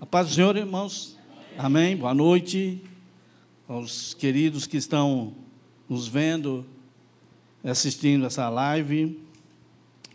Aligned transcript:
A 0.00 0.06
paz 0.06 0.28
do 0.28 0.34
Senhor, 0.34 0.56
irmãos. 0.56 1.14
Amém. 1.58 1.94
Boa 1.94 2.14
noite 2.14 2.82
aos 3.68 4.14
queridos 4.14 4.66
que 4.66 4.78
estão 4.78 5.34
nos 5.86 6.08
vendo, 6.08 6.64
assistindo 7.62 8.24
essa 8.24 8.48
live. 8.48 9.20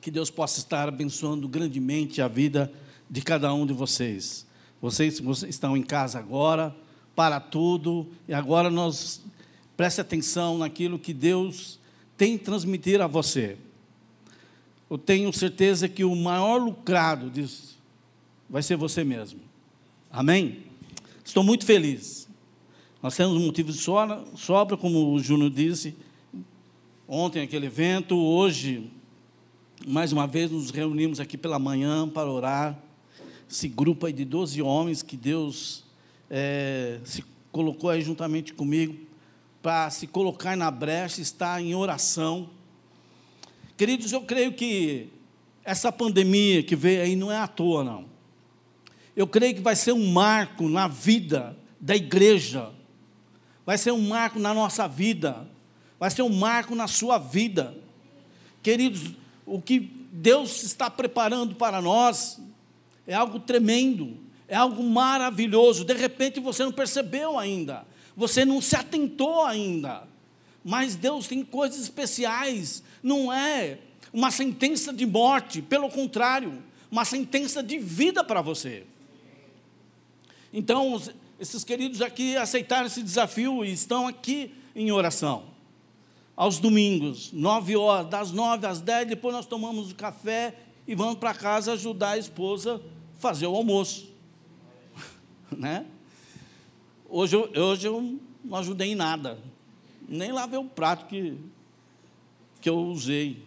Que 0.02 0.10
Deus 0.10 0.32
possa 0.32 0.58
estar 0.58 0.88
abençoando 0.90 1.48
grandemente 1.48 2.20
a 2.20 2.28
vida 2.28 2.74
de 3.08 3.22
cada 3.22 3.54
um 3.54 3.64
de 3.64 3.74
vocês. 3.74 4.48
Vocês, 4.82 5.20
vocês 5.20 5.54
estão 5.54 5.78
em 5.78 5.84
casa 5.84 6.18
agora, 6.18 6.76
para 7.16 7.40
tudo, 7.40 8.08
e 8.28 8.34
agora 8.34 8.72
nós 8.72 9.22
preste 9.78 10.02
atenção 10.02 10.58
naquilo 10.58 10.98
que 10.98 11.14
Deus 11.14 11.80
tem 12.18 12.40
transmitir 12.40 13.00
a 13.02 13.08
você. 13.08 13.56
Eu 14.90 14.98
tenho 14.98 15.32
certeza 15.32 15.88
que 15.88 16.04
o 16.04 16.16
maior 16.16 16.58
lucrado 16.58 17.30
disso 17.30 17.78
vai 18.50 18.64
ser 18.64 18.78
você 18.78 19.04
mesmo. 19.04 19.46
Amém? 20.16 20.60
Estou 21.26 21.44
muito 21.44 21.66
feliz. 21.66 22.26
Nós 23.04 23.18
temos 23.18 23.36
um 23.36 23.46
motivo 23.48 23.70
de 23.70 23.78
sobra, 23.78 24.78
como 24.80 25.12
o 25.12 25.20
Júnior 25.20 25.50
disse, 25.50 25.94
ontem 27.06 27.42
aquele 27.42 27.66
evento, 27.66 28.16
hoje, 28.16 28.90
mais 29.86 30.14
uma 30.14 30.26
vez, 30.26 30.50
nos 30.50 30.72
reunimos 30.72 31.20
aqui 31.20 31.38
pela 31.38 31.60
manhã 31.60 32.08
para 32.08 32.32
orar. 32.32 32.80
Esse 33.52 33.68
grupo 33.68 34.06
aí 34.06 34.14
de 34.14 34.24
12 34.24 34.62
homens 34.62 35.04
que 35.04 35.18
Deus 35.18 35.84
é, 36.30 37.02
se 37.04 37.22
colocou 37.52 37.90
aí 37.90 38.02
juntamente 38.02 38.54
comigo 38.54 38.96
para 39.62 39.90
se 39.90 40.08
colocar 40.08 40.56
na 40.56 40.72
brecha, 40.72 41.20
estar 41.20 41.62
em 41.62 41.76
oração. 41.76 42.50
Queridos, 43.76 44.14
eu 44.14 44.22
creio 44.22 44.54
que 44.54 45.10
essa 45.62 45.92
pandemia 45.92 46.64
que 46.64 46.74
veio 46.74 47.02
aí 47.02 47.18
não 47.18 47.30
é 47.30 47.38
à 47.38 47.50
toa, 47.50 47.84
não. 47.84 48.15
Eu 49.16 49.26
creio 49.26 49.56
que 49.56 49.62
vai 49.62 49.76
ser 49.76 49.94
um 49.94 50.12
marco 50.12 50.68
na 50.68 50.88
vida 50.88 51.58
da 51.80 51.96
igreja, 51.96 52.72
vai 53.66 53.78
ser 53.78 53.92
um 53.92 54.08
marco 54.08 54.40
na 54.40 54.54
nossa 54.54 54.88
vida, 54.88 55.48
vai 56.00 56.12
ser 56.12 56.22
um 56.22 56.36
marco 56.36 56.76
na 56.76 56.88
sua 56.88 57.18
vida. 57.18 57.76
Queridos, 58.62 59.14
o 59.46 59.62
que 59.62 59.80
Deus 60.12 60.64
está 60.64 60.90
preparando 60.90 61.56
para 61.56 61.82
nós 61.82 62.42
é 63.08 63.14
algo 63.14 63.40
tremendo, 63.40 64.18
é 64.48 64.56
algo 64.56 64.84
maravilhoso. 64.84 65.86
De 65.86 65.94
repente 65.94 66.40
você 66.40 66.64
não 66.64 66.72
percebeu 66.72 67.40
ainda, 67.40 67.86
você 68.18 68.44
não 68.44 68.60
se 68.60 68.76
atentou 68.76 69.46
ainda. 69.46 70.04
Mas 70.64 70.96
Deus 70.96 71.28
tem 71.28 71.44
coisas 71.44 71.80
especiais, 71.80 72.84
não 73.02 73.32
é 73.32 73.78
uma 74.12 74.32
sentença 74.32 74.92
de 74.92 75.06
morte, 75.06 75.62
pelo 75.62 75.90
contrário, 75.90 76.62
uma 76.90 77.06
sentença 77.06 77.62
de 77.62 77.78
vida 77.78 78.24
para 78.24 78.42
você. 78.42 78.84
Então, 80.54 81.02
esses 81.40 81.64
queridos 81.64 82.02
aqui 82.02 82.36
aceitaram 82.38 82.88
esse 82.88 83.04
desafio 83.04 83.66
e 83.66 83.72
estão 83.72 84.08
aqui 84.08 84.54
em 84.76 84.92
oração. 84.92 85.44
Aos 86.36 86.60
domingos, 86.60 87.32
nove 87.32 87.76
horas, 87.76 88.10
das 88.10 88.32
nove 88.32 88.68
às 88.68 88.82
dez, 88.82 89.08
depois 89.08 89.34
nós 89.34 89.46
tomamos 89.46 89.92
o 89.92 89.96
café 89.96 90.56
e 90.88 90.94
vamos 90.94 91.16
para 91.16 91.34
casa 91.34 91.74
ajudar 91.74 92.12
a 92.12 92.18
esposa 92.18 92.76
a 92.76 93.20
fazer 93.20 93.48
o 93.48 93.56
almoço. 93.56 94.14
né? 95.52 95.86
Hoje, 97.10 97.38
hoje 97.38 97.88
eu 97.88 98.20
não 98.44 98.58
ajudei 98.58 98.92
em 98.92 98.96
nada. 98.96 99.40
Nem 100.08 100.32
lavei 100.32 100.60
o 100.60 100.66
prato 100.66 101.06
que, 101.06 101.38
que 102.62 102.70
eu 102.70 102.78
usei. 102.78 103.42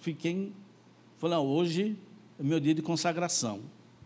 Fiquei. 0.00 0.52
Falei, 1.18 1.36
ah, 1.36 1.40
hoje 1.40 1.96
é 2.38 2.42
meu 2.42 2.60
dia 2.60 2.74
de 2.74 2.82
consagração. 2.82 3.60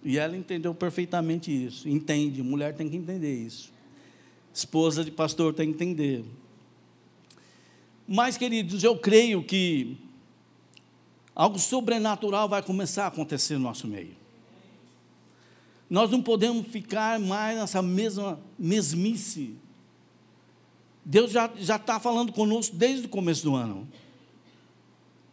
E 0.05 0.19
ela 0.19 0.37
entendeu 0.37 0.75
perfeitamente 0.75 1.51
isso. 1.51 1.89
Entende, 1.89 2.43
mulher 2.43 2.75
tem 2.75 2.89
que 2.89 2.97
entender 2.97 3.35
isso. 3.35 3.73
Esposa 4.53 5.05
de 5.05 5.11
pastor 5.11 5.55
tem 5.55 5.69
que 5.69 5.75
entender. 5.75 6.25
Mas, 8.07 8.37
queridos, 8.37 8.83
eu 8.83 8.99
creio 8.99 9.43
que 9.45 9.97
algo 11.35 11.59
sobrenatural 11.59 12.49
vai 12.49 12.63
começar 12.63 13.05
a 13.05 13.09
acontecer 13.09 13.55
no 13.55 13.61
nosso 13.61 13.87
meio. 13.87 14.15
Nós 15.89 16.11
não 16.11 16.23
podemos 16.23 16.67
ficar 16.69 17.21
mais 17.21 17.59
nessa 17.59 17.81
mesma 17.81 18.41
mesmice. 18.59 19.55
Deus 21.05 21.31
já 21.31 21.51
está 21.57 22.01
falando 22.01 22.33
conosco 22.33 22.75
desde 22.75 23.07
o 23.07 23.09
começo 23.09 23.45
do 23.45 23.55
ano. 23.55 23.89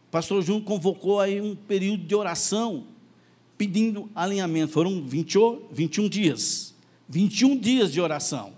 O 0.08 0.10
pastor 0.10 0.42
Júnior 0.42 0.64
convocou 0.64 1.20
aí 1.20 1.40
um 1.40 1.54
período 1.54 2.04
de 2.04 2.14
oração, 2.14 2.84
pedindo 3.60 4.08
alinhamento. 4.14 4.72
Foram 4.72 5.02
20, 5.02 5.36
21 5.70 6.08
dias. 6.08 6.74
21 7.06 7.58
dias 7.58 7.92
de 7.92 8.00
oração. 8.00 8.54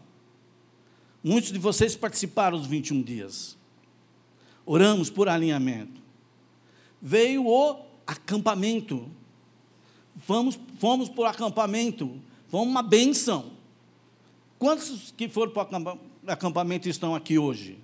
Muitos 1.24 1.50
de 1.50 1.58
vocês 1.58 1.96
participaram 1.96 2.56
dos 2.56 2.68
21 2.68 3.02
dias. 3.02 3.58
Oramos 4.64 5.10
por 5.10 5.28
alinhamento. 5.28 6.00
Veio 7.00 7.46
o 7.48 7.80
acampamento 8.06 9.10
Vamos, 10.26 10.58
fomos 10.78 11.10
o 11.14 11.24
acampamento, 11.24 12.20
fomos 12.48 12.68
uma 12.68 12.82
benção. 12.82 13.52
Quantos 14.58 15.12
que 15.16 15.28
foram 15.28 15.52
para 15.52 15.78
o 15.80 15.98
acampamento 16.30 16.88
estão 16.88 17.14
aqui 17.14 17.38
hoje? 17.38 17.78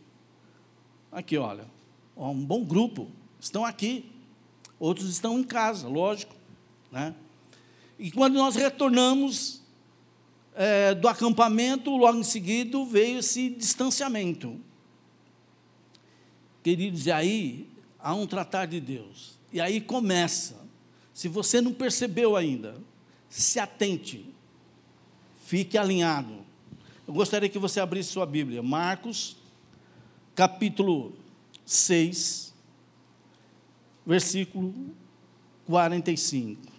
Aqui, 1.11 1.37
olha, 1.37 1.65
um 2.17 2.35
bom 2.35 2.62
grupo, 2.65 3.09
estão 3.41 3.65
aqui. 3.65 4.11
Outros 4.79 5.09
estão 5.09 5.39
em 5.39 5.43
casa, 5.43 5.89
lógico. 5.89 6.38
Né? 6.91 7.15
E 7.99 8.10
quando 8.10 8.34
nós 8.34 8.56
retornamos 8.56 9.62
é, 10.54 10.94
do 10.94 11.09
acampamento, 11.09 11.97
logo 11.97 12.19
em 12.19 12.25
seguida 12.25 12.84
veio 12.84 13.19
esse 13.19 13.50
distanciamento. 13.50 14.59
Queridos, 16.62 17.06
e 17.06 17.12
aí 17.12 17.69
há 17.99 18.15
um 18.15 18.26
tratar 18.26 18.66
de 18.66 18.81
Deus. 18.81 19.38
E 19.53 19.60
aí 19.60 19.81
começa 19.81 20.56
se 21.19 21.26
você 21.26 21.60
não 21.60 21.72
percebeu 21.72 22.37
ainda, 22.37 22.76
se 23.28 23.59
atente, 23.59 24.25
fique 25.44 25.76
alinhado. 25.76 26.44
Eu 27.09 27.12
gostaria 27.12 27.49
que 27.49 27.59
você 27.59 27.81
abrisse 27.81 28.10
sua 28.10 28.25
Bíblia, 28.25 28.62
Marcos, 28.62 29.37
capítulo 30.32 31.16
6, 31.66 32.55
versículo 34.06 34.72
45. 35.66 36.78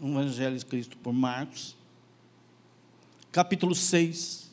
O 0.00 0.06
Evangelho 0.06 0.54
escrito 0.54 0.96
por 0.98 1.12
Marcos, 1.12 1.76
capítulo 3.32 3.74
6, 3.74 4.48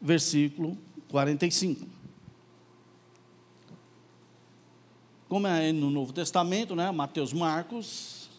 versículo 0.00 0.78
45. 1.08 1.84
Como 5.28 5.48
é 5.48 5.72
no 5.72 5.90
Novo 5.90 6.12
Testamento, 6.12 6.76
né? 6.76 6.92
Mateus, 6.92 7.32
Marcos, 7.32 8.30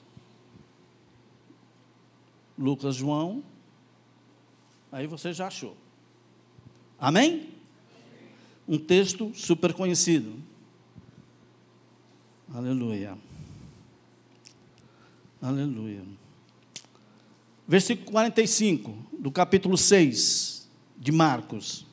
Lucas, 2.58 2.96
João. 2.96 3.44
Aí 4.92 5.08
você 5.08 5.34
já 5.34 5.48
achou. 5.48 5.76
Amém? 6.98 7.50
Um 8.66 8.78
texto 8.78 9.34
super 9.36 9.74
conhecido. 9.74 10.42
Aleluia. 12.54 13.18
Aleluia. 15.42 16.25
Versículo 17.68 18.12
45 18.12 18.96
do 19.20 19.32
capítulo 19.32 19.78
6 19.78 20.70
de 20.98 21.12
Marcos. 21.12 21.86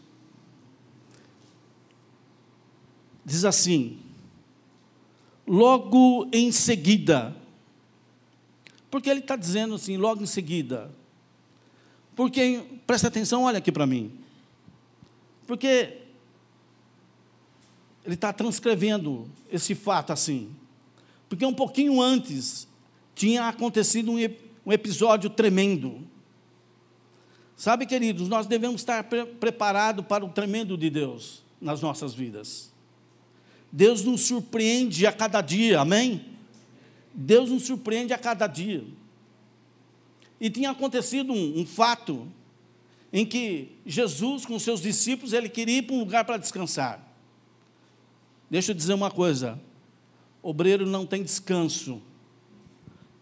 Diz 3.25 3.45
assim: 3.45 3.99
logo 5.47 6.29
em 6.33 6.53
seguida. 6.53 7.37
Porque 8.91 9.09
ele 9.09 9.21
está 9.21 9.37
dizendo 9.37 9.75
assim, 9.75 9.97
logo 9.97 10.23
em 10.23 10.27
seguida. 10.27 10.91
Porque, 12.15 12.63
presta 12.87 13.09
atenção, 13.09 13.45
olha 13.45 13.59
aqui 13.59 13.73
para 13.73 13.87
mim. 13.87 14.13
Porque 15.47 15.99
ele 18.05 18.15
está 18.15 18.33
transcrevendo 18.33 19.31
esse 19.51 19.75
fato 19.75 20.13
assim. 20.13 20.55
Porque 21.29 21.47
um 21.47 21.55
pouquinho 21.55 22.03
antes 22.03 22.69
tinha 23.15 23.49
acontecido 23.49 24.13
um, 24.13 24.19
um 24.65 24.73
episódio 24.73 25.29
tremendo. 25.31 26.07
Sabe, 27.57 27.87
queridos, 27.87 28.29
nós 28.29 28.47
devemos 28.47 28.81
estar 28.81 29.05
pre 29.05 29.25
preparados 29.25 30.05
para 30.07 30.25
o 30.25 30.29
tremendo 30.29 30.77
de 30.77 30.91
Deus 30.91 31.43
nas 31.61 31.81
nossas 31.81 32.15
vidas. 32.15 32.73
Deus 33.71 34.05
nos 34.05 34.23
surpreende 34.23 35.07
a 35.07 35.13
cada 35.13 35.41
dia, 35.41 35.81
amém? 35.81 36.25
Deus 37.15 37.51
nos 37.51 37.65
surpreende 37.65 38.13
a 38.13 38.19
cada 38.19 38.47
dia. 38.47 38.85
E 40.41 40.51
tinha 40.51 40.71
acontecido 40.71 41.33
um, 41.33 41.61
um 41.61 41.67
fato 41.67 42.27
em 43.13 43.25
que 43.25 43.73
Jesus, 43.87 44.45
com 44.45 44.59
seus 44.59 44.81
discípulos, 44.81 45.33
ele 45.33 45.49
queria 45.49 45.79
ir 45.79 45.83
para 45.83 45.95
um 45.95 46.01
lugar 46.01 46.25
para 46.25 46.37
descansar. 46.37 47.01
Deixa 48.51 48.73
eu 48.73 48.75
dizer 48.75 48.95
uma 48.95 49.11
coisa: 49.11 49.61
obreiro 50.43 50.85
não 50.85 51.07
tem 51.07 51.23
descanso, 51.23 52.03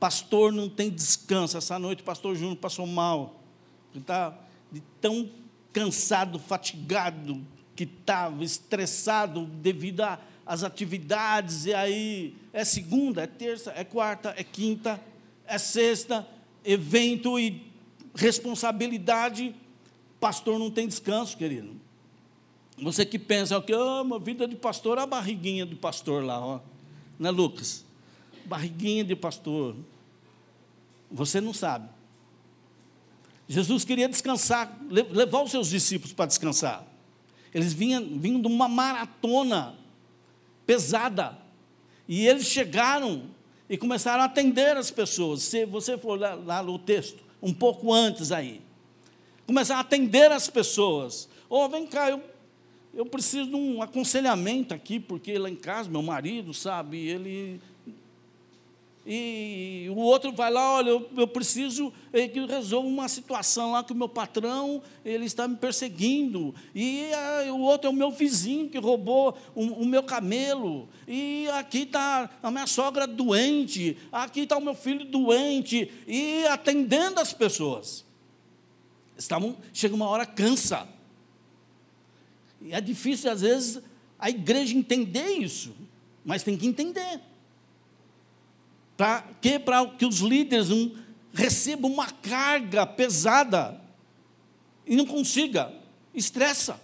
Pastor 0.01 0.51
não 0.51 0.67
tem 0.67 0.91
descanso. 0.91 1.59
Essa 1.59 1.79
noite 1.79 2.01
o 2.01 2.05
pastor 2.05 2.35
Júnior 2.35 2.57
passou 2.57 2.87
mal. 2.87 3.39
Está 3.95 4.35
tão 4.99 5.29
cansado, 5.75 6.39
fatigado 6.39 7.47
que 7.77 7.85
estava, 7.85 8.43
estressado 8.43 9.45
devido 9.45 10.03
às 10.47 10.65
atividades. 10.65 11.67
E 11.67 11.75
aí 11.75 12.35
é 12.51 12.65
segunda, 12.65 13.23
é 13.23 13.27
terça, 13.27 13.73
é 13.77 13.85
quarta, 13.85 14.35
é 14.39 14.43
quinta, 14.43 14.99
é 15.47 15.59
sexta, 15.59 16.27
evento 16.65 17.39
e 17.39 17.71
responsabilidade. 18.15 19.55
Pastor 20.19 20.59
não 20.59 20.71
tem 20.71 20.89
descanso, 20.89 21.37
querido. 21.37 21.79
Você 22.83 23.05
que 23.05 23.19
pensa 23.19 23.61
que 23.61 23.75
ama 23.75 24.17
a 24.17 24.19
vida 24.19 24.49
de 24.49 24.57
pastor, 24.57 24.99
a 24.99 25.05
barriguinha 25.05 25.67
do 25.67 25.77
pastor 25.77 26.25
lá, 26.25 26.41
ó. 26.41 26.61
Né, 27.19 27.31
Lucas? 27.31 27.85
Barriguinha 28.45 29.05
de 29.05 29.17
pastor. 29.17 29.77
Você 31.11 31.41
não 31.41 31.53
sabe. 31.53 31.89
Jesus 33.49 33.85
queria 33.85 34.09
descansar, 34.09 34.79
levar 34.89 35.43
os 35.43 35.51
seus 35.51 35.69
discípulos 35.69 36.13
para 36.13 36.27
descansar. 36.27 36.87
Eles 37.53 37.73
vinham, 37.73 38.19
vinham 38.19 38.41
de 38.41 38.47
uma 38.47 38.69
maratona 38.69 39.75
pesada. 40.65 41.37
E 42.07 42.27
eles 42.27 42.47
chegaram 42.47 43.25
e 43.69 43.77
começaram 43.77 44.23
a 44.23 44.27
atender 44.27 44.77
as 44.77 44.91
pessoas. 44.91 45.43
Se 45.43 45.67
você 45.67 45.99
for 45.99 46.19
lá, 46.19 46.35
lá 46.35 46.63
no 46.63 46.79
texto, 46.79 47.23
um 47.43 47.53
pouco 47.53 47.93
antes 47.93 48.31
aí, 48.31 48.61
começaram 49.47 49.79
a 49.79 49.83
atender 49.83 50.31
as 50.31 50.49
pessoas. 50.49 51.29
Oh, 51.49 51.69
vem 51.69 51.87
cá, 51.87 52.09
eu 52.09 52.23
eu 52.93 53.07
preciso 53.07 53.49
de 53.49 53.55
um 53.55 53.83
aconselhamento 53.83 54.75
aqui, 54.75 54.99
porque 54.99 55.39
lá 55.39 55.49
em 55.49 55.57
casa, 55.57 55.89
meu 55.89 56.03
marido, 56.03 56.53
sabe, 56.53 56.99
ele. 56.99 57.61
E 59.07 59.87
o 59.91 59.99
outro 59.99 60.31
vai 60.31 60.51
lá, 60.51 60.75
olha, 60.75 60.91
eu, 60.91 61.09
eu 61.17 61.27
preciso 61.27 61.93
que 62.13 62.47
resolva 62.47 62.87
uma 62.87 63.09
situação 63.09 63.73
lá 63.73 63.83
que 63.83 63.93
o 63.93 63.97
meu 63.97 64.09
patrão 64.09 64.83
ele 65.05 65.25
está 65.25 65.49
me 65.49 65.57
perseguindo. 65.57 66.55
E 66.75 67.13
a, 67.13 67.53
o 67.53 67.61
outro 67.61 67.89
é 67.89 67.91
o 67.91 67.97
meu 67.97 68.11
vizinho 68.11 68.69
que 68.69 68.79
roubou 68.79 69.37
o, 69.55 69.63
o 69.65 69.87
meu 69.87 70.03
camelo. 70.03 70.89
E 71.09 71.49
aqui 71.55 71.83
está 71.83 72.31
a 72.43 72.51
minha 72.51 72.67
sogra 72.67 73.07
doente. 73.07 73.97
Aqui 74.13 74.41
está 74.41 74.59
o 74.59 74.63
meu 74.63 74.75
filho 74.75 75.05
doente. 75.07 75.91
E 76.07 76.47
atendendo 76.47 77.21
as 77.21 77.33
pessoas. 77.33 78.05
Estavam, 79.17 79.57
chega 79.73 79.95
uma 79.95 80.09
hora, 80.09 80.27
cansa 80.27 80.87
e 82.61 82.73
é 82.73 82.81
difícil, 82.81 83.31
às 83.31 83.41
vezes, 83.41 83.81
a 84.19 84.29
igreja 84.29 84.77
entender 84.77 85.29
isso, 85.39 85.75
mas 86.25 86.43
tem 86.43 86.57
que 86.57 86.67
entender. 86.67 87.21
Para 89.01 89.23
que, 89.41 89.59
que 89.97 90.05
os 90.05 90.19
líderes 90.19 90.69
não 90.69 90.93
recebam 91.33 91.91
uma 91.91 92.11
carga 92.11 92.85
pesada 92.85 93.81
e 94.87 94.95
não 94.95 95.07
consiga, 95.07 95.73
estressa. 96.15 96.79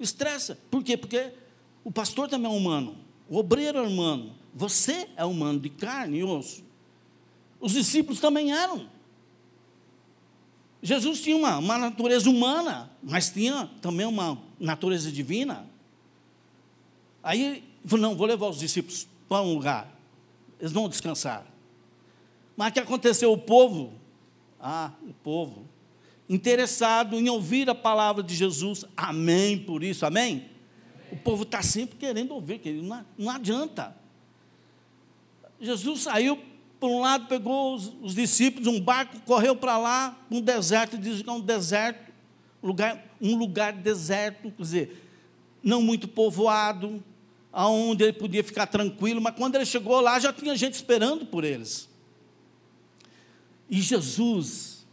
Estressa. 0.00 0.58
Por 0.70 0.82
quê? 0.82 0.96
Porque 0.96 1.34
o 1.84 1.92
pastor 1.92 2.26
também 2.26 2.50
é 2.50 2.56
humano, 2.56 2.96
o 3.28 3.36
obreiro 3.36 3.76
é 3.76 3.82
humano, 3.82 4.34
você 4.54 5.10
é 5.14 5.26
humano 5.26 5.60
de 5.60 5.68
carne 5.68 6.20
e 6.20 6.24
osso. 6.24 6.64
Os 7.60 7.72
discípulos 7.72 8.18
também 8.18 8.50
eram. 8.52 8.88
Jesus 10.82 11.20
tinha 11.20 11.36
uma, 11.36 11.58
uma 11.58 11.76
natureza 11.76 12.30
humana, 12.30 12.90
mas 13.02 13.28
tinha 13.28 13.68
também 13.82 14.06
uma 14.06 14.38
natureza 14.58 15.12
divina. 15.12 15.68
Aí 17.22 17.62
não, 17.84 18.16
vou 18.16 18.26
levar 18.26 18.48
os 18.48 18.58
discípulos 18.58 19.06
para 19.28 19.42
um 19.42 19.52
lugar, 19.52 19.95
eles 20.60 20.72
vão 20.72 20.88
descansar. 20.88 21.46
Mas 22.56 22.70
o 22.70 22.72
que 22.72 22.80
aconteceu? 22.80 23.32
O 23.32 23.38
povo, 23.38 23.92
ah, 24.60 24.92
o 25.02 25.12
povo, 25.12 25.66
interessado 26.28 27.16
em 27.16 27.28
ouvir 27.28 27.68
a 27.68 27.74
palavra 27.74 28.22
de 28.22 28.34
Jesus, 28.34 28.84
amém 28.96 29.58
por 29.58 29.82
isso, 29.82 30.06
amém? 30.06 30.48
O 31.12 31.16
povo 31.16 31.42
está 31.42 31.62
sempre 31.62 31.96
querendo 31.96 32.32
ouvir, 32.32 32.58
querido, 32.58 32.86
não, 32.86 33.04
não 33.16 33.30
adianta. 33.30 33.94
Jesus 35.60 36.02
saiu 36.02 36.38
por 36.80 36.90
um 36.90 37.00
lado, 37.00 37.26
pegou 37.26 37.74
os, 37.74 37.92
os 38.02 38.14
discípulos, 38.14 38.66
um 38.66 38.80
barco, 38.80 39.20
correu 39.20 39.56
para 39.56 39.78
lá, 39.78 40.18
um 40.30 40.40
deserto, 40.40 40.98
diz 40.98 41.22
que 41.22 41.28
é 41.28 41.32
um 41.32 41.40
deserto, 41.40 42.12
lugar, 42.62 43.02
um 43.20 43.36
lugar 43.36 43.72
deserto, 43.72 44.50
quer 44.50 44.62
dizer, 44.62 45.02
não 45.62 45.80
muito 45.80 46.06
povoado, 46.06 47.02
aonde 47.56 48.04
ele 48.04 48.12
podia 48.12 48.44
ficar 48.44 48.66
tranquilo, 48.66 49.18
mas 49.18 49.34
quando 49.34 49.54
ele 49.54 49.64
chegou 49.64 49.98
lá, 50.02 50.20
já 50.20 50.30
tinha 50.30 50.54
gente 50.54 50.74
esperando 50.74 51.24
por 51.24 51.42
eles. 51.42 51.88
E 53.70 53.80
Jesus 53.80 54.86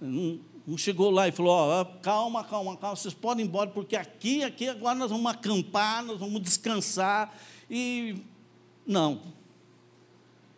não, 0.00 0.40
chegou 0.76 1.12
lá 1.12 1.28
e 1.28 1.32
falou: 1.32 1.52
ó, 1.52 1.84
calma, 1.84 2.42
calma, 2.42 2.76
calma, 2.76 2.96
vocês 2.96 3.14
podem 3.14 3.44
ir 3.44 3.48
embora, 3.48 3.70
porque 3.70 3.94
aqui, 3.94 4.42
aqui 4.42 4.68
agora 4.68 4.96
nós 4.96 5.08
vamos 5.08 5.30
acampar, 5.30 6.04
nós 6.04 6.18
vamos 6.18 6.42
descansar. 6.42 7.32
E 7.70 8.16
não, 8.84 9.22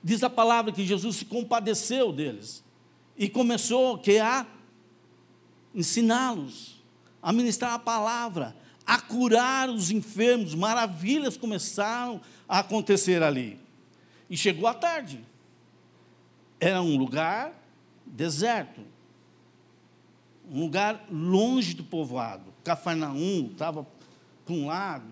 diz 0.03 0.23
a 0.23 0.31
palavra 0.31 0.73
que 0.73 0.87
Jesus 0.87 1.17
se 1.17 1.27
compadeceu 1.27 2.11
deles 2.11 2.65
e 3.19 3.29
começou 3.29 3.99
que 3.99 4.19
a 4.19 4.47
ensiná-los, 5.75 6.83
a 7.23 7.35
ministrar 7.35 7.75
a 7.75 7.79
palavra, 7.79 8.57
a 8.87 9.01
curar 9.01 9.69
os 9.69 9.91
enfermos. 9.91 10.55
Maravilhas 10.55 11.37
começaram 11.37 12.21
a 12.49 12.61
acontecer 12.61 13.23
ali. 13.23 13.59
E 14.31 14.37
chegou 14.37 14.69
a 14.69 14.75
tarde. 14.75 15.21
Era 16.61 16.81
um 16.81 16.97
lugar 16.97 17.53
deserto. 18.05 18.81
Um 20.51 20.61
lugar 20.61 21.05
longe 21.11 21.75
do 21.75 21.83
povoado. 21.83 22.55
Cafarnaum 22.63 23.51
estava 23.51 23.87
para 24.45 24.55
um 24.55 24.67
lado. 24.67 25.11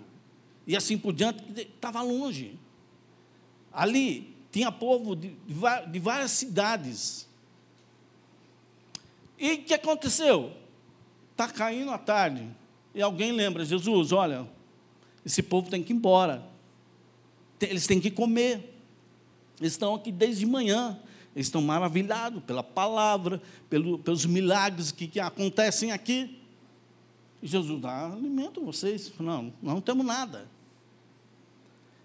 E 0.67 0.77
assim 0.77 0.97
por 0.97 1.13
diante, 1.13 1.43
estava 1.61 2.01
longe. 2.01 2.59
Ali 3.73 4.35
tinha 4.53 4.71
povo 4.71 5.17
de, 5.17 5.37
de 5.91 5.99
várias 5.99 6.31
cidades. 6.31 7.29
E 9.37 9.55
o 9.55 9.63
que 9.65 9.75
aconteceu? 9.75 10.53
Está 11.33 11.49
caindo 11.49 11.91
a 11.91 11.99
tarde. 11.99 12.49
E 12.95 13.03
alguém 13.03 13.33
lembra, 13.33 13.65
Jesus, 13.65 14.13
olha, 14.13 14.47
esse 15.25 15.43
povo 15.43 15.69
tem 15.69 15.83
que 15.83 15.93
ir 15.93 15.97
embora. 15.97 16.45
Eles 17.61 17.87
têm 17.87 18.01
que 18.01 18.11
comer. 18.11 18.79
Eles 19.59 19.73
estão 19.73 19.95
aqui 19.95 20.13
desde 20.13 20.47
manhã. 20.47 20.99
Eles 21.35 21.49
estão 21.49 21.61
maravilhados 21.61 22.43
pela 22.45 22.63
palavra, 22.63 23.43
pelo, 23.69 23.99
pelos 23.99 24.25
milagres 24.25 24.93
que, 24.93 25.09
que 25.09 25.19
acontecem 25.19 25.91
aqui. 25.91 26.39
E 27.43 27.47
Jesus 27.47 27.81
dá 27.81 28.13
alimento 28.13 28.61
a 28.61 28.65
vocês. 28.65 29.13
Não, 29.19 29.53
não 29.61 29.81
temos 29.81 30.07
nada. 30.07 30.47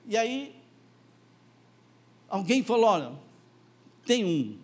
E 0.07 0.17
aí 0.17 0.59
Alguém 2.29 2.63
falou: 2.63 2.85
olha, 2.85 3.11
tem 4.05 4.23
um. 4.23 4.57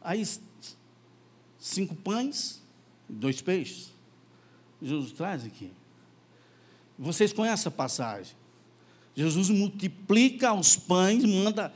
Aí, 0.00 0.22
cinco 1.58 1.94
pães 1.96 2.62
e 3.10 3.12
dois 3.12 3.42
peixes. 3.42 3.92
Jesus 4.82 5.12
traz 5.12 5.44
aqui. 5.44 5.70
Vocês 6.98 7.32
conhecem 7.32 7.68
a 7.68 7.70
passagem. 7.70 8.34
Jesus 9.14 9.48
multiplica 9.48 10.52
os 10.52 10.76
pães, 10.76 11.24
manda 11.24 11.72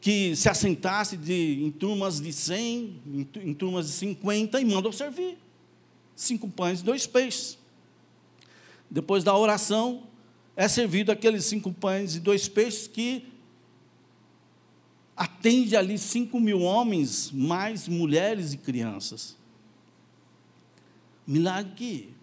que 0.00 0.34
se 0.34 0.48
assentasse 0.48 1.16
de, 1.16 1.62
em 1.62 1.70
turmas 1.70 2.20
de 2.20 2.32
100, 2.32 3.02
em, 3.06 3.28
em 3.42 3.54
turmas 3.54 3.86
de 3.86 3.92
50 3.92 4.60
e 4.60 4.64
manda 4.64 4.90
servir. 4.92 5.36
Cinco 6.16 6.48
pães 6.48 6.80
e 6.80 6.84
dois 6.84 7.06
peixes. 7.06 7.58
Depois 8.90 9.22
da 9.22 9.36
oração, 9.36 10.04
é 10.56 10.68
servido 10.68 11.12
aqueles 11.12 11.44
cinco 11.44 11.72
pães 11.72 12.16
e 12.16 12.20
dois 12.20 12.48
peixes 12.48 12.86
que 12.86 13.26
atende 15.16 15.76
ali 15.76 15.98
cinco 15.98 16.40
mil 16.40 16.60
homens, 16.60 17.30
mais 17.30 17.86
mulheres 17.86 18.52
e 18.52 18.56
crianças. 18.56 19.36
Milagre 21.30 21.72
que 21.76 22.14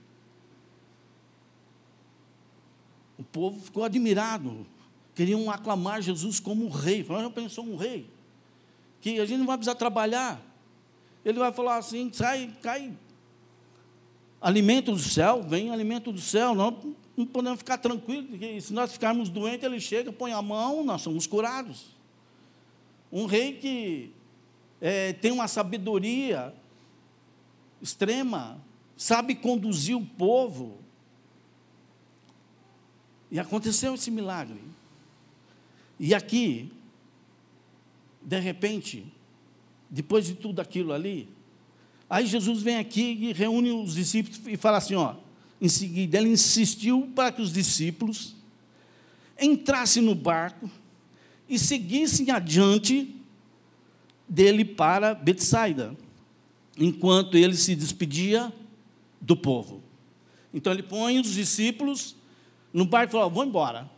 o 3.18 3.24
povo 3.24 3.58
ficou 3.58 3.86
admirado, 3.86 4.68
queriam 5.16 5.50
aclamar 5.50 6.02
Jesus 6.02 6.42
como 6.42 6.68
rei. 6.68 7.06
Falaram, 7.06 7.30
já 7.30 7.34
pensou 7.34 7.64
um 7.64 7.78
rei? 7.78 8.10
Que 9.00 9.18
a 9.22 9.26
gente 9.26 9.40
não 9.40 9.46
vai 9.46 9.56
precisar 9.56 9.76
trabalhar. 9.76 10.42
Ele 11.24 11.40
vai 11.40 11.54
falar 11.54 11.78
assim, 11.78 12.12
sai, 12.12 12.54
cai 12.62 12.94
alimento 14.42 14.92
do 14.92 15.00
céu, 15.00 15.42
vem 15.42 15.72
alimento 15.72 16.12
do 16.12 16.20
céu, 16.20 16.54
não 16.54 16.94
não 17.16 17.26
podemos 17.26 17.60
ficar 17.60 17.78
tranquilos, 17.78 18.30
porque 18.30 18.60
se 18.60 18.74
nós 18.74 18.92
ficarmos 18.92 19.30
doentes, 19.30 19.64
ele 19.64 19.80
chega, 19.80 20.12
põe 20.12 20.34
a 20.34 20.42
mão, 20.42 20.84
nós 20.84 21.02
somos 21.02 21.26
curados. 21.26 21.96
Um 23.10 23.26
rei 23.26 23.54
que 23.54 24.12
é, 24.82 25.14
tem 25.14 25.32
uma 25.32 25.48
sabedoria 25.48 26.54
extrema, 27.82 28.62
sabe 28.98 29.36
conduzir 29.36 29.96
o 29.96 30.04
povo. 30.04 30.80
E 33.30 33.40
aconteceu 33.40 33.94
esse 33.94 34.10
milagre. 34.10 34.60
E 36.00 36.16
aqui, 36.16 36.72
de 38.22 38.40
repente, 38.40 39.06
depois 39.90 40.26
de 40.26 40.34
tudo 40.34 40.60
aquilo 40.60 40.92
ali, 40.92 41.30
aí 42.10 42.26
Jesus 42.26 42.62
vem 42.62 42.78
aqui 42.78 43.18
e 43.22 43.34
reúne 43.34 43.72
os 43.72 43.94
discípulos 43.96 44.42
e 44.48 44.58
fala 44.58 44.78
assim: 44.78 44.96
ó, 44.96 45.16
em 45.62 45.70
seguida, 45.70 46.18
ele 46.18 46.30
insistiu 46.30 47.12
para 47.16 47.32
que 47.32 47.42
os 47.42 47.54
discípulos 47.54 48.36
entrassem 49.40 50.02
no 50.02 50.16
barco 50.16 50.70
e 51.48 51.60
seguissem 51.60 52.32
adiante 52.32 53.16
dele 54.28 54.66
para 54.66 55.14
Betsaida, 55.14 55.96
enquanto 56.78 57.38
ele 57.38 57.56
se 57.56 57.76
despedia 57.76 58.54
do 59.20 59.36
povo. 59.36 59.82
Então 60.54 60.72
ele 60.74 60.84
põe 60.84 61.20
os 61.20 61.34
discípulos 61.34 62.16
no 62.74 62.86
barco 62.86 63.12
e 63.12 63.14
fala: 63.14 63.30
Vou 63.30 63.46
embora, 63.46 63.90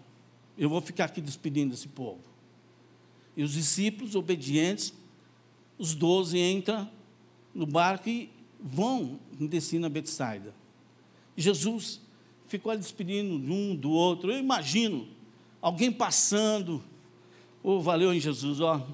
eu 0.57 0.69
vou 0.69 0.81
ficar 0.81 1.05
aqui 1.05 1.21
despedindo 1.21 1.73
esse 1.73 1.87
povo. 1.87 2.19
E 3.35 3.43
os 3.43 3.53
discípulos 3.53 4.15
obedientes, 4.15 4.93
os 5.77 5.95
doze 5.95 6.37
entram 6.37 6.89
no 7.53 7.65
barco 7.65 8.09
e 8.09 8.29
vão 8.59 9.19
destino 9.31 9.85
a 9.85 9.89
Betsaida. 9.89 10.53
Jesus 11.37 12.01
ficou 12.47 12.71
ali 12.71 12.81
despedindo 12.81 13.39
de 13.39 13.51
um, 13.51 13.75
do 13.75 13.91
outro. 13.91 14.31
Eu 14.31 14.39
imagino 14.39 15.07
alguém 15.61 15.91
passando. 15.91 16.83
Oh, 17.63 17.79
valeu 17.79 18.13
em 18.13 18.19
Jesus, 18.19 18.59
ó. 18.59 18.85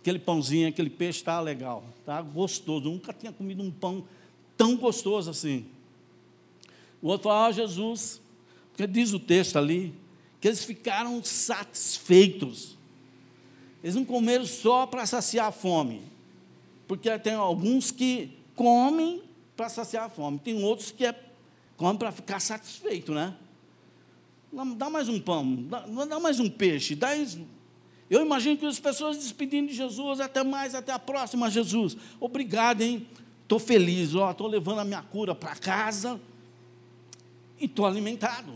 Aquele 0.00 0.18
pãozinho, 0.18 0.68
aquele 0.68 0.88
peixe 0.88 1.18
está 1.18 1.38
legal, 1.40 1.84
tá 2.06 2.22
gostoso. 2.22 2.88
Nunca 2.88 3.12
tinha 3.12 3.32
comido 3.32 3.62
um 3.62 3.70
pão 3.70 4.04
tão 4.60 4.76
gostoso 4.76 5.30
assim. 5.30 5.64
O 7.00 7.08
outro 7.08 7.30
fala, 7.30 7.46
ah, 7.46 7.52
Jesus, 7.52 8.20
porque 8.70 8.86
diz 8.86 9.14
o 9.14 9.18
texto 9.18 9.56
ali, 9.56 9.94
que 10.38 10.48
eles 10.48 10.62
ficaram 10.62 11.24
satisfeitos. 11.24 12.76
Eles 13.82 13.94
não 13.94 14.04
comeram 14.04 14.44
só 14.44 14.84
para 14.84 15.06
saciar 15.06 15.46
a 15.46 15.50
fome, 15.50 16.02
porque 16.86 17.18
tem 17.20 17.32
alguns 17.32 17.90
que 17.90 18.36
comem 18.54 19.22
para 19.56 19.70
saciar 19.70 20.04
a 20.04 20.08
fome, 20.10 20.38
tem 20.38 20.62
outros 20.62 20.90
que 20.90 21.06
é, 21.06 21.18
comem 21.78 21.96
para 21.96 22.12
ficar 22.12 22.38
satisfeito, 22.38 23.14
né? 23.14 23.34
Dá 24.76 24.90
mais 24.90 25.08
um 25.08 25.18
pão, 25.18 25.54
dá, 25.70 25.86
dá 26.04 26.20
mais 26.20 26.38
um 26.38 26.50
peixe, 26.50 26.94
dá 26.94 27.16
eu 28.10 28.20
imagino 28.20 28.58
que 28.58 28.66
as 28.66 28.78
pessoas 28.78 29.16
despedindo 29.16 29.68
de 29.68 29.74
Jesus, 29.74 30.20
até 30.20 30.44
mais, 30.44 30.74
até 30.74 30.92
a 30.92 30.98
próxima, 30.98 31.48
Jesus. 31.48 31.96
Obrigado, 32.18 32.82
hein? 32.82 33.06
Estou 33.50 33.58
feliz, 33.58 34.14
ó, 34.14 34.30
estou 34.30 34.46
levando 34.46 34.78
a 34.78 34.84
minha 34.84 35.02
cura 35.02 35.34
para 35.34 35.56
casa 35.56 36.20
e 37.58 37.64
estou 37.64 37.84
alimentado. 37.84 38.54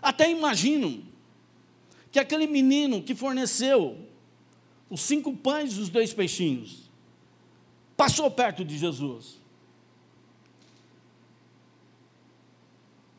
Até 0.00 0.30
imagino 0.30 1.02
que 2.12 2.20
aquele 2.20 2.46
menino 2.46 3.02
que 3.02 3.12
forneceu 3.12 3.98
os 4.88 5.00
cinco 5.00 5.36
pães 5.36 5.72
e 5.72 5.80
os 5.80 5.88
dois 5.88 6.14
peixinhos 6.14 6.88
passou 7.96 8.30
perto 8.30 8.64
de 8.64 8.78
Jesus. 8.78 9.40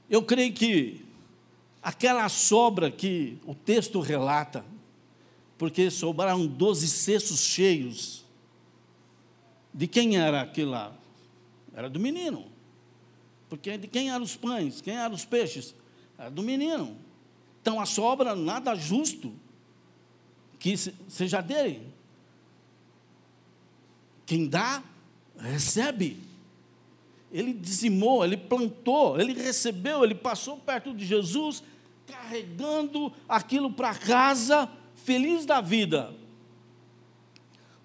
Eu 0.09 0.23
creio 0.23 0.53
que 0.53 1.05
aquela 1.83 2.29
sobra 2.29 2.89
que 2.89 3.37
o 3.45 3.53
texto 3.53 3.99
relata, 3.99 4.63
porque 5.57 5.91
sobraram 5.91 6.47
doze 6.47 6.87
cestos 6.87 7.41
cheios. 7.41 8.24
De 9.75 9.87
quem 9.87 10.15
era 10.15 10.41
aquilo 10.41 10.71
lá? 10.71 10.93
Era 11.75 11.89
do 11.89 11.99
menino. 11.99 12.45
Porque 13.49 13.77
de 13.77 13.87
quem 13.87 14.09
eram 14.09 14.23
os 14.23 14.33
pães? 14.33 14.79
Quem 14.79 14.95
eram 14.95 15.13
os 15.13 15.25
peixes? 15.25 15.75
Era 16.17 16.31
do 16.31 16.41
menino. 16.41 16.95
Então 17.61 17.77
a 17.77 17.85
sobra, 17.85 18.33
nada 18.37 18.73
justo 18.73 19.33
que 20.57 20.77
seja 21.09 21.41
dele. 21.41 21.85
Quem 24.25 24.47
dá, 24.47 24.81
recebe. 25.37 26.23
Ele 27.29 27.51
dizimou, 27.51 28.23
ele 28.23 28.37
plantou, 28.37 29.19
ele 29.19 29.33
recebeu, 29.33 30.05
ele 30.05 30.15
passou 30.15 30.55
perto 30.55 30.93
de 30.93 31.05
Jesus, 31.05 31.61
carregando 32.07 33.11
aquilo 33.27 33.73
para 33.73 33.93
casa, 33.93 34.71
feliz 34.95 35.45
da 35.45 35.59
vida. 35.59 36.15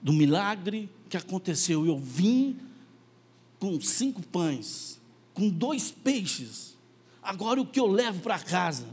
Do 0.00 0.12
milagre 0.12 0.88
que 1.10 1.16
aconteceu. 1.16 1.84
Eu 1.84 1.98
vim 1.98 2.56
com 3.58 3.78
cinco 3.80 4.22
pães, 4.22 4.98
com 5.34 5.48
dois 5.50 5.90
peixes. 5.90 6.76
Agora 7.22 7.60
o 7.60 7.66
que 7.66 7.78
eu 7.78 7.86
levo 7.86 8.20
para 8.20 8.38
casa? 8.38 8.86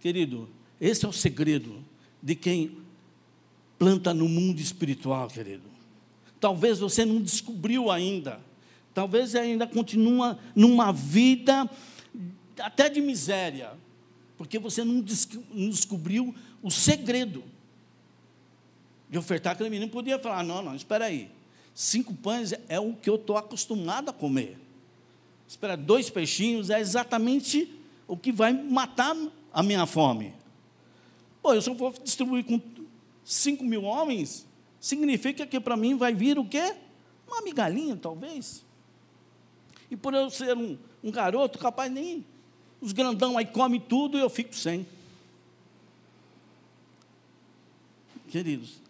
Querido, 0.00 0.48
esse 0.80 1.06
é 1.06 1.08
o 1.08 1.12
segredo 1.12 1.82
de 2.22 2.34
quem 2.34 2.76
planta 3.78 4.12
no 4.12 4.28
mundo 4.28 4.60
espiritual, 4.60 5.28
querido. 5.28 5.62
Talvez 6.38 6.78
você 6.78 7.04
não 7.04 7.22
descobriu 7.22 7.90
ainda. 7.90 8.40
Talvez 8.92 9.34
ainda 9.34 9.66
continua 9.66 10.38
numa 10.54 10.92
vida 10.92 11.70
até 12.58 12.88
de 12.90 13.00
miséria, 13.00 13.72
porque 14.36 14.58
você 14.58 14.84
não 14.84 15.00
descobriu 15.00 16.34
o 16.62 16.70
segredo 16.70 17.44
de 19.08 19.16
ofertar 19.16 19.52
aquele 19.52 19.70
menino. 19.70 19.90
Podia 19.90 20.18
falar: 20.18 20.42
não, 20.42 20.60
não, 20.60 20.74
espera 20.74 21.06
aí. 21.06 21.30
Cinco 21.80 22.12
pães 22.12 22.52
é 22.68 22.78
o 22.78 22.92
que 22.92 23.08
eu 23.08 23.14
estou 23.14 23.38
acostumado 23.38 24.10
a 24.10 24.12
comer. 24.12 24.58
Espera, 25.48 25.78
dois 25.78 26.10
peixinhos 26.10 26.68
é 26.68 26.78
exatamente 26.78 27.74
o 28.06 28.18
que 28.18 28.30
vai 28.30 28.52
matar 28.52 29.16
a 29.50 29.62
minha 29.62 29.86
fome. 29.86 30.34
Pô, 31.40 31.54
eu 31.54 31.62
só 31.62 31.72
vou 31.72 31.90
distribuir 32.04 32.44
com 32.44 32.60
cinco 33.24 33.64
mil 33.64 33.84
homens, 33.84 34.46
significa 34.78 35.46
que 35.46 35.58
para 35.58 35.74
mim 35.74 35.96
vai 35.96 36.12
vir 36.12 36.38
o 36.38 36.44
quê? 36.44 36.76
Uma 37.26 37.40
migalhinha, 37.40 37.96
talvez. 37.96 38.62
E 39.90 39.96
por 39.96 40.12
eu 40.12 40.28
ser 40.28 40.54
um, 40.54 40.76
um 41.02 41.10
garoto, 41.10 41.58
capaz 41.58 41.90
nem 41.90 42.26
os 42.78 42.92
grandão 42.92 43.38
aí 43.38 43.46
comem 43.46 43.80
tudo 43.80 44.18
e 44.18 44.20
eu 44.20 44.28
fico 44.28 44.54
sem. 44.54 44.86
Queridos, 48.28 48.82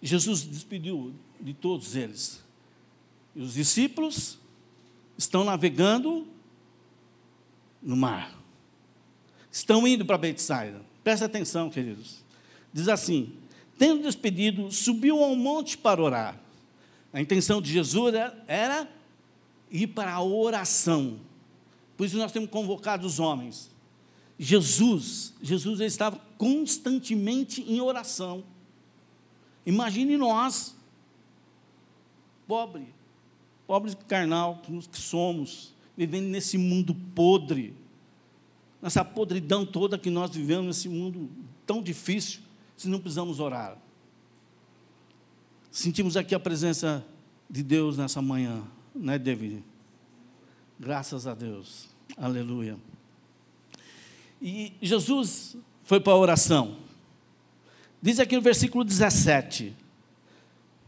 Jesus 0.00 0.42
despediu 0.42 1.12
de 1.40 1.54
todos 1.54 1.96
eles. 1.96 2.42
E 3.34 3.42
os 3.42 3.54
discípulos 3.54 4.38
estão 5.16 5.44
navegando 5.44 6.26
no 7.82 7.96
mar. 7.96 8.38
Estão 9.50 9.86
indo 9.86 10.04
para 10.04 10.18
Betsaida. 10.18 10.82
Presta 11.02 11.26
atenção, 11.26 11.70
queridos. 11.70 12.24
Diz 12.72 12.88
assim: 12.88 13.32
tendo 13.80 14.02
despedido, 14.02 14.70
subiu 14.70 15.24
ao 15.24 15.34
monte 15.34 15.78
para 15.78 16.02
orar. 16.02 16.38
A 17.12 17.20
intenção 17.20 17.62
de 17.62 17.72
Jesus 17.72 18.14
era, 18.14 18.44
era 18.46 18.88
ir 19.70 19.86
para 19.86 20.12
a 20.12 20.22
oração. 20.22 21.18
Por 21.96 22.06
isso 22.06 22.16
nós 22.18 22.30
temos 22.30 22.50
convocado 22.50 23.06
os 23.06 23.18
homens. 23.18 23.70
Jesus, 24.38 25.34
Jesus 25.42 25.80
estava 25.80 26.20
constantemente 26.38 27.62
em 27.62 27.80
oração. 27.80 28.44
Imagine 29.66 30.16
nós, 30.16 30.76
pobre, 32.50 32.92
pobres 33.64 33.96
carnal 34.08 34.60
que 34.60 34.98
somos, 34.98 35.72
vivendo 35.96 36.26
nesse 36.26 36.58
mundo 36.58 36.92
podre, 37.14 37.72
nessa 38.82 39.04
podridão 39.04 39.64
toda 39.64 39.96
que 39.96 40.10
nós 40.10 40.32
vivemos, 40.32 40.66
nesse 40.66 40.88
mundo 40.88 41.30
tão 41.64 41.80
difícil, 41.80 42.40
se 42.76 42.88
não 42.88 42.98
precisamos 42.98 43.38
orar. 43.38 43.78
Sentimos 45.70 46.16
aqui 46.16 46.34
a 46.34 46.40
presença 46.40 47.06
de 47.48 47.62
Deus 47.62 47.96
nessa 47.96 48.20
manhã, 48.20 48.64
né, 48.92 49.16
David? 49.16 49.62
Graças 50.76 51.28
a 51.28 51.34
Deus. 51.34 51.88
Aleluia. 52.16 52.76
E 54.42 54.72
Jesus 54.82 55.56
foi 55.84 56.00
para 56.00 56.14
a 56.14 56.16
oração. 56.16 56.78
Diz 58.02 58.18
aqui 58.18 58.34
no 58.34 58.42
versículo 58.42 58.82
17. 58.82 59.72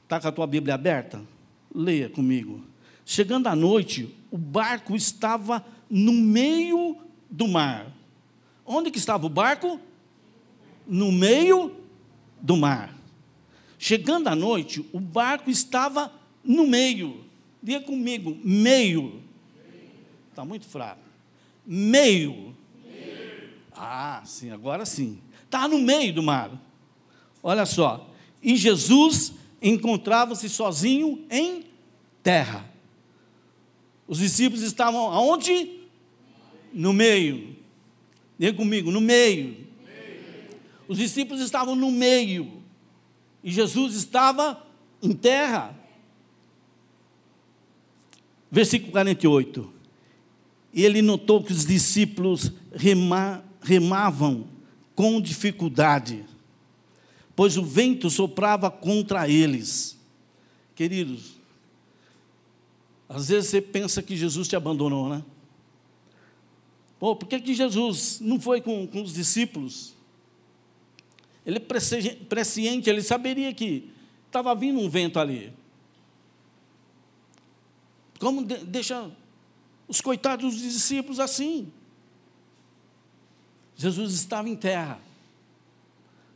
Está 0.03 0.19
com 0.19 0.27
a 0.27 0.33
tua 0.33 0.47
Bíblia 0.49 0.75
aberta? 0.75 1.23
Leia 1.75 2.09
comigo. 2.09 2.63
Chegando 3.05 3.47
à 3.47 3.57
noite, 3.57 4.15
o 4.31 4.39
barco 4.39 4.95
estava 4.95 5.65
no 5.89 6.13
meio 6.13 6.97
do 7.31 7.49
mar. 7.49 7.87
Onde 8.65 8.91
que 8.91 8.99
estava 8.99 9.27
o 9.27 9.31
barco? 9.31 9.81
No 10.87 11.11
meio 11.11 11.75
do 12.41 12.57
mar. 12.57 12.95
Chegando 13.79 14.29
à 14.29 14.37
noite, 14.37 14.89
o 14.93 15.01
barco 15.01 15.51
estava 15.51 16.13
no 16.45 16.67
meio. 16.67 17.25
Diga 17.63 17.81
comigo, 17.81 18.37
meio. 18.45 19.21
Está 20.31 20.45
muito 20.45 20.67
fraco. 20.67 21.03
Meio. 21.67 22.55
meio. 22.85 23.51
Ah, 23.75 24.23
sim, 24.25 24.51
agora 24.51 24.85
sim. 24.85 25.19
Está 25.45 25.69
no 25.69 25.79
meio 25.79 26.13
do 26.13 26.23
mar. 26.23 26.51
Olha 27.43 27.67
só. 27.67 28.09
E 28.43 28.57
Jesus 28.57 29.35
encontrava-se 29.63 30.49
sozinho 30.49 31.25
em 31.31 31.65
terra. 32.23 32.69
Os 34.09 34.19
discípulos 34.19 34.63
estavam 34.63 35.11
aonde? 35.11 35.81
No 36.73 36.93
meio. 36.93 37.57
Diga 38.39 38.57
comigo, 38.57 38.91
no 38.91 39.01
meio. 39.01 39.57
Os 40.89 40.99
discípulos 40.99 41.41
estavam 41.41 41.77
no 41.77 41.91
meio. 41.91 42.63
E 43.43 43.51
Jesus 43.51 43.95
estava 43.95 44.67
em 45.01 45.13
terra. 45.13 45.75
Versículo 48.51 48.93
48. 48.93 49.73
E 50.75 50.85
ele 50.85 51.03
notou 51.03 51.43
que 51.43 51.53
os 51.53 51.65
discípulos 51.65 52.53
rema, 52.75 53.45
remavam 53.63 54.47
com 54.95 55.21
dificuldade, 55.21 56.25
pois 57.35 57.57
o 57.57 57.65
vento 57.65 58.11
soprava 58.11 58.71
contra 58.71 59.29
eles. 59.29 59.99
Queridos, 60.75 61.37
às 63.09 63.29
vezes 63.29 63.51
você 63.51 63.61
pensa 63.61 64.03
que 64.03 64.17
Jesus 64.17 64.49
te 64.49 64.57
abandonou, 64.57 65.09
né? 65.09 65.25
Pô, 66.99 67.17
por 67.17 67.27
que, 67.27 67.41
que 67.41 67.55
Jesus 67.55 68.21
não 68.21 68.41
foi 68.41 68.61
com, 68.61 68.87
com 68.87 69.03
os 69.03 69.13
discípulos? 69.13 69.95
Ele 71.45 71.59
é 71.59 71.61
presciente, 72.29 72.89
ele 72.89 73.03
saberia 73.03 73.53
que 73.53 73.91
estava 74.27 74.55
vindo 74.55 74.79
um 74.79 74.89
vento 74.89 75.19
ali. 75.19 75.53
Como 78.19 78.45
de, 78.45 78.59
deixa 78.59 79.11
os 79.89 80.01
coitados 80.01 80.55
dos 80.55 80.63
discípulos 80.63 81.19
assim? 81.19 81.73
Jesus 83.75 84.15
estava 84.15 84.49
em 84.49 84.55
terra, 84.55 85.01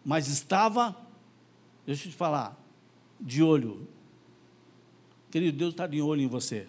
mas 0.07 0.29
estava, 0.29 0.97
deixa 1.85 2.07
eu 2.07 2.13
te 2.13 2.17
falar, 2.17 2.57
de 3.21 3.43
olho. 3.43 3.89
Querido, 5.33 5.59
Deus 5.59 5.73
está 5.73 5.85
de 5.85 6.01
olho 6.01 6.23
em 6.23 6.29
você. 6.29 6.69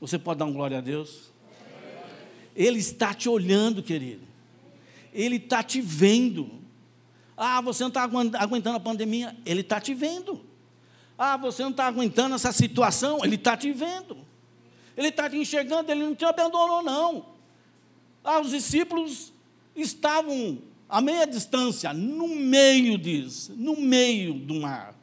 Você 0.00 0.18
pode 0.18 0.38
dar 0.38 0.46
um 0.46 0.54
glória 0.54 0.78
a 0.78 0.80
Deus? 0.80 1.30
Ele 2.54 2.78
está 2.78 3.12
te 3.12 3.28
olhando, 3.28 3.82
querido. 3.82 4.22
Ele 5.12 5.36
está 5.36 5.62
te 5.62 5.82
vendo. 5.82 6.50
Ah, 7.36 7.60
você 7.60 7.82
não 7.82 7.88
está 7.88 8.04
aguentando 8.04 8.76
a 8.78 8.80
pandemia? 8.80 9.36
Ele 9.44 9.60
está 9.60 9.78
te 9.78 9.92
vendo. 9.92 10.40
Ah, 11.18 11.36
você 11.36 11.62
não 11.62 11.72
está 11.72 11.86
aguentando 11.86 12.36
essa 12.36 12.52
situação? 12.52 13.22
Ele 13.22 13.34
está 13.34 13.54
te 13.54 13.70
vendo. 13.70 14.16
Ele 14.96 15.08
está 15.08 15.28
te 15.28 15.36
enxergando, 15.36 15.92
ele 15.92 16.04
não 16.04 16.14
te 16.14 16.24
abandonou, 16.24 16.82
não. 16.82 17.26
Ah, 18.24 18.40
os 18.40 18.48
discípulos 18.48 19.30
estavam 19.74 20.62
a 20.88 21.00
meia 21.00 21.26
distância, 21.26 21.92
no 21.92 22.28
meio 22.28 22.96
disso, 22.96 23.52
no 23.56 23.80
meio 23.80 24.34
do 24.34 24.54
mar. 24.54 24.94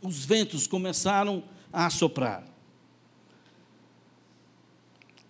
Os 0.00 0.24
ventos 0.24 0.66
começaram 0.66 1.42
a 1.72 1.90
soprar. 1.90 2.44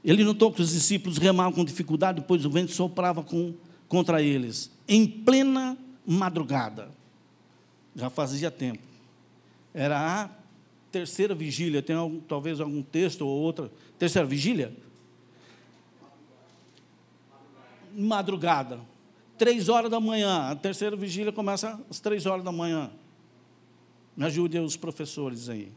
Ele 0.04 0.22
notou 0.22 0.52
que 0.52 0.60
os 0.60 0.72
discípulos 0.72 1.16
remavam 1.16 1.52
com 1.52 1.64
dificuldade, 1.64 2.22
pois 2.26 2.44
o 2.44 2.50
vento 2.50 2.72
soprava 2.72 3.22
com, 3.22 3.54
contra 3.88 4.20
eles, 4.20 4.70
em 4.86 5.06
plena 5.06 5.78
madrugada. 6.04 6.90
Já 7.96 8.10
fazia 8.10 8.50
tempo. 8.50 8.82
Era 9.72 10.24
a 10.24 10.30
terceira 10.92 11.34
vigília, 11.34 11.82
tem 11.82 11.96
algum, 11.96 12.20
talvez 12.20 12.60
algum 12.60 12.82
texto 12.82 13.22
ou 13.22 13.40
outra. 13.40 13.72
Terceira 13.98 14.26
vigília? 14.26 14.76
Madrugada. 17.94 18.80
Três 19.36 19.68
horas 19.68 19.90
da 19.90 20.00
manhã. 20.00 20.50
A 20.50 20.56
terceira 20.56 20.96
vigília 20.96 21.32
começa 21.32 21.80
às 21.90 22.00
três 22.00 22.26
horas 22.26 22.44
da 22.44 22.52
manhã. 22.52 22.90
Me 24.16 24.24
ajude 24.24 24.58
os 24.58 24.76
professores 24.76 25.48
aí. 25.48 25.72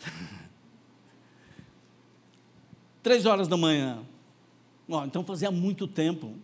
Três 3.02 3.26
horas 3.26 3.48
da 3.48 3.56
manhã. 3.56 4.02
Então 5.06 5.24
fazia 5.24 5.50
muito 5.50 5.86
tempo 5.86 6.34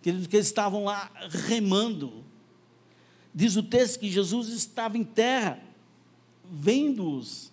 que 0.00 0.08
eles 0.08 0.28
estavam 0.32 0.84
lá 0.84 1.10
remando. 1.28 2.24
Diz 3.34 3.56
o 3.56 3.62
texto 3.62 4.00
que 4.00 4.10
Jesus 4.10 4.48
estava 4.48 4.96
em 4.96 5.04
terra, 5.04 5.60
vendo-os. 6.50 7.49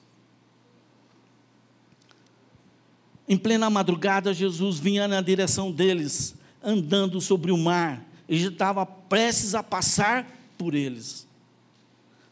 Em 3.27 3.37
plena 3.37 3.69
madrugada, 3.69 4.33
Jesus 4.33 4.79
vinha 4.79 5.07
na 5.07 5.21
direção 5.21 5.71
deles, 5.71 6.35
andando 6.63 7.19
sobre 7.19 7.51
o 7.51 7.57
mar, 7.57 8.05
e 8.29 8.35
estava 8.35 8.85
prestes 8.85 9.53
a 9.53 9.61
passar 9.61 10.25
por 10.57 10.73
eles. 10.73 11.27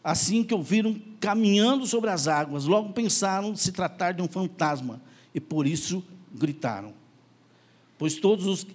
Assim 0.03 0.43
que 0.43 0.53
ouviram 0.53 0.95
caminhando 1.19 1.85
sobre 1.85 2.09
as 2.09 2.27
águas, 2.27 2.65
logo 2.65 2.93
pensaram 2.93 3.55
se 3.55 3.71
tratar 3.71 4.13
de 4.13 4.21
um 4.21 4.27
fantasma 4.27 5.01
e 5.33 5.39
por 5.39 5.65
isso 5.65 6.03
gritaram. 6.33 6.93
Pois 7.97 8.15
todos 8.15 8.45
os 8.45 8.67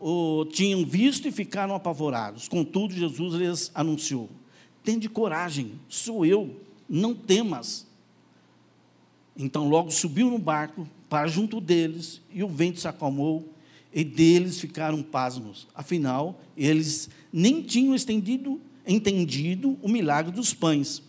o 0.00 0.44
tinham 0.44 0.84
visto 0.84 1.26
e 1.26 1.32
ficaram 1.32 1.74
apavorados. 1.74 2.46
Contudo, 2.46 2.94
Jesus 2.94 3.34
lhes 3.34 3.70
anunciou: 3.74 4.30
Tende 4.84 5.08
coragem, 5.08 5.72
sou 5.88 6.24
eu, 6.24 6.60
não 6.88 7.14
temas. 7.14 7.86
Então 9.36 9.68
logo 9.68 9.90
subiu 9.90 10.30
no 10.30 10.38
barco 10.38 10.86
para 11.08 11.26
junto 11.26 11.60
deles, 11.60 12.20
e 12.32 12.42
o 12.42 12.48
vento 12.48 12.80
se 12.80 12.88
acalmou, 12.88 13.52
e 13.92 14.04
deles 14.04 14.60
ficaram 14.60 15.02
pasmos. 15.02 15.66
Afinal, 15.74 16.40
eles 16.56 17.08
nem 17.32 17.62
tinham 17.62 17.94
estendido, 17.94 18.60
entendido 18.86 19.78
o 19.82 19.88
milagre 19.88 20.32
dos 20.32 20.52
pães, 20.52 21.02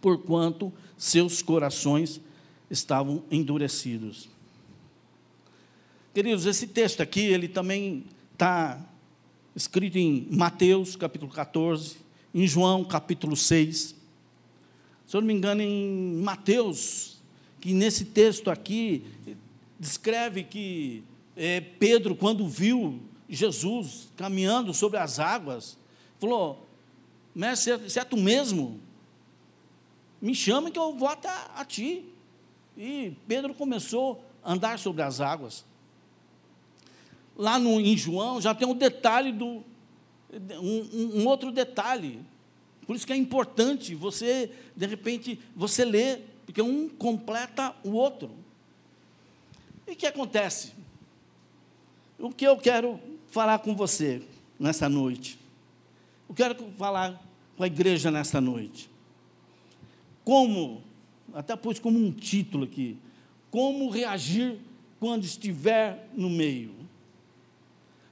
porquanto 0.00 0.72
seus 0.96 1.42
corações 1.42 2.20
estavam 2.70 3.22
endurecidos. 3.30 4.28
Queridos, 6.14 6.46
esse 6.46 6.66
texto 6.66 7.00
aqui, 7.00 7.20
ele 7.20 7.48
também 7.48 8.04
está 8.32 8.80
escrito 9.54 9.98
em 9.98 10.26
Mateus, 10.30 10.96
capítulo 10.96 11.30
14, 11.30 11.96
em 12.34 12.46
João, 12.46 12.84
capítulo 12.84 13.36
6. 13.36 13.94
Se 15.06 15.16
eu 15.16 15.20
não 15.20 15.28
me 15.28 15.34
engano, 15.34 15.62
em 15.62 16.20
Mateus, 16.22 17.17
que 17.60 17.72
nesse 17.72 18.04
texto 18.04 18.50
aqui, 18.50 19.04
descreve 19.78 20.44
que 20.44 21.02
é, 21.36 21.60
Pedro, 21.60 22.16
quando 22.16 22.46
viu 22.48 23.00
Jesus 23.28 24.12
caminhando 24.16 24.72
sobre 24.74 24.98
as 24.98 25.18
águas, 25.18 25.78
falou: 26.18 26.66
Mestre, 27.34 27.88
se 27.88 27.98
é 27.98 28.04
tu 28.04 28.16
mesmo, 28.16 28.80
me 30.20 30.34
chama 30.34 30.70
que 30.70 30.78
eu 30.78 30.94
vou 30.94 31.08
até 31.08 31.28
a 31.54 31.64
ti. 31.64 32.04
E 32.76 33.16
Pedro 33.26 33.54
começou 33.54 34.24
a 34.42 34.52
andar 34.52 34.78
sobre 34.78 35.02
as 35.02 35.20
águas. 35.20 35.64
Lá 37.36 37.58
no, 37.58 37.80
em 37.80 37.96
João 37.96 38.40
já 38.40 38.54
tem 38.54 38.66
um 38.66 38.74
detalhe 38.74 39.32
do. 39.32 39.62
Um, 40.60 41.20
um 41.20 41.26
outro 41.26 41.50
detalhe. 41.50 42.20
Por 42.86 42.96
isso 42.96 43.06
que 43.06 43.12
é 43.12 43.16
importante 43.16 43.94
você, 43.94 44.50
de 44.74 44.86
repente, 44.86 45.38
você 45.54 45.84
ler, 45.84 46.26
porque 46.48 46.62
um 46.62 46.88
completa 46.88 47.76
o 47.84 47.90
outro. 47.90 48.30
E 49.86 49.92
o 49.92 49.96
que 49.96 50.06
acontece? 50.06 50.72
O 52.18 52.30
que 52.30 52.46
eu 52.46 52.56
quero 52.56 52.98
falar 53.28 53.58
com 53.58 53.76
você 53.76 54.22
nessa 54.58 54.88
noite? 54.88 55.38
Eu 56.26 56.34
quero 56.34 56.54
falar 56.78 57.22
com 57.54 57.64
a 57.64 57.66
igreja 57.66 58.10
nessa 58.10 58.40
noite. 58.40 58.88
Como 60.24 60.82
até 61.34 61.54
pus 61.54 61.78
como 61.78 61.98
um 61.98 62.10
título 62.10 62.64
aqui: 62.64 62.96
Como 63.50 63.90
reagir 63.90 64.58
quando 64.98 65.24
estiver 65.24 66.08
no 66.14 66.30
meio. 66.30 66.74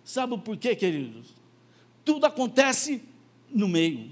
Sabe 0.04 0.36
por 0.36 0.58
quê, 0.58 0.76
queridos? 0.76 1.28
Tudo 2.04 2.26
acontece 2.26 3.02
no 3.50 3.66
meio. 3.66 4.10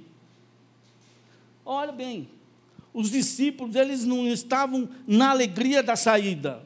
Olha 1.63 1.93
bem, 1.93 2.27
os 2.95 3.11
discípulos, 3.11 3.75
eles 3.75 4.05
não 4.05 4.27
estavam 4.29 4.89
na 5.05 5.31
alegria 5.31 5.83
da 5.83 5.97
saída, 5.97 6.65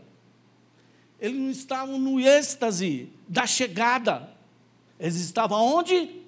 eles 1.18 1.40
não 1.40 1.50
estavam 1.50 1.98
no 1.98 2.20
êxtase 2.20 3.08
da 3.26 3.46
chegada, 3.46 4.30
eles 5.00 5.16
estavam 5.16 5.58
onde? 5.58 6.20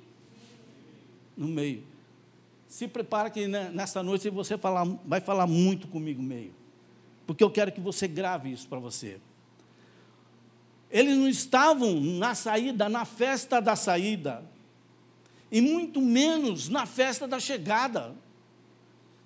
No 1.37 1.47
meio. 1.47 1.85
Se 2.67 2.89
prepara 2.89 3.29
que 3.29 3.47
nesta 3.47 4.03
noite 4.03 4.31
você 4.31 4.57
falar, 4.57 4.85
vai 5.05 5.21
falar 5.21 5.47
muito 5.47 5.87
comigo 5.87 6.23
meio. 6.23 6.55
Porque 7.27 7.45
eu 7.45 7.51
quero 7.51 7.71
que 7.71 7.81
você 7.81 8.09
grave 8.09 8.51
isso 8.51 8.67
para 8.69 8.79
você. 8.79 9.21
Eles 10.91 11.17
não 11.17 11.29
estavam 11.29 12.01
na 12.01 12.35
saída, 12.35 12.89
na 12.89 13.05
festa 13.05 13.61
da 13.61 13.77
saída. 13.77 14.43
E 15.51 15.61
muito 15.61 16.01
menos 16.01 16.69
na 16.69 16.87
festa 16.87 17.29
da 17.29 17.39
chegada. 17.39 18.15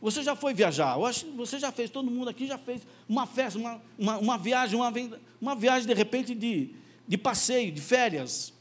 Você 0.04 0.22
já 0.22 0.36
foi 0.36 0.52
viajar? 0.52 0.98
Eu 0.98 1.06
acho 1.06 1.24
que 1.24 1.30
você 1.30 1.58
já 1.58 1.72
fez, 1.72 1.88
todo 1.88 2.10
mundo 2.10 2.28
aqui 2.28 2.46
já 2.46 2.58
fez 2.58 2.82
uma 3.08 3.26
festa, 3.26 3.58
uma, 3.58 3.80
uma, 3.98 4.18
uma 4.18 4.36
viagem, 4.36 4.78
uma, 4.78 4.92
uma 5.40 5.56
viagem 5.56 5.88
de 5.88 5.94
repente 5.94 6.34
de, 6.34 6.74
de 7.08 7.16
passeio, 7.16 7.72
de 7.72 7.80
férias. 7.80 8.52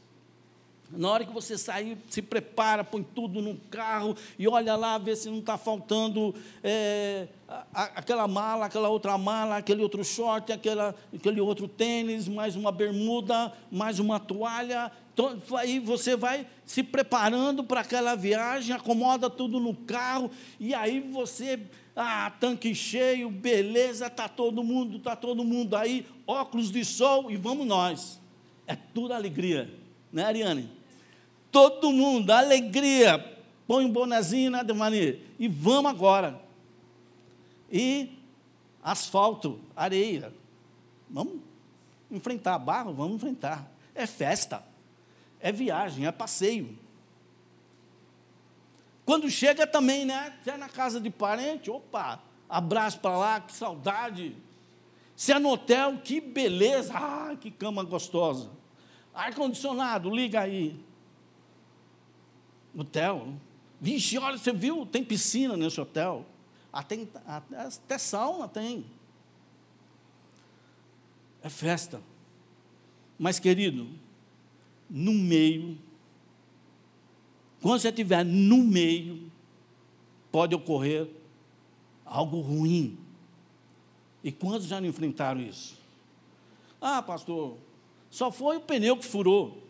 Na 0.96 1.10
hora 1.10 1.24
que 1.24 1.32
você 1.32 1.58
sair, 1.58 1.98
se 2.08 2.22
prepara, 2.22 2.84
põe 2.84 3.02
tudo 3.02 3.42
no 3.42 3.56
carro 3.70 4.16
e 4.38 4.46
olha 4.46 4.76
lá, 4.76 4.98
vê 4.98 5.14
se 5.16 5.28
não 5.28 5.38
está 5.38 5.58
faltando 5.58 6.34
é, 6.62 7.28
a, 7.48 7.84
aquela 7.96 8.26
mala, 8.26 8.66
aquela 8.66 8.88
outra 8.88 9.16
mala, 9.18 9.56
aquele 9.56 9.82
outro 9.82 10.04
short, 10.04 10.52
aquela, 10.52 10.94
aquele 11.14 11.40
outro 11.40 11.68
tênis, 11.68 12.28
mais 12.28 12.56
uma 12.56 12.72
bermuda, 12.72 13.52
mais 13.70 13.98
uma 13.98 14.18
toalha. 14.18 14.90
Então, 15.12 15.40
aí 15.56 15.78
você 15.78 16.16
vai 16.16 16.46
se 16.66 16.82
preparando 16.82 17.62
para 17.62 17.80
aquela 17.80 18.14
viagem, 18.14 18.74
acomoda 18.74 19.30
tudo 19.30 19.60
no 19.60 19.74
carro, 19.74 20.30
e 20.58 20.74
aí 20.74 21.00
você, 21.00 21.60
ah, 21.94 22.32
tanque 22.40 22.74
cheio, 22.74 23.30
beleza, 23.30 24.08
está 24.08 24.28
todo 24.28 24.64
mundo, 24.64 24.96
está 24.96 25.14
todo 25.14 25.44
mundo 25.44 25.76
aí, 25.76 26.04
óculos 26.26 26.70
de 26.70 26.84
sol 26.84 27.30
e 27.30 27.36
vamos 27.36 27.66
nós. 27.66 28.20
É 28.66 28.74
tudo 28.74 29.12
alegria, 29.12 29.72
né, 30.12 30.24
Ariane? 30.24 30.83
Todo 31.54 31.92
mundo, 31.92 32.32
alegria, 32.32 33.38
põe 33.64 33.84
um 33.84 33.88
bonezinho, 33.88 34.50
né, 34.50 34.64
Demani? 34.64 35.22
E 35.38 35.46
vamos 35.46 35.88
agora. 35.88 36.42
E 37.70 38.18
asfalto, 38.82 39.60
areia. 39.76 40.34
Vamos 41.08 41.38
enfrentar 42.10 42.58
barro, 42.58 42.92
vamos 42.92 43.14
enfrentar. 43.14 43.70
É 43.94 44.04
festa, 44.04 44.64
é 45.38 45.52
viagem, 45.52 46.06
é 46.06 46.10
passeio. 46.10 46.76
Quando 49.06 49.30
chega 49.30 49.64
também, 49.64 50.04
né? 50.04 50.36
É 50.44 50.56
na 50.56 50.68
casa 50.68 51.00
de 51.00 51.08
parente, 51.08 51.70
opa, 51.70 52.20
abraço 52.48 52.98
para 52.98 53.16
lá, 53.16 53.40
que 53.40 53.52
saudade. 53.52 54.36
Se 55.14 55.30
é 55.30 55.38
no 55.38 55.50
hotel, 55.50 55.98
que 56.02 56.20
beleza, 56.20 56.94
ah, 56.96 57.36
que 57.40 57.48
cama 57.48 57.84
gostosa. 57.84 58.50
Ar-condicionado, 59.14 60.10
liga 60.10 60.40
aí 60.40 60.82
hotel. 62.76 63.34
Vixe, 63.80 64.18
olha, 64.18 64.38
você 64.38 64.52
viu? 64.52 64.86
Tem 64.86 65.04
piscina 65.04 65.56
nesse 65.56 65.80
hotel. 65.80 66.24
Até, 66.72 67.06
até, 67.26 67.56
até 67.56 67.98
sauna 67.98 68.48
tem. 68.48 68.84
É 71.42 71.48
festa. 71.48 72.00
Mas, 73.18 73.38
querido, 73.38 73.88
no 74.88 75.12
meio, 75.12 75.78
quando 77.60 77.80
você 77.80 77.88
estiver 77.88 78.24
no 78.24 78.58
meio, 78.58 79.30
pode 80.30 80.54
ocorrer 80.54 81.08
algo 82.04 82.40
ruim. 82.40 82.98
E 84.22 84.32
quantos 84.32 84.66
já 84.66 84.80
não 84.80 84.88
enfrentaram 84.88 85.40
isso? 85.40 85.78
Ah, 86.80 87.00
pastor, 87.00 87.56
só 88.10 88.30
foi 88.30 88.56
o 88.58 88.60
pneu 88.60 88.96
que 88.96 89.04
furou. 89.04 89.63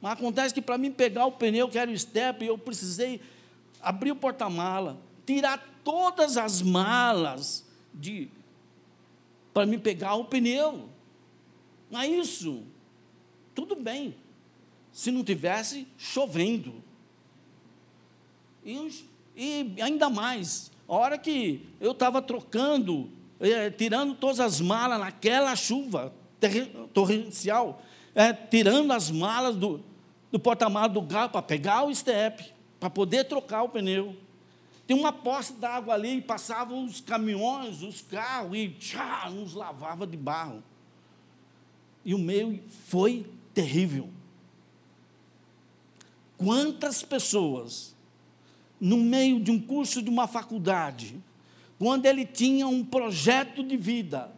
Mas 0.00 0.12
acontece 0.12 0.54
que 0.54 0.62
para 0.62 0.78
mim 0.78 0.90
pegar 0.90 1.26
o 1.26 1.32
pneu, 1.32 1.68
que 1.68 1.78
era 1.78 1.90
o 1.90 1.98
step, 1.98 2.44
eu 2.44 2.58
precisei 2.58 3.20
abrir 3.80 4.12
o 4.12 4.16
porta-mala, 4.16 4.98
tirar 5.24 5.64
todas 5.82 6.36
as 6.36 6.62
malas 6.62 7.64
de 7.94 8.28
para 9.52 9.64
me 9.64 9.78
pegar 9.78 10.16
o 10.16 10.24
pneu. 10.24 10.88
Não 11.90 12.00
é 12.00 12.06
isso. 12.06 12.62
Tudo 13.54 13.74
bem. 13.74 14.14
Se 14.92 15.10
não 15.10 15.24
tivesse 15.24 15.86
chovendo. 15.96 16.74
E, 18.64 19.04
e 19.34 19.76
ainda 19.80 20.10
mais, 20.10 20.70
a 20.86 20.94
hora 20.94 21.16
que 21.16 21.66
eu 21.80 21.92
estava 21.92 22.20
trocando, 22.20 23.08
eh, 23.40 23.70
tirando 23.70 24.14
todas 24.14 24.40
as 24.40 24.60
malas 24.60 25.00
naquela 25.00 25.56
chuva 25.56 26.12
torrencial, 26.92 27.82
é, 28.16 28.32
tirando 28.32 28.90
as 28.92 29.10
malas 29.10 29.54
do, 29.54 29.84
do 30.32 30.40
porta-malas 30.40 30.90
do 30.90 31.02
carro 31.02 31.28
para 31.28 31.42
pegar 31.42 31.84
o 31.84 31.94
step, 31.94 32.50
para 32.80 32.88
poder 32.88 33.24
trocar 33.24 33.62
o 33.62 33.68
pneu. 33.68 34.16
Tem 34.86 34.96
uma 34.98 35.12
poça 35.12 35.52
d'água 35.52 35.92
ali, 35.92 36.16
e 36.16 36.22
passavam 36.22 36.86
os 36.86 36.98
caminhões, 36.98 37.82
os 37.82 38.00
carros, 38.00 38.56
e 38.56 38.70
tchá, 38.70 39.28
nos 39.28 39.52
lavava 39.52 40.06
de 40.06 40.16
barro. 40.16 40.62
E 42.02 42.14
o 42.14 42.18
meio 42.18 42.62
foi 42.86 43.26
terrível. 43.52 44.08
Quantas 46.38 47.02
pessoas, 47.02 47.94
no 48.80 48.96
meio 48.96 49.40
de 49.40 49.50
um 49.50 49.60
curso 49.60 50.00
de 50.00 50.08
uma 50.08 50.26
faculdade, 50.26 51.20
quando 51.78 52.06
ele 52.06 52.24
tinha 52.24 52.66
um 52.66 52.82
projeto 52.82 53.62
de 53.62 53.76
vida, 53.76 54.35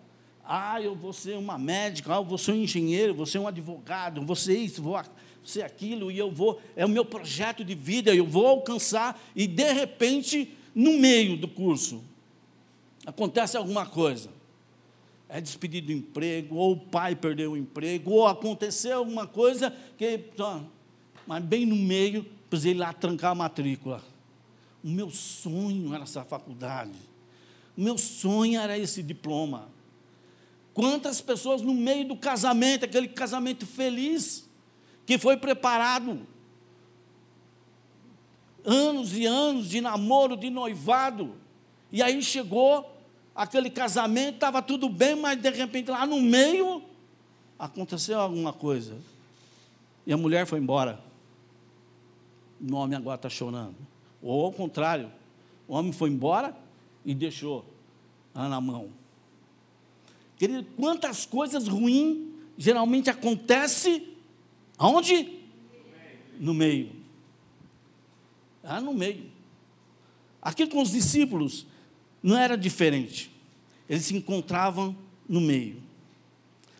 ah, 0.50 0.80
eu 0.80 0.94
vou 0.94 1.12
ser 1.12 1.36
uma 1.36 1.58
médica, 1.58 2.14
ah, 2.14 2.16
eu 2.16 2.24
vou 2.24 2.38
ser 2.38 2.52
um 2.52 2.62
engenheiro, 2.62 3.12
vou 3.12 3.26
ser 3.26 3.38
um 3.38 3.46
advogado, 3.46 4.24
vou 4.24 4.34
ser 4.34 4.56
isso, 4.56 4.82
vou 4.82 4.98
ser 5.44 5.60
aquilo, 5.60 6.10
e 6.10 6.16
eu 6.16 6.30
vou, 6.30 6.58
é 6.74 6.86
o 6.86 6.88
meu 6.88 7.04
projeto 7.04 7.62
de 7.62 7.74
vida, 7.74 8.14
eu 8.14 8.24
vou 8.24 8.46
alcançar, 8.46 9.22
e 9.36 9.46
de 9.46 9.70
repente, 9.74 10.54
no 10.74 10.94
meio 10.94 11.36
do 11.36 11.46
curso, 11.46 12.02
acontece 13.04 13.58
alguma 13.58 13.84
coisa. 13.84 14.30
É 15.28 15.38
despedido 15.38 15.88
do 15.88 15.92
emprego, 15.92 16.56
ou 16.56 16.72
o 16.72 16.80
pai 16.80 17.14
perdeu 17.14 17.52
o 17.52 17.56
emprego, 17.56 18.12
ou 18.12 18.26
aconteceu 18.26 18.96
alguma 18.96 19.26
coisa 19.26 19.70
que. 19.98 20.24
Mas 21.26 21.44
bem 21.44 21.66
no 21.66 21.76
meio, 21.76 22.24
precisei 22.48 22.72
ir 22.72 22.76
lá 22.76 22.90
trancar 22.94 23.32
a 23.32 23.34
matrícula. 23.34 24.02
O 24.82 24.88
meu 24.88 25.10
sonho 25.10 25.92
era 25.92 26.04
essa 26.04 26.24
faculdade. 26.24 26.96
O 27.76 27.82
meu 27.82 27.98
sonho 27.98 28.58
era 28.58 28.78
esse 28.78 29.02
diploma. 29.02 29.68
Quantas 30.78 31.20
pessoas 31.20 31.60
no 31.60 31.74
meio 31.74 32.06
do 32.06 32.14
casamento, 32.14 32.84
aquele 32.84 33.08
casamento 33.08 33.66
feliz, 33.66 34.48
que 35.04 35.18
foi 35.18 35.36
preparado, 35.36 36.20
anos 38.64 39.12
e 39.12 39.26
anos 39.26 39.68
de 39.68 39.80
namoro, 39.80 40.36
de 40.36 40.48
noivado, 40.48 41.34
e 41.90 42.00
aí 42.00 42.22
chegou 42.22 42.96
aquele 43.34 43.70
casamento, 43.70 44.34
estava 44.34 44.62
tudo 44.62 44.88
bem, 44.88 45.16
mas 45.16 45.42
de 45.42 45.50
repente 45.50 45.90
lá 45.90 46.06
no 46.06 46.20
meio 46.20 46.80
aconteceu 47.58 48.20
alguma 48.20 48.52
coisa. 48.52 48.96
E 50.06 50.12
a 50.12 50.16
mulher 50.16 50.46
foi 50.46 50.60
embora. 50.60 51.02
O 52.60 52.76
homem 52.76 52.96
agora 52.96 53.16
está 53.16 53.28
chorando. 53.28 53.74
Ou 54.22 54.44
ao 54.44 54.52
contrário, 54.52 55.10
o 55.66 55.74
homem 55.74 55.90
foi 55.90 56.08
embora 56.08 56.56
e 57.04 57.16
deixou 57.16 57.64
ela 58.32 58.48
na 58.48 58.60
mão. 58.60 58.96
Querido, 60.38 60.64
quantas 60.76 61.26
coisas 61.26 61.66
ruins 61.66 62.28
geralmente 62.56 63.10
acontecem 63.10 64.16
aonde? 64.78 65.40
No 66.38 66.54
meio. 66.54 66.92
Ah, 68.62 68.80
no 68.80 68.94
meio. 68.94 69.30
Aqui 70.40 70.66
com 70.66 70.80
os 70.80 70.92
discípulos 70.92 71.66
não 72.22 72.38
era 72.38 72.56
diferente. 72.56 73.30
Eles 73.88 74.04
se 74.04 74.16
encontravam 74.16 74.96
no 75.28 75.40
meio. 75.40 75.82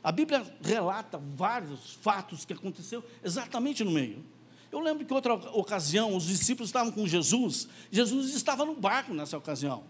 A 0.02 0.12
Bíblia 0.12 0.46
relata 0.62 1.18
vários 1.18 1.92
fatos 2.00 2.44
que 2.44 2.52
aconteceu 2.52 3.04
exatamente 3.22 3.84
no 3.84 3.90
meio. 3.90 4.24
Eu 4.70 4.80
lembro 4.80 5.04
que 5.04 5.12
outra 5.12 5.34
ocasião 5.34 6.14
os 6.16 6.26
discípulos 6.26 6.68
estavam 6.68 6.92
com 6.92 7.06
Jesus, 7.06 7.68
Jesus 7.90 8.34
estava 8.34 8.64
no 8.64 8.74
barco 8.74 9.12
nessa 9.12 9.36
ocasião. 9.36 9.84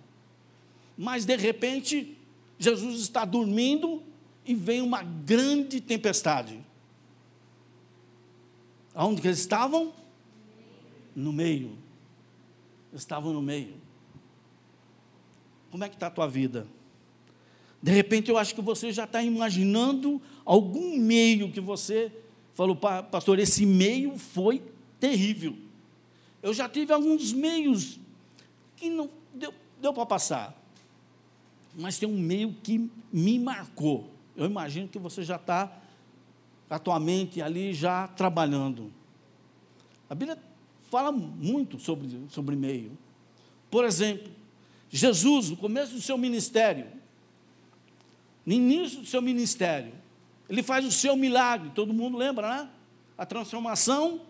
Mas 0.96 1.24
de 1.24 1.36
repente 1.36 2.17
Jesus 2.58 3.00
está 3.00 3.24
dormindo 3.24 4.02
e 4.44 4.54
vem 4.54 4.80
uma 4.80 5.02
grande 5.02 5.80
tempestade. 5.80 6.58
Aonde 8.94 9.20
que 9.20 9.28
eles 9.28 9.38
estavam? 9.38 9.92
No 11.14 11.32
meio. 11.32 11.78
Estavam 12.92 13.32
no 13.32 13.40
meio. 13.40 13.74
Como 15.70 15.84
é 15.84 15.88
que 15.88 15.94
está 15.94 16.08
a 16.08 16.10
tua 16.10 16.26
vida? 16.26 16.66
De 17.80 17.92
repente 17.92 18.30
eu 18.30 18.36
acho 18.36 18.54
que 18.54 18.60
você 18.60 18.90
já 18.90 19.04
está 19.04 19.22
imaginando 19.22 20.20
algum 20.44 20.96
meio 20.98 21.52
que 21.52 21.60
você 21.60 22.10
falou, 22.54 22.74
pastor, 22.74 23.38
esse 23.38 23.64
meio 23.64 24.18
foi 24.18 24.62
terrível. 24.98 25.56
Eu 26.42 26.52
já 26.52 26.68
tive 26.68 26.92
alguns 26.92 27.32
meios 27.32 28.00
que 28.74 28.90
não 28.90 29.08
deu, 29.32 29.54
deu 29.80 29.92
para 29.92 30.06
passar 30.06 30.58
mas 31.74 31.98
tem 31.98 32.08
um 32.08 32.18
meio 32.18 32.54
que 32.62 32.90
me 33.12 33.38
marcou. 33.38 34.10
Eu 34.36 34.46
imagino 34.46 34.88
que 34.88 34.98
você 34.98 35.22
já 35.22 35.36
está 35.36 35.70
atualmente 36.68 37.40
ali 37.40 37.72
já 37.72 38.08
trabalhando. 38.08 38.92
A 40.08 40.14
Bíblia 40.14 40.38
fala 40.90 41.12
muito 41.12 41.78
sobre, 41.78 42.08
sobre 42.30 42.56
meio. 42.56 42.96
Por 43.70 43.84
exemplo, 43.84 44.30
Jesus, 44.90 45.50
no 45.50 45.56
começo 45.56 45.92
do 45.92 46.00
seu 46.00 46.16
ministério, 46.16 46.86
no 48.44 48.52
início 48.52 49.00
do 49.00 49.06
seu 49.06 49.20
ministério, 49.20 49.92
ele 50.48 50.62
faz 50.62 50.84
o 50.84 50.90
seu 50.90 51.14
milagre, 51.14 51.70
todo 51.74 51.92
mundo 51.92 52.16
lembra, 52.16 52.48
né? 52.48 52.70
A 53.16 53.26
transformação 53.26 54.22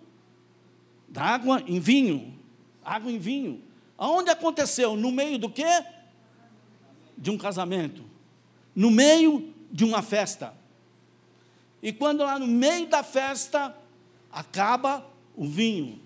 da 1.09 1.23
água 1.23 1.63
em 1.67 1.79
vinho. 1.79 2.35
Água 2.85 3.13
em 3.13 3.19
vinho. 3.19 3.63
Aonde 3.97 4.31
aconteceu? 4.31 4.97
No 4.97 5.13
meio 5.13 5.39
do 5.39 5.49
quê? 5.49 5.85
De 7.19 7.31
um 7.31 7.37
casamento, 7.37 8.03
no 8.75 8.91
meio 8.91 9.53
de 9.71 9.85
uma 9.85 10.01
festa. 10.03 10.55
E 11.83 11.93
quando 11.93 12.23
lá 12.23 12.39
no 12.39 12.47
meio 12.47 12.89
da 12.89 13.03
festa, 13.03 13.77
acaba 14.33 15.05
o 15.37 15.45
vinho. 15.45 16.01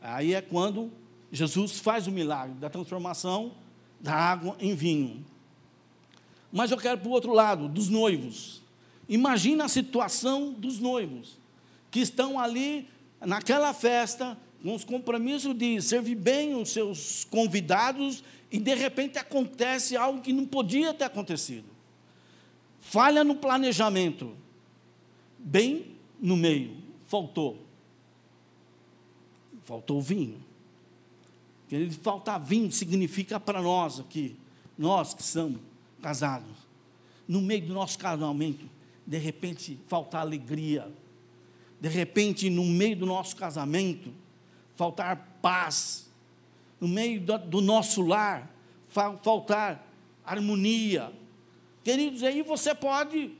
Aí 0.00 0.34
é 0.34 0.40
quando 0.40 0.90
Jesus 1.30 1.78
faz 1.78 2.06
o 2.06 2.10
milagre 2.10 2.54
da 2.54 2.70
transformação 2.70 3.52
da 4.00 4.14
água 4.14 4.56
em 4.58 4.74
vinho. 4.74 5.24
Mas 6.50 6.70
eu 6.70 6.78
quero 6.78 6.98
para 6.98 7.08
o 7.08 7.12
outro 7.12 7.32
lado, 7.32 7.68
dos 7.68 7.88
noivos. 7.88 8.62
Imagina 9.08 9.64
a 9.64 9.68
situação 9.68 10.52
dos 10.52 10.78
noivos, 10.78 11.38
que 11.90 12.00
estão 12.00 12.38
ali 12.38 12.88
naquela 13.20 13.72
festa, 13.72 14.36
com 14.62 14.74
os 14.74 14.84
compromissos 14.84 15.54
de 15.54 15.80
servir 15.80 16.14
bem 16.14 16.54
os 16.54 16.70
seus 16.70 17.24
convidados, 17.24 18.22
e 18.50 18.58
de 18.58 18.74
repente 18.74 19.18
acontece 19.18 19.96
algo 19.96 20.20
que 20.20 20.32
não 20.32 20.46
podia 20.46 20.94
ter 20.94 21.04
acontecido. 21.04 21.66
Falha 22.80 23.22
no 23.22 23.36
planejamento, 23.36 24.34
bem 25.38 25.96
no 26.20 26.36
meio, 26.36 26.76
faltou. 27.06 27.66
Faltou 29.64 30.00
vinho. 30.00 30.42
Querido, 31.68 31.94
faltar 31.96 32.40
vinho 32.40 32.72
significa 32.72 33.38
para 33.38 33.60
nós 33.60 34.00
aqui, 34.00 34.34
nós 34.78 35.12
que 35.12 35.22
somos 35.22 35.60
casados, 36.00 36.56
no 37.26 37.42
meio 37.42 37.66
do 37.66 37.74
nosso 37.74 37.98
casamento, 37.98 38.64
de 39.06 39.18
repente 39.18 39.78
faltar 39.86 40.22
alegria, 40.22 40.90
de 41.78 41.88
repente 41.88 42.48
no 42.48 42.64
meio 42.64 42.96
do 42.96 43.06
nosso 43.06 43.36
casamento, 43.36 44.10
faltar 44.76 45.38
paz, 45.42 46.07
no 46.80 46.88
meio 46.88 47.20
do, 47.20 47.38
do 47.38 47.60
nosso 47.60 48.02
lar, 48.02 48.50
faltar 48.88 49.86
harmonia. 50.24 51.12
Queridos, 51.82 52.22
aí 52.22 52.42
você 52.42 52.74
pode 52.74 53.32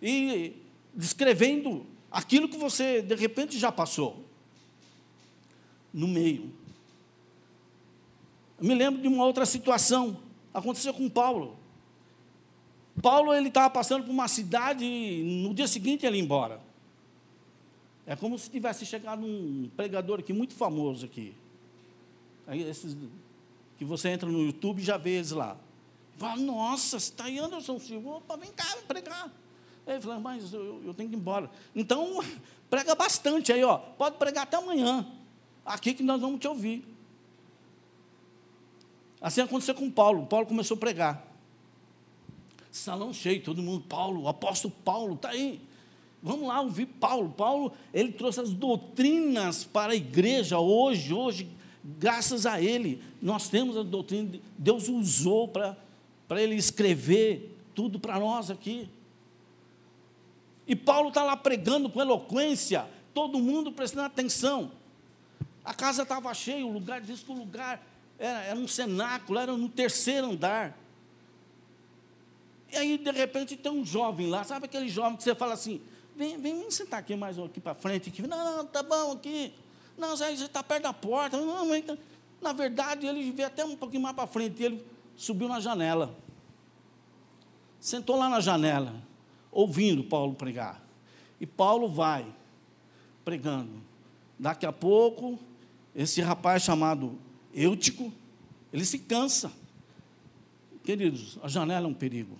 ir 0.00 0.62
descrevendo 0.94 1.86
aquilo 2.10 2.48
que 2.48 2.56
você 2.56 3.02
de 3.02 3.14
repente 3.14 3.58
já 3.58 3.70
passou 3.70 4.24
no 5.92 6.08
meio. 6.08 6.52
Eu 8.58 8.66
me 8.66 8.74
lembro 8.74 9.00
de 9.00 9.08
uma 9.08 9.24
outra 9.24 9.46
situação, 9.46 10.18
aconteceu 10.52 10.92
com 10.92 11.08
Paulo. 11.08 11.56
Paulo 13.00 13.32
ele 13.32 13.48
estava 13.48 13.70
passando 13.70 14.04
por 14.04 14.10
uma 14.10 14.28
cidade 14.28 14.84
e 14.84 15.42
no 15.42 15.54
dia 15.54 15.66
seguinte 15.66 16.04
ele 16.04 16.16
ia 16.18 16.22
embora. 16.22 16.60
É 18.06 18.16
como 18.16 18.38
se 18.38 18.50
tivesse 18.50 18.84
chegado 18.84 19.24
um 19.24 19.70
pregador 19.76 20.20
aqui 20.20 20.32
muito 20.32 20.54
famoso 20.54 21.06
aqui. 21.06 21.34
Esses 22.48 22.96
que 23.78 23.84
você 23.84 24.10
entra 24.10 24.28
no 24.28 24.42
YouTube 24.42 24.80
e 24.80 24.84
já 24.84 24.96
vê 24.96 25.16
eles 25.16 25.30
lá. 25.30 25.56
Fala, 26.16 26.36
nossa, 26.36 26.98
está 26.98 27.24
aí 27.24 27.38
Anderson 27.38 27.78
Silva, 27.78 28.16
opa, 28.16 28.36
vem 28.36 28.52
cá, 28.52 28.64
vem 28.74 28.84
pregar. 28.84 29.32
Aí 29.86 29.94
ele 29.94 30.02
fala, 30.02 30.20
mas 30.20 30.52
eu, 30.52 30.82
eu 30.84 30.92
tenho 30.92 31.08
que 31.08 31.16
ir 31.16 31.18
embora. 31.18 31.50
Então, 31.74 32.20
prega 32.68 32.94
bastante 32.94 33.52
aí, 33.52 33.64
ó. 33.64 33.78
Pode 33.78 34.18
pregar 34.18 34.44
até 34.44 34.58
amanhã. 34.58 35.06
Aqui 35.64 35.94
que 35.94 36.02
nós 36.02 36.20
vamos 36.20 36.40
te 36.40 36.46
ouvir. 36.46 36.84
Assim 39.20 39.40
aconteceu 39.40 39.74
com 39.74 39.90
Paulo. 39.90 40.26
Paulo 40.26 40.46
começou 40.46 40.76
a 40.76 40.80
pregar. 40.80 41.26
Salão 42.70 43.12
cheio, 43.12 43.42
todo 43.42 43.62
mundo, 43.62 43.84
Paulo, 43.88 44.28
apóstolo 44.28 44.72
Paulo, 44.84 45.14
está 45.14 45.30
aí. 45.30 45.60
Vamos 46.22 46.48
lá 46.48 46.60
ouvir 46.60 46.86
Paulo. 46.86 47.30
Paulo, 47.30 47.72
ele 47.92 48.12
trouxe 48.12 48.40
as 48.40 48.52
doutrinas 48.52 49.64
para 49.64 49.92
a 49.92 49.96
igreja 49.96 50.58
hoje, 50.58 51.12
hoje, 51.12 51.50
graças 51.82 52.46
a 52.46 52.60
ele, 52.60 53.02
nós 53.20 53.48
temos 53.48 53.76
a 53.76 53.82
doutrina, 53.82 54.38
Deus 54.56 54.88
usou 54.88 55.48
para, 55.48 55.76
ele 56.30 56.54
escrever 56.54 57.56
tudo 57.74 57.98
para 57.98 58.18
nós 58.18 58.50
aqui. 58.50 58.88
E 60.66 60.76
Paulo 60.76 61.08
está 61.08 61.22
lá 61.22 61.36
pregando 61.36 61.88
com 61.88 62.00
eloquência, 62.00 62.86
todo 63.12 63.38
mundo 63.38 63.72
prestando 63.72 64.06
atenção. 64.06 64.70
A 65.64 65.74
casa 65.74 66.02
estava 66.02 66.32
cheia, 66.32 66.64
o 66.64 66.72
lugar, 66.72 67.00
diz 67.00 67.22
que 67.22 67.30
o 67.30 67.34
lugar 67.34 67.84
era, 68.18 68.42
era 68.42 68.58
um 68.58 68.68
cenáculo, 68.68 69.38
era 69.38 69.56
no 69.56 69.68
terceiro 69.68 70.28
andar. 70.28 70.78
E 72.72 72.76
aí, 72.76 72.98
de 72.98 73.10
repente, 73.10 73.56
tem 73.56 73.72
um 73.72 73.84
jovem 73.84 74.28
lá, 74.28 74.44
sabe 74.44 74.66
aquele 74.66 74.88
jovem 74.88 75.16
que 75.16 75.24
você 75.24 75.34
fala 75.34 75.54
assim, 75.54 75.80
vem, 76.14 76.38
vem, 76.38 76.60
vem 76.60 76.70
sentar 76.70 77.00
aqui 77.00 77.16
mais 77.16 77.38
aqui 77.38 77.60
para 77.60 77.74
frente. 77.74 78.10
Aqui. 78.10 78.22
Não, 78.22 78.58
não, 78.58 78.66
tá 78.66 78.82
bom 78.82 79.12
aqui. 79.12 79.52
Não, 80.00 80.16
você 80.16 80.30
está 80.30 80.62
perto 80.62 80.84
da 80.84 80.92
porta. 80.94 81.36
Não, 81.36 81.74
então, 81.76 81.96
na 82.40 82.54
verdade, 82.54 83.06
ele 83.06 83.30
veio 83.30 83.46
até 83.46 83.62
um 83.64 83.76
pouquinho 83.76 84.02
mais 84.02 84.16
para 84.16 84.26
frente. 84.26 84.62
Ele 84.62 84.82
subiu 85.14 85.46
na 85.46 85.60
janela. 85.60 86.16
Sentou 87.78 88.16
lá 88.16 88.28
na 88.28 88.40
janela, 88.40 88.94
ouvindo 89.52 90.02
Paulo 90.02 90.34
pregar. 90.34 90.82
E 91.38 91.46
Paulo 91.46 91.88
vai 91.88 92.26
pregando. 93.24 93.70
Daqui 94.38 94.64
a 94.64 94.72
pouco, 94.72 95.38
esse 95.94 96.22
rapaz 96.22 96.62
chamado 96.62 97.18
Eutico, 97.54 98.10
ele 98.72 98.86
se 98.86 98.98
cansa. 98.98 99.52
Queridos, 100.82 101.38
a 101.42 101.48
janela 101.48 101.86
é 101.86 101.90
um 101.90 101.94
perigo. 101.94 102.38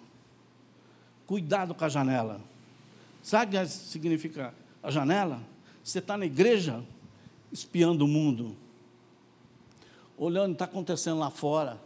Cuidado 1.26 1.74
com 1.74 1.84
a 1.84 1.88
janela. 1.90 2.40
Sabe 3.22 3.56
o 3.56 3.60
que 3.60 3.66
significa 3.68 4.54
a 4.82 4.90
janela? 4.90 5.42
Você 5.84 5.98
está 5.98 6.16
na 6.16 6.24
igreja, 6.24 6.82
espiando 7.52 8.04
o 8.04 8.08
mundo, 8.08 8.56
olhando 10.16 10.52
o 10.52 10.54
que 10.54 10.62
está 10.62 10.64
acontecendo 10.66 11.18
lá 11.18 11.30
fora, 11.30 11.80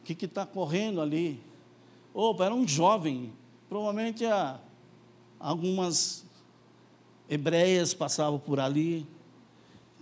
o 0.00 0.04
que 0.04 0.24
está 0.24 0.44
correndo 0.44 1.00
ali. 1.00 1.40
Opa, 2.12 2.46
era 2.46 2.54
um 2.54 2.66
jovem, 2.66 3.32
provavelmente 3.68 4.24
a, 4.24 4.58
algumas 5.38 6.24
hebreias 7.28 7.92
passavam 7.92 8.38
por 8.38 8.60
ali, 8.60 9.06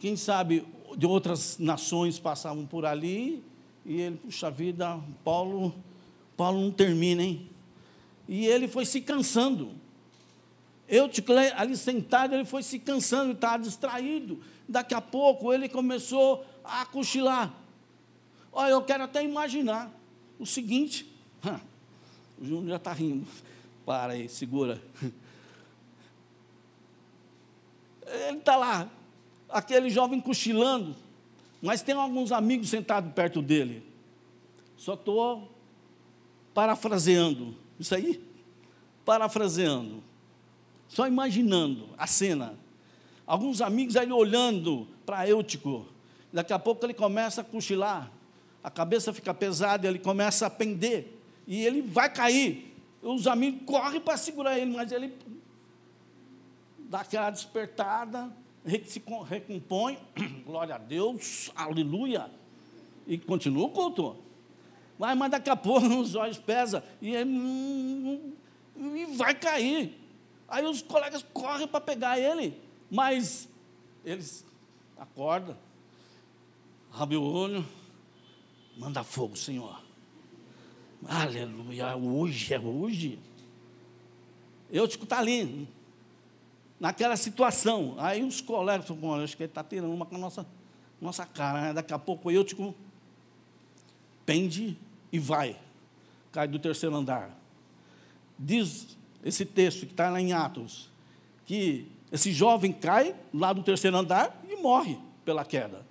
quem 0.01 0.17
sabe 0.17 0.67
de 0.97 1.07
outras 1.07 1.59
nações 1.59 2.19
passavam 2.19 2.67
por 2.67 2.85
ali, 2.85 3.43
e 3.85 4.01
ele, 4.01 4.17
puxa 4.17 4.51
vida, 4.51 5.01
Paulo, 5.23 5.75
Paulo 6.37 6.61
não 6.61 6.71
termina, 6.71 7.23
hein? 7.23 7.49
E 8.29 8.47
ele 8.47 8.67
foi 8.69 8.87
se 8.87 9.01
cansando. 9.01 9.73
Eu 10.89 11.11
ali 11.57 11.77
sentado, 11.77 12.35
ele 12.35 12.45
foi 12.45 12.63
se 12.63 12.79
cansando, 12.79 13.33
estava 13.33 13.63
distraído. 13.63 14.39
Daqui 14.68 14.94
a 14.94 15.00
pouco 15.00 15.53
ele 15.53 15.68
começou 15.68 16.44
a 16.64 16.87
cochilar. 16.87 17.53
Olha, 18.53 18.70
eu 18.72 18.83
quero 18.83 19.05
até 19.05 19.22
imaginar 19.22 19.90
o 20.38 20.46
seguinte. 20.46 21.11
O 22.37 22.44
Júnior 22.44 22.70
já 22.70 22.77
está 22.77 22.92
rindo. 22.92 23.24
Para 23.87 24.14
aí, 24.14 24.29
segura. 24.29 24.83
Ele 28.07 28.38
está 28.38 28.57
lá, 28.57 28.90
aquele 29.48 29.88
jovem 29.88 30.20
cochilando, 30.20 30.94
mas 31.62 31.81
tem 31.81 31.94
alguns 31.94 32.33
amigos 32.33 32.68
sentados 32.68 33.12
perto 33.12 33.40
dele. 33.40 33.83
Só 34.77 34.94
estou 34.94 35.50
parafraseando. 36.53 37.57
Isso 37.79 37.94
aí? 37.94 38.22
Parafraseando. 39.05 40.03
Só 40.88 41.07
imaginando 41.07 41.88
a 41.96 42.07
cena. 42.07 42.59
Alguns 43.27 43.61
amigos 43.61 43.97
aí 43.97 44.11
olhando 44.13 44.87
para 45.07 45.29
Eutico. 45.29 45.87
Daqui 46.33 46.53
a 46.53 46.59
pouco 46.59 46.85
ele 46.85 46.95
começa 46.95 47.41
a 47.41 47.45
cochilar. 47.45 48.11
A 48.63 48.71
cabeça 48.71 49.13
fica 49.13 49.33
pesada, 49.33 49.87
ele 49.87 49.99
começa 49.99 50.47
a 50.47 50.51
pender. 50.51 51.19
E 51.47 51.65
ele 51.65 51.83
vai 51.83 52.11
cair. 52.11 52.75
Os 53.03 53.27
amigos 53.27 53.63
correm 53.67 54.01
para 54.01 54.17
segurar 54.17 54.59
ele, 54.59 54.75
mas 54.75 54.91
ele 54.91 55.13
dá 56.79 57.01
aquela 57.01 57.31
despertada, 57.31 58.31
se 58.87 59.03
recompõe, 59.29 59.99
glória 60.47 60.77
a 60.77 60.79
Deus, 60.79 61.51
aleluia, 61.55 62.31
e 63.07 63.19
continua 63.19 63.67
o 63.67 63.71
culto. 63.71 64.17
Mas, 64.99 65.17
mas 65.17 65.31
daqui 65.31 65.51
a 65.51 65.57
pouco 65.57 65.87
os 66.01 66.15
olhos 66.15 66.39
pesam 66.39 66.83
e, 67.03 67.15
ele, 67.15 67.31
hum, 67.31 68.33
e 68.77 69.07
vai 69.17 69.35
cair. 69.35 70.01
Aí 70.49 70.65
os 70.65 70.83
colegas 70.83 71.25
correm 71.33 71.67
para 71.67 71.81
pegar 71.81 72.19
ele, 72.19 72.59
mas 72.94 73.48
eles 74.04 74.46
acordam, 74.96 75.57
abre 76.92 77.16
o 77.16 77.24
olho, 77.24 77.66
manda 78.76 79.02
fogo, 79.02 79.37
Senhor. 79.37 79.83
Aleluia, 81.04 81.96
hoje 81.96 82.54
é 82.54 82.61
hoje. 82.61 83.18
Eu 84.70 84.87
te 84.87 84.96
está 84.96 85.18
ali, 85.18 85.68
naquela 86.78 87.16
situação. 87.16 87.96
Aí 87.98 88.22
os 88.22 88.40
colegas 88.40 88.87
falam, 88.87 89.24
acho 89.24 89.37
que 89.37 89.42
ele 89.42 89.50
está 89.50 89.64
tirando 89.64 89.92
uma 89.92 90.07
com 90.07 90.14
a 90.14 90.18
nossa, 90.18 90.46
nossa 91.00 91.26
cara. 91.26 91.61
Né? 91.61 91.72
Daqui 91.72 91.92
a 91.92 91.98
pouco 91.98 92.30
eu 92.30 92.44
tipo, 92.44 92.76
pende 94.24 94.78
e 95.11 95.18
vai. 95.18 95.59
Cai 96.30 96.46
do 96.46 96.61
terceiro 96.61 96.94
andar. 96.94 97.37
Diz 98.38 98.96
esse 99.24 99.44
texto 99.44 99.80
que 99.80 99.92
está 99.92 100.09
lá 100.11 100.20
em 100.20 100.33
Atos, 100.33 100.88
que 101.44 101.92
esse 102.14 102.33
jovem 102.33 102.72
cai 102.72 103.12
lá 103.33 103.53
do 103.53 103.61
terceiro 103.64 103.96
andar 103.96 104.40
e 104.48 104.55
morre 104.55 104.96
pela 105.24 105.44
queda. 105.44 105.85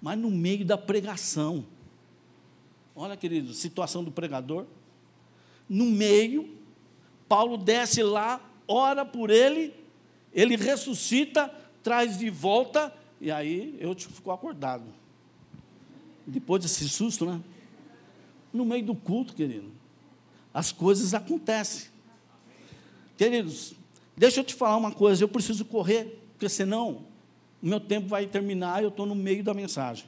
Mas 0.00 0.18
no 0.18 0.30
meio 0.30 0.64
da 0.64 0.78
pregação. 0.78 1.66
Olha, 2.96 3.18
querido, 3.18 3.52
situação 3.52 4.02
do 4.02 4.10
pregador. 4.10 4.64
No 5.68 5.84
meio, 5.84 6.56
Paulo 7.28 7.58
desce 7.58 8.02
lá, 8.02 8.40
ora 8.66 9.04
por 9.04 9.28
ele 9.28 9.74
Ele 10.32 10.56
ressuscita, 10.56 11.54
traz 11.82 12.18
de 12.18 12.30
volta, 12.30 12.90
e 13.20 13.30
aí 13.30 13.76
eu 13.78 13.94
fico 13.94 14.30
acordado. 14.30 14.84
Depois 16.26 16.62
desse 16.62 16.88
susto, 16.88 17.26
né? 17.26 17.42
No 18.50 18.64
meio 18.64 18.86
do 18.86 18.94
culto, 18.94 19.34
querido, 19.34 19.70
as 20.54 20.72
coisas 20.72 21.12
acontecem. 21.12 21.90
Queridos, 23.18 23.74
deixa 24.22 24.38
eu 24.38 24.44
te 24.44 24.54
falar 24.54 24.76
uma 24.76 24.92
coisa, 24.92 25.24
eu 25.24 25.28
preciso 25.28 25.64
correr, 25.64 26.16
porque 26.34 26.48
senão 26.48 27.06
o 27.60 27.66
meu 27.66 27.80
tempo 27.80 28.06
vai 28.06 28.24
terminar 28.24 28.80
e 28.80 28.84
eu 28.84 28.88
estou 28.88 29.04
no 29.04 29.16
meio 29.16 29.42
da 29.42 29.52
mensagem. 29.52 30.04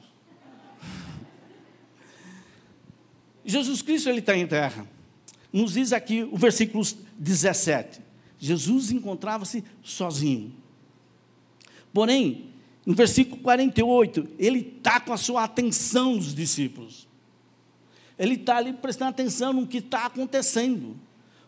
Jesus 3.43 3.81
Cristo 3.81 4.07
ele 4.07 4.19
está 4.19 4.37
em 4.37 4.47
terra. 4.47 4.87
Nos 5.51 5.73
diz 5.73 5.91
aqui 5.91 6.23
o 6.23 6.37
versículo 6.37 6.81
17. 7.19 7.99
Jesus 8.39 8.89
encontrava-se 8.89 9.65
sozinho. 9.83 10.53
Porém, 11.93 12.51
no 12.85 12.93
versículo 12.93 13.41
48, 13.41 14.29
ele 14.39 14.75
está 14.77 14.97
com 14.97 15.11
a 15.11 15.17
sua 15.17 15.43
atenção 15.43 16.15
dos 16.15 16.33
discípulos. 16.33 17.05
Ele 18.17 18.35
está 18.35 18.55
ali 18.55 18.71
prestando 18.71 19.09
atenção 19.09 19.51
no 19.51 19.67
que 19.67 19.79
está 19.79 20.05
acontecendo. 20.05 20.95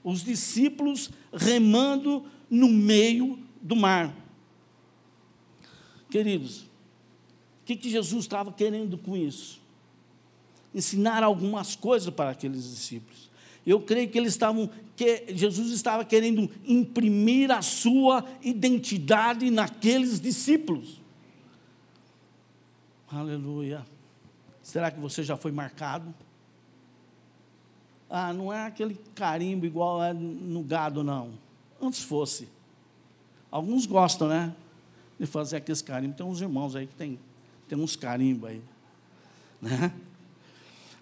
Os 0.04 0.22
discípulos 0.22 1.10
remando 1.32 2.26
no 2.50 2.70
meio 2.70 3.40
do 3.62 3.76
mar. 3.76 4.14
Queridos, 6.10 6.62
o 6.62 7.66
que, 7.66 7.76
que 7.76 7.90
Jesus 7.90 8.24
estava 8.24 8.52
querendo 8.52 8.98
com 8.98 9.16
isso? 9.16 9.62
Ensinar 10.74 11.24
algumas 11.24 11.76
coisas 11.76 12.14
para 12.14 12.32
aqueles 12.32 12.64
discípulos. 12.64 13.30
Eu 13.66 13.82
creio 13.82 14.10
que 14.10 14.18
eles 14.18 14.32
estavam, 14.32 14.70
que 14.96 15.26
Jesus 15.36 15.72
estava 15.72 16.06
querendo 16.06 16.50
imprimir 16.66 17.52
a 17.52 17.62
sua 17.62 18.24
identidade 18.42 19.52
naqueles 19.52 20.22
discípulos. 20.22 21.02
Aleluia. 23.12 23.86
Será 24.62 24.90
que 24.92 25.00
você 25.00 25.24
já 25.24 25.36
foi 25.36 25.52
marcado? 25.52 26.14
Ah, 28.10 28.32
não 28.32 28.52
é 28.52 28.66
aquele 28.66 28.98
carimbo 29.14 29.66
igual 29.66 30.02
é 30.02 30.14
no 30.14 30.64
gado, 30.64 31.04
não. 31.04 31.34
Antes 31.82 32.02
fosse. 32.02 32.48
Alguns 33.52 33.86
gostam, 33.86 34.28
né? 34.28 34.56
De 35.20 35.26
fazer 35.26 35.58
aqueles 35.58 35.82
carimbos. 35.82 36.18
Tem 36.18 36.26
uns 36.26 36.42
irmãos 36.42 36.76
aí 36.76 36.88
que 36.88 36.96
tem, 36.96 37.20
tem 37.68 37.78
uns 37.78 37.96
carimbos 37.96 38.50
aí. 38.50 38.62
Né? 39.62 39.94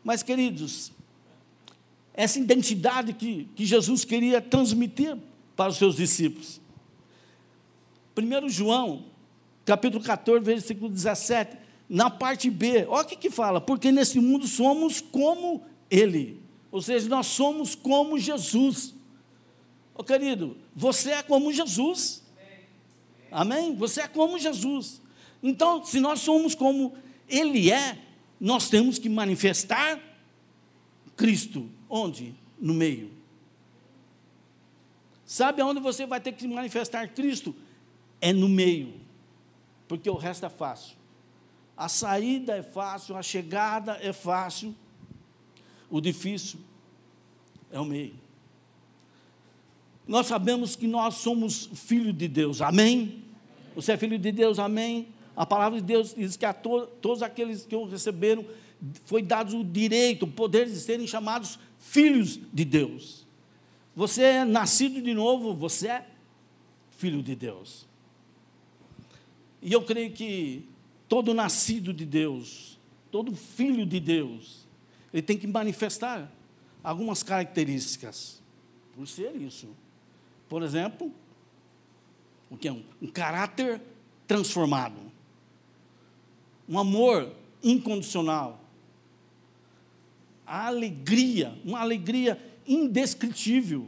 Mas, 0.03 0.23
queridos, 0.23 0.91
essa 2.13 2.39
identidade 2.39 3.13
que, 3.13 3.49
que 3.55 3.65
Jesus 3.65 4.05
queria 4.05 4.41
transmitir 4.41 5.17
para 5.55 5.69
os 5.69 5.77
seus 5.77 5.95
discípulos. 5.95 6.61
1 8.17 8.49
João, 8.49 9.05
capítulo 9.65 10.03
14, 10.03 10.43
versículo 10.43 10.89
17, 10.89 11.57
na 11.89 12.09
parte 12.09 12.49
B, 12.49 12.85
olha 12.87 13.05
o 13.05 13.07
que, 13.07 13.15
que 13.15 13.29
fala, 13.29 13.59
porque 13.59 13.91
nesse 13.91 14.19
mundo 14.19 14.47
somos 14.47 15.01
como 15.01 15.63
Ele, 15.89 16.41
ou 16.71 16.81
seja, 16.81 17.07
nós 17.09 17.27
somos 17.27 17.75
como 17.75 18.17
Jesus. 18.17 18.93
Ô 19.93 20.03
querido, 20.03 20.57
você 20.75 21.11
é 21.11 21.23
como 21.23 21.53
Jesus. 21.53 22.21
Amém? 23.31 23.73
Você 23.75 24.01
é 24.01 24.07
como 24.07 24.37
Jesus. 24.37 25.01
Então, 25.41 25.83
se 25.85 25.99
nós 25.99 26.19
somos 26.19 26.53
como 26.53 26.97
Ele 27.29 27.71
é, 27.71 27.97
nós 28.39 28.69
temos 28.69 28.99
que 28.99 29.07
manifestar 29.07 29.99
Cristo. 31.15 31.69
Onde? 31.89 32.35
No 32.59 32.73
meio. 32.73 33.11
Sabe 35.25 35.61
aonde 35.61 35.79
você 35.79 36.05
vai 36.05 36.19
ter 36.19 36.33
que 36.33 36.47
manifestar 36.47 37.07
Cristo? 37.07 37.55
É 38.19 38.33
no 38.33 38.49
meio. 38.49 38.99
Porque 39.87 40.09
o 40.09 40.15
resto 40.15 40.45
é 40.45 40.49
fácil. 40.49 40.97
A 41.77 41.87
saída 41.89 42.55
é 42.57 42.63
fácil, 42.63 43.15
a 43.15 43.23
chegada 43.23 43.97
é 44.01 44.11
fácil. 44.11 44.75
O 45.89 46.01
difícil 46.01 46.59
é 47.71 47.79
o 47.79 47.85
meio. 47.85 48.24
Nós 50.07 50.27
sabemos 50.27 50.75
que 50.75 50.87
nós 50.87 51.15
somos 51.15 51.69
filhos 51.73 52.15
de 52.15 52.27
Deus, 52.27 52.61
amém? 52.61 53.23
Você 53.75 53.93
é 53.93 53.97
filho 53.97 54.17
de 54.17 54.31
Deus, 54.31 54.59
amém? 54.59 55.07
A 55.35 55.45
palavra 55.45 55.79
de 55.79 55.85
Deus 55.85 56.13
diz 56.15 56.37
que 56.37 56.45
a 56.45 56.53
to 56.53 56.87
todos 57.01 57.21
aqueles 57.21 57.65
que 57.65 57.75
o 57.75 57.85
receberam 57.85 58.45
foi 59.05 59.21
dado 59.21 59.59
o 59.59 59.63
direito, 59.63 60.23
o 60.23 60.27
poder 60.27 60.67
de 60.67 60.75
serem 60.77 61.07
chamados 61.07 61.59
filhos 61.79 62.39
de 62.53 62.63
Deus. 62.63 63.25
Você 63.95 64.21
é 64.21 64.45
nascido 64.45 65.01
de 65.01 65.13
novo, 65.13 65.53
você 65.53 65.87
é 65.87 66.07
filho 66.91 67.21
de 67.23 67.35
Deus. 67.35 67.85
E 69.61 69.73
eu 69.73 69.81
creio 69.81 70.11
que 70.11 70.67
todo 71.09 71.33
nascido 71.33 71.93
de 71.93 72.05
Deus, 72.05 72.79
todo 73.11 73.35
filho 73.35 73.85
de 73.85 73.99
Deus, 73.99 74.67
ele 75.11 75.21
tem 75.21 75.37
que 75.37 75.47
manifestar 75.47 76.31
algumas 76.83 77.23
características 77.23 78.41
por 78.95 79.07
ser 79.07 79.35
isso. 79.35 79.67
Por 80.47 80.63
exemplo, 80.63 81.11
o 82.49 82.57
que 82.57 82.67
é 82.67 82.71
um, 82.71 82.83
um 83.01 83.07
caráter 83.07 83.81
transformado, 84.27 84.99
um 86.67 86.79
amor 86.79 87.31
incondicional, 87.63 88.61
a 90.45 90.67
alegria, 90.67 91.57
uma 91.63 91.79
alegria 91.79 92.39
indescritível, 92.67 93.87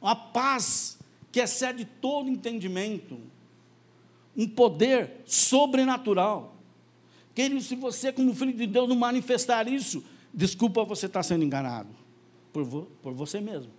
uma 0.00 0.14
paz 0.14 0.98
que 1.32 1.40
excede 1.40 1.84
todo 1.84 2.28
entendimento, 2.28 3.18
um 4.36 4.46
poder 4.46 5.22
sobrenatural. 5.24 6.54
Querido, 7.34 7.60
se 7.60 7.74
você, 7.74 8.12
como 8.12 8.34
filho 8.34 8.52
de 8.52 8.66
Deus, 8.66 8.88
não 8.88 8.96
manifestar 8.96 9.66
isso, 9.68 10.04
desculpa, 10.32 10.84
você 10.84 11.06
está 11.06 11.22
sendo 11.22 11.44
enganado. 11.44 11.88
Por, 12.52 12.64
vo, 12.64 12.82
por 13.02 13.12
você 13.12 13.40
mesmo. 13.40 13.72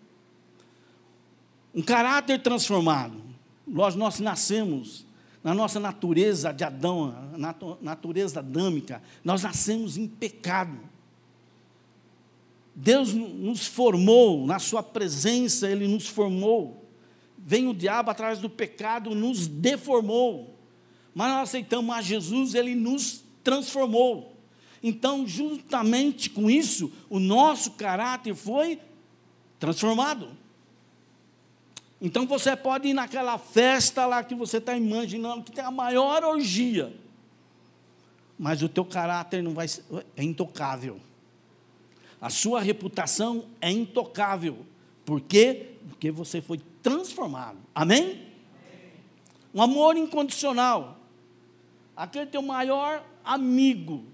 Um 1.77 1.83
caráter 1.83 2.41
transformado. 2.41 3.21
Nós, 3.67 3.93
nós 3.93 4.19
nascemos 4.19 5.05
na 5.43 5.53
nossa 5.53 5.79
natureza 5.79 6.51
de 6.51 6.63
Adão, 6.63 7.13
na 7.37 7.53
natureza 7.79 8.39
adâmica, 8.39 8.99
nós 9.23 9.43
nascemos 9.43 9.95
em 9.95 10.07
pecado. 10.07 10.75
Deus 12.73 13.13
nos 13.13 13.67
formou, 13.67 14.47
na 14.47 14.57
Sua 14.57 14.81
presença, 14.81 15.69
Ele 15.69 15.87
nos 15.87 16.07
formou. 16.07 16.83
Vem 17.37 17.67
o 17.67 17.75
diabo 17.75 18.09
atrás 18.09 18.39
do 18.39 18.49
pecado, 18.49 19.13
nos 19.13 19.45
deformou. 19.45 20.57
Mas 21.13 21.31
nós 21.31 21.49
aceitamos 21.49 21.95
a 21.95 22.01
Jesus, 22.01 22.55
Ele 22.55 22.73
nos 22.73 23.23
transformou. 23.43 24.35
Então, 24.81 25.27
juntamente 25.27 26.27
com 26.31 26.49
isso, 26.49 26.91
o 27.07 27.19
nosso 27.19 27.73
caráter 27.73 28.33
foi 28.33 28.79
transformado. 29.59 30.46
Então 32.01 32.27
você 32.27 32.55
pode 32.55 32.87
ir 32.89 32.93
naquela 32.93 33.37
festa 33.37 34.05
lá 34.05 34.23
que 34.23 34.35
você 34.35 34.57
está 34.57 34.77
imaginando 34.77 35.43
que 35.43 35.51
tem 35.51 35.63
a 35.63 35.71
maior 35.71 36.23
orgia, 36.23 36.93
mas 38.37 38.61
o 38.61 38.69
teu 38.69 38.85
caráter 38.85 39.41
não 39.41 39.53
vai 39.53 39.65
é 40.15 40.23
intocável. 40.23 40.99
A 42.21 42.29
sua 42.29 42.61
reputação 42.61 43.45
é 43.59 43.71
intocável. 43.71 44.65
Por 45.05 45.21
quê? 45.21 45.71
Porque 45.89 46.11
você 46.11 46.41
foi 46.41 46.59
transformado. 46.83 47.57
Amém? 47.73 48.01
Amém. 48.01 48.21
Um 49.53 49.61
amor 49.61 49.97
incondicional. 49.97 50.99
Aquele 51.95 52.27
teu 52.27 52.41
maior 52.41 53.03
amigo, 53.23 54.05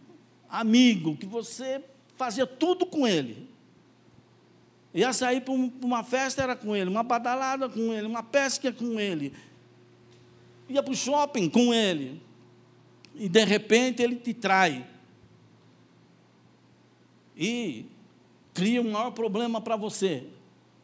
amigo, 0.50 1.18
que 1.18 1.26
você 1.26 1.84
fazia 2.16 2.46
tudo 2.46 2.86
com 2.86 3.08
ele. 3.08 3.53
Ia 4.94 5.12
sair 5.12 5.42
para 5.42 5.54
uma 5.54 6.04
festa, 6.04 6.44
era 6.44 6.56
com 6.56 6.76
ele, 6.76 6.90
uma 6.90 7.02
badalada 7.02 7.68
com 7.68 7.92
ele, 7.92 8.06
uma 8.06 8.22
pesca 8.22 8.72
com 8.72 9.00
ele. 9.00 9.34
Ia 10.70 10.84
para 10.84 10.92
o 10.92 10.96
shopping 10.96 11.50
com 11.50 11.74
ele. 11.74 12.22
E 13.16 13.28
de 13.28 13.44
repente 13.44 14.02
ele 14.04 14.16
te 14.16 14.34
trai. 14.34 14.86
E 17.36 17.86
cria 18.54 18.82
um 18.82 18.92
maior 18.92 19.12
problema 19.12 19.60
para 19.60 19.76
você. 19.76 20.28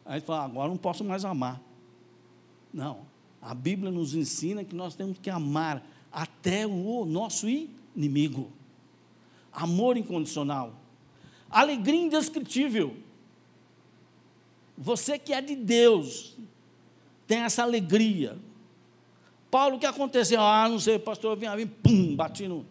Aí 0.04 0.20
fala, 0.20 0.44
agora 0.44 0.68
não 0.68 0.76
posso 0.76 1.04
mais 1.04 1.24
amar. 1.24 1.60
Não. 2.74 3.02
A 3.40 3.54
Bíblia 3.54 3.90
nos 3.90 4.14
ensina 4.14 4.64
que 4.64 4.74
nós 4.74 4.94
temos 4.94 5.18
que 5.18 5.30
amar 5.30 5.86
até 6.12 6.66
o 6.66 7.04
nosso 7.04 7.46
inimigo. 7.48 8.50
Amor 9.52 9.96
incondicional. 9.96 10.74
Alegria 11.48 12.00
indescritível. 12.00 12.96
Você 14.80 15.18
que 15.18 15.34
é 15.34 15.42
de 15.42 15.54
Deus, 15.54 16.38
tem 17.26 17.40
essa 17.40 17.62
alegria. 17.62 18.38
Paulo, 19.50 19.76
o 19.76 19.78
que 19.78 19.84
aconteceu? 19.84 20.40
Ah, 20.40 20.66
não 20.70 20.78
sei, 20.78 20.98
pastor, 20.98 21.32
eu 21.32 21.36
vim, 21.36 21.54
vim 21.54 21.66
pum, 21.66 22.16
bati 22.16 22.48
no, 22.48 22.64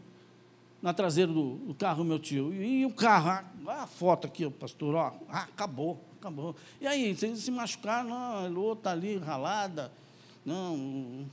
na 0.82 0.92
traseira 0.92 1.32
do, 1.32 1.58
do, 1.58 1.76
carro 1.76 2.04
do 2.04 2.06
meu 2.06 2.18
tio. 2.18 2.52
E, 2.52 2.82
e 2.82 2.86
o 2.86 2.92
carro, 2.92 3.30
ah, 3.68 3.84
a 3.84 3.86
foto 3.86 4.26
aqui, 4.26 4.50
pastor, 4.50 4.96
ó, 4.96 5.14
ah, 5.30 5.44
acabou, 5.44 6.02
acabou. 6.20 6.56
E 6.82 6.88
aí, 6.88 7.16
vocês 7.16 7.38
se 7.38 7.52
machucaram? 7.52 8.10
Não, 8.10 8.46
a 8.46 8.48
lua 8.48 8.74
está 8.74 8.90
ali 8.90 9.18
ralada, 9.18 9.92
não, 10.44 10.76
o 10.76 11.26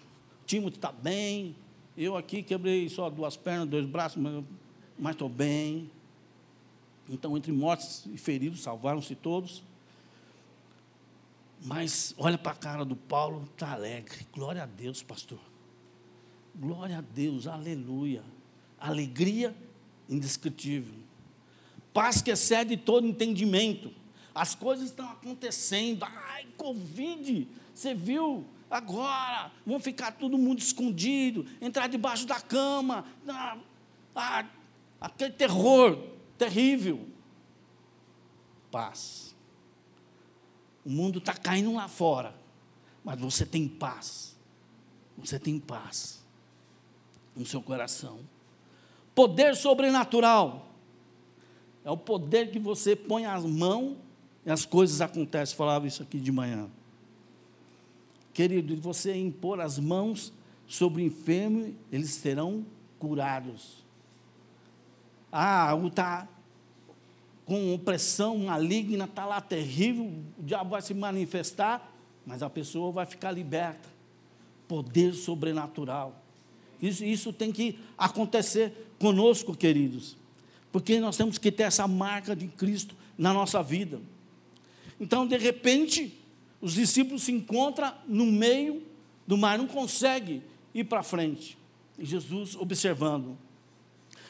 Timothy 0.45 0.77
está 0.77 0.93
bem, 0.93 1.57
eu 1.97 2.19
aqui 2.19 2.43
quebrei 2.43 2.87
só 2.91 3.09
duas 3.09 3.35
pernas, 3.35 3.67
dois 3.67 3.87
braços, 3.87 4.23
mas 4.99 5.13
estou 5.13 5.31
bem. 5.31 5.91
Então, 7.09 7.35
entre 7.35 7.51
mortos 7.51 8.05
e 8.13 8.19
feridos, 8.19 8.61
salvaram-se 8.61 9.15
todos. 9.15 9.63
Mas 11.65 12.15
olha 12.19 12.39
para 12.39 12.53
a 12.53 12.57
cara 12.57 12.85
do 12.85 12.97
Paulo, 12.97 13.49
está 13.53 13.73
alegre. 13.73 14.27
Glória 14.33 14.63
a 14.63 14.67
Deus, 14.67 15.03
pastor. 15.03 15.41
Glória 16.55 16.99
a 16.99 17.01
Deus, 17.01 17.47
aleluia. 17.47 18.23
Alegria 18.79 19.55
indescritível. 20.09 20.95
Paz 21.93 22.21
que 22.21 22.31
excede 22.31 22.77
todo 22.77 23.07
entendimento. 23.07 23.91
As 24.35 24.55
coisas 24.55 24.91
estão 24.91 25.09
acontecendo. 25.11 26.05
Ai, 26.05 26.47
Covid, 26.57 27.49
você 27.75 27.95
viu? 27.95 28.47
Agora, 28.71 29.51
vão 29.65 29.81
ficar 29.81 30.13
todo 30.13 30.37
mundo 30.37 30.59
escondido, 30.59 31.47
entrar 31.61 31.87
debaixo 31.89 32.27
da 32.27 32.41
cama. 32.41 33.05
Ah, 33.27 33.57
ah, 34.15 34.47
aquele 35.01 35.33
terror 35.33 35.99
terrível. 36.37 37.07
Paz. 38.71 39.26
O 40.87 40.89
mundo 40.89 41.19
está 41.19 41.35
caindo 41.35 41.75
lá 41.75 41.89
fora, 41.89 42.33
mas 43.03 43.19
você 43.19 43.45
tem 43.45 43.67
paz. 43.67 44.37
Você 45.19 45.37
tem 45.37 45.59
paz 45.59 46.25
no 47.35 47.45
seu 47.45 47.61
coração. 47.61 48.21
Poder 49.13 49.57
sobrenatural 49.57 50.71
é 51.85 51.91
o 51.91 51.97
poder 51.97 52.53
que 52.53 52.61
você 52.61 52.95
põe 52.95 53.27
as 53.27 53.45
mãos 53.45 53.97
e 54.45 54.51
as 54.51 54.65
coisas 54.65 55.01
acontecem. 55.01 55.57
Falava 55.57 55.89
isso 55.89 56.05
aqui 56.05 56.21
de 56.21 56.31
manhã. 56.31 56.71
Querido, 58.33 58.77
você 58.77 59.17
impor 59.17 59.61
as 59.61 59.81
mãos 59.81 60.33
sobre 60.69 61.03
o 61.03 61.07
enfermo, 61.07 61.75
eles 61.91 62.11
serão 62.11 62.65
curados. 63.01 63.85
Ah, 65.33 65.75
o 65.75 65.89
está 65.89 66.29
com 67.47 67.73
opressão 67.73 68.37
maligna, 68.39 69.05
está 69.05 69.25
lá 69.25 69.41
terrível, 69.41 70.13
o 70.37 70.43
diabo 70.43 70.71
vai 70.71 70.83
se 70.83 70.93
manifestar, 70.93 71.93
mas 72.27 72.43
a 72.43 72.51
pessoa 72.51 72.91
vai 72.91 73.07
ficar 73.07 73.31
liberta. 73.31 73.89
Poder 74.67 75.15
sobrenatural. 75.15 76.21
Isso, 76.83 77.05
isso 77.05 77.33
tem 77.33 77.53
que 77.53 77.79
acontecer 77.97 78.91
conosco, 78.99 79.57
queridos, 79.57 80.17
porque 80.73 80.99
nós 80.99 81.17
temos 81.17 81.39
que 81.39 81.53
ter 81.53 81.63
essa 81.63 81.87
marca 81.87 82.35
de 82.35 82.49
Cristo 82.49 82.97
na 83.17 83.33
nossa 83.33 83.63
vida. 83.63 84.01
Então, 85.01 85.25
de 85.25 85.37
repente, 85.37 86.19
os 86.61 86.75
discípulos 86.75 87.23
se 87.23 87.33
encontram 87.33 87.95
no 88.09 88.27
meio 88.27 88.83
do 89.25 89.37
mar, 89.37 89.57
não 89.57 89.69
conseguem 89.69 90.43
ir 90.75 90.85
para 90.85 91.03
frente. 91.03 91.57
E 91.97 92.05
Jesus 92.05 92.57
observando 92.57 93.39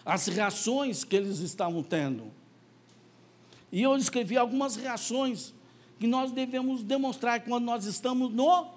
as 0.05 0.27
reações 0.27 1.03
que 1.03 1.17
eles 1.17 1.39
estavam 1.39 1.83
tendo. 1.83 2.36
E 3.71 3.83
eu 3.83 3.97
escrevi 3.97 4.37
algumas 4.37 4.77
reações 4.77 5.55
que 5.99 6.07
nós 6.07 6.31
devemos 6.31 6.83
demonstrar 6.83 7.41
quando 7.45 7.64
nós 7.64 7.85
estamos 7.85 8.33
no 8.33 8.69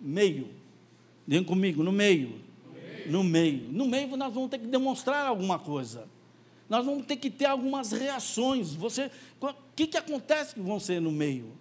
meio. 0.00 0.48
Vem 1.26 1.44
comigo, 1.44 1.82
no 1.82 1.92
meio. 1.92 2.40
No 3.06 3.22
meio. 3.22 3.68
No 3.70 3.86
meio 3.86 4.16
nós 4.16 4.32
vamos 4.32 4.50
ter 4.50 4.58
que 4.58 4.66
demonstrar 4.66 5.26
alguma 5.26 5.58
coisa. 5.58 6.08
Nós 6.68 6.84
vamos 6.84 7.06
ter 7.06 7.16
que 7.16 7.30
ter 7.30 7.46
algumas 7.46 7.92
reações. 7.92 8.74
Você, 8.74 9.10
o 9.40 9.54
que, 9.76 9.86
que 9.86 9.96
acontece 9.96 10.54
que 10.54 10.60
vão 10.60 10.80
ser 10.80 11.00
no 11.00 11.12
meio? 11.12 11.52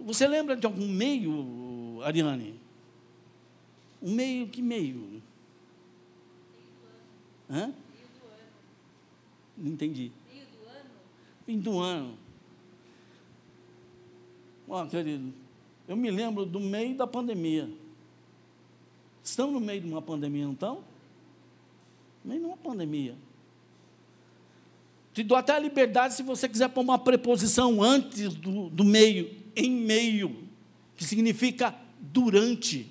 Você 0.00 0.26
lembra 0.26 0.56
de 0.56 0.66
algum 0.66 0.88
meio, 0.88 2.00
Ariane? 2.02 2.54
Um 4.02 4.12
meio, 4.12 4.48
que 4.48 4.60
meio? 4.60 5.22
Hã? 7.48 7.72
Não 9.56 9.72
entendi 9.72 10.10
fim 11.46 11.58
do 11.60 11.78
ano. 11.78 12.18
Ó, 14.68 14.84
querido, 14.86 15.32
eu 15.86 15.96
me 15.96 16.10
lembro 16.10 16.44
do 16.44 16.58
meio 16.58 16.96
da 16.96 17.06
pandemia. 17.06 17.70
Estão 19.22 19.50
no 19.50 19.60
meio 19.60 19.80
de 19.80 19.88
uma 19.88 20.02
pandemia, 20.02 20.44
não? 20.60 20.74
No 20.76 20.84
meio 22.24 22.40
de 22.40 22.46
uma 22.46 22.56
pandemia. 22.56 23.14
Te 25.14 25.22
dou 25.22 25.38
até 25.38 25.54
a 25.54 25.58
liberdade 25.58 26.14
se 26.14 26.22
você 26.22 26.48
quiser 26.48 26.68
pôr 26.68 26.82
uma 26.82 26.98
preposição 26.98 27.82
antes 27.82 28.34
do, 28.34 28.68
do 28.68 28.84
meio, 28.84 29.34
em 29.54 29.70
meio, 29.70 30.44
que 30.96 31.04
significa 31.04 31.74
durante. 32.00 32.90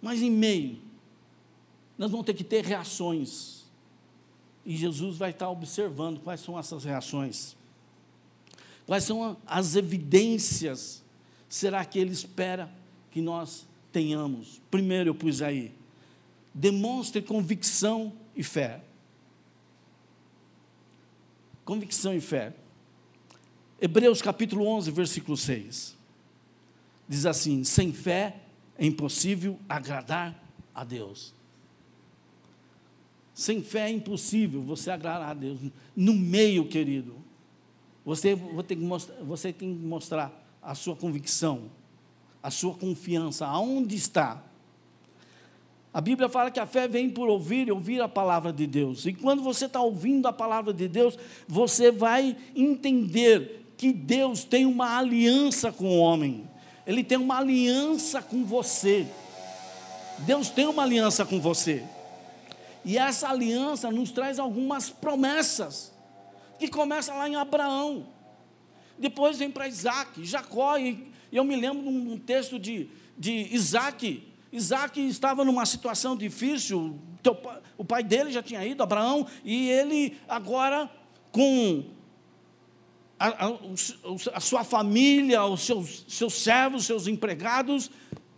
Mas 0.00 0.20
em 0.22 0.30
meio, 0.30 0.78
nós 1.96 2.10
vamos 2.10 2.26
ter 2.26 2.34
que 2.34 2.44
ter 2.44 2.64
reações. 2.64 3.61
E 4.64 4.76
Jesus 4.76 5.16
vai 5.16 5.30
estar 5.30 5.50
observando 5.50 6.20
quais 6.20 6.40
são 6.40 6.58
essas 6.58 6.84
reações. 6.84 7.56
Quais 8.86 9.04
são 9.04 9.36
as 9.46 9.76
evidências 9.76 11.02
será 11.48 11.84
que 11.84 11.98
ele 11.98 12.12
espera 12.12 12.72
que 13.10 13.20
nós 13.20 13.66
tenhamos? 13.92 14.60
Primeiro 14.70 15.10
eu 15.10 15.14
pus 15.14 15.42
aí, 15.42 15.72
demonstre 16.54 17.22
convicção 17.22 18.12
e 18.34 18.42
fé. 18.42 18.82
Convicção 21.64 22.14
e 22.14 22.20
fé. 22.20 22.54
Hebreus 23.80 24.22
capítulo 24.22 24.66
11, 24.66 24.90
versículo 24.90 25.36
6. 25.36 25.96
Diz 27.08 27.26
assim: 27.26 27.64
sem 27.64 27.92
fé 27.92 28.36
é 28.76 28.86
impossível 28.86 29.58
agradar 29.68 30.40
a 30.74 30.84
Deus. 30.84 31.34
Sem 33.34 33.62
fé 33.62 33.88
é 33.88 33.90
impossível 33.90 34.62
você 34.62 34.90
agradar 34.90 35.30
a 35.30 35.34
Deus. 35.34 35.58
No 35.96 36.12
meio, 36.12 36.66
querido, 36.68 37.16
você, 38.04 38.36
tem 38.66 38.78
que 38.78 38.84
mostrar, 38.84 39.16
você 39.22 39.52
tem 39.52 39.74
que 39.74 39.84
mostrar 39.84 40.58
a 40.62 40.74
sua 40.74 40.94
convicção, 40.94 41.70
a 42.42 42.50
sua 42.50 42.74
confiança, 42.74 43.46
aonde 43.46 43.94
está. 43.94 44.42
A 45.94 46.00
Bíblia 46.00 46.28
fala 46.28 46.50
que 46.50 46.58
a 46.58 46.66
fé 46.66 46.88
vem 46.88 47.10
por 47.10 47.28
ouvir 47.28 47.68
e 47.68 47.72
ouvir 47.72 48.00
a 48.00 48.08
palavra 48.08 48.52
de 48.52 48.66
Deus. 48.66 49.04
E 49.06 49.12
quando 49.12 49.42
você 49.42 49.66
está 49.66 49.80
ouvindo 49.80 50.26
a 50.26 50.32
palavra 50.32 50.72
de 50.72 50.88
Deus, 50.88 51.18
você 51.46 51.90
vai 51.90 52.36
entender 52.56 53.66
que 53.76 53.92
Deus 53.92 54.44
tem 54.44 54.64
uma 54.64 54.96
aliança 54.98 55.70
com 55.70 55.84
o 55.84 55.98
homem. 55.98 56.48
Ele 56.86 57.04
tem 57.04 57.18
uma 57.18 57.38
aliança 57.38 58.22
com 58.22 58.44
você. 58.44 59.06
Deus 60.20 60.48
tem 60.48 60.66
uma 60.66 60.82
aliança 60.82 61.26
com 61.26 61.40
você. 61.40 61.84
E 62.84 62.98
essa 62.98 63.28
aliança 63.28 63.90
nos 63.90 64.10
traz 64.10 64.38
algumas 64.38 64.90
promessas, 64.90 65.92
que 66.58 66.68
começa 66.68 67.12
lá 67.14 67.28
em 67.28 67.36
Abraão, 67.36 68.06
depois 68.98 69.38
vem 69.38 69.50
para 69.50 69.66
Isaac, 69.66 70.24
Jacó, 70.24 70.78
e 70.78 71.10
eu 71.32 71.44
me 71.44 71.56
lembro 71.56 71.82
de 71.82 71.88
um 71.88 72.18
texto 72.18 72.58
de, 72.58 72.88
de 73.18 73.48
Isaac. 73.52 74.22
Isaac 74.52 75.00
estava 75.00 75.44
numa 75.44 75.66
situação 75.66 76.16
difícil, 76.16 76.98
o 77.76 77.84
pai 77.84 78.02
dele 78.02 78.30
já 78.30 78.42
tinha 78.42 78.64
ido, 78.64 78.82
Abraão, 78.82 79.26
e 79.44 79.68
ele 79.70 80.16
agora 80.28 80.90
com 81.30 81.84
a, 83.18 83.46
a, 83.46 83.58
a, 84.34 84.40
sua 84.40 84.62
família, 84.62 85.44
os 85.44 85.62
seus, 85.62 86.04
seus 86.08 86.34
servos, 86.34 86.84
seus 86.84 87.06
empregados, 87.06 87.90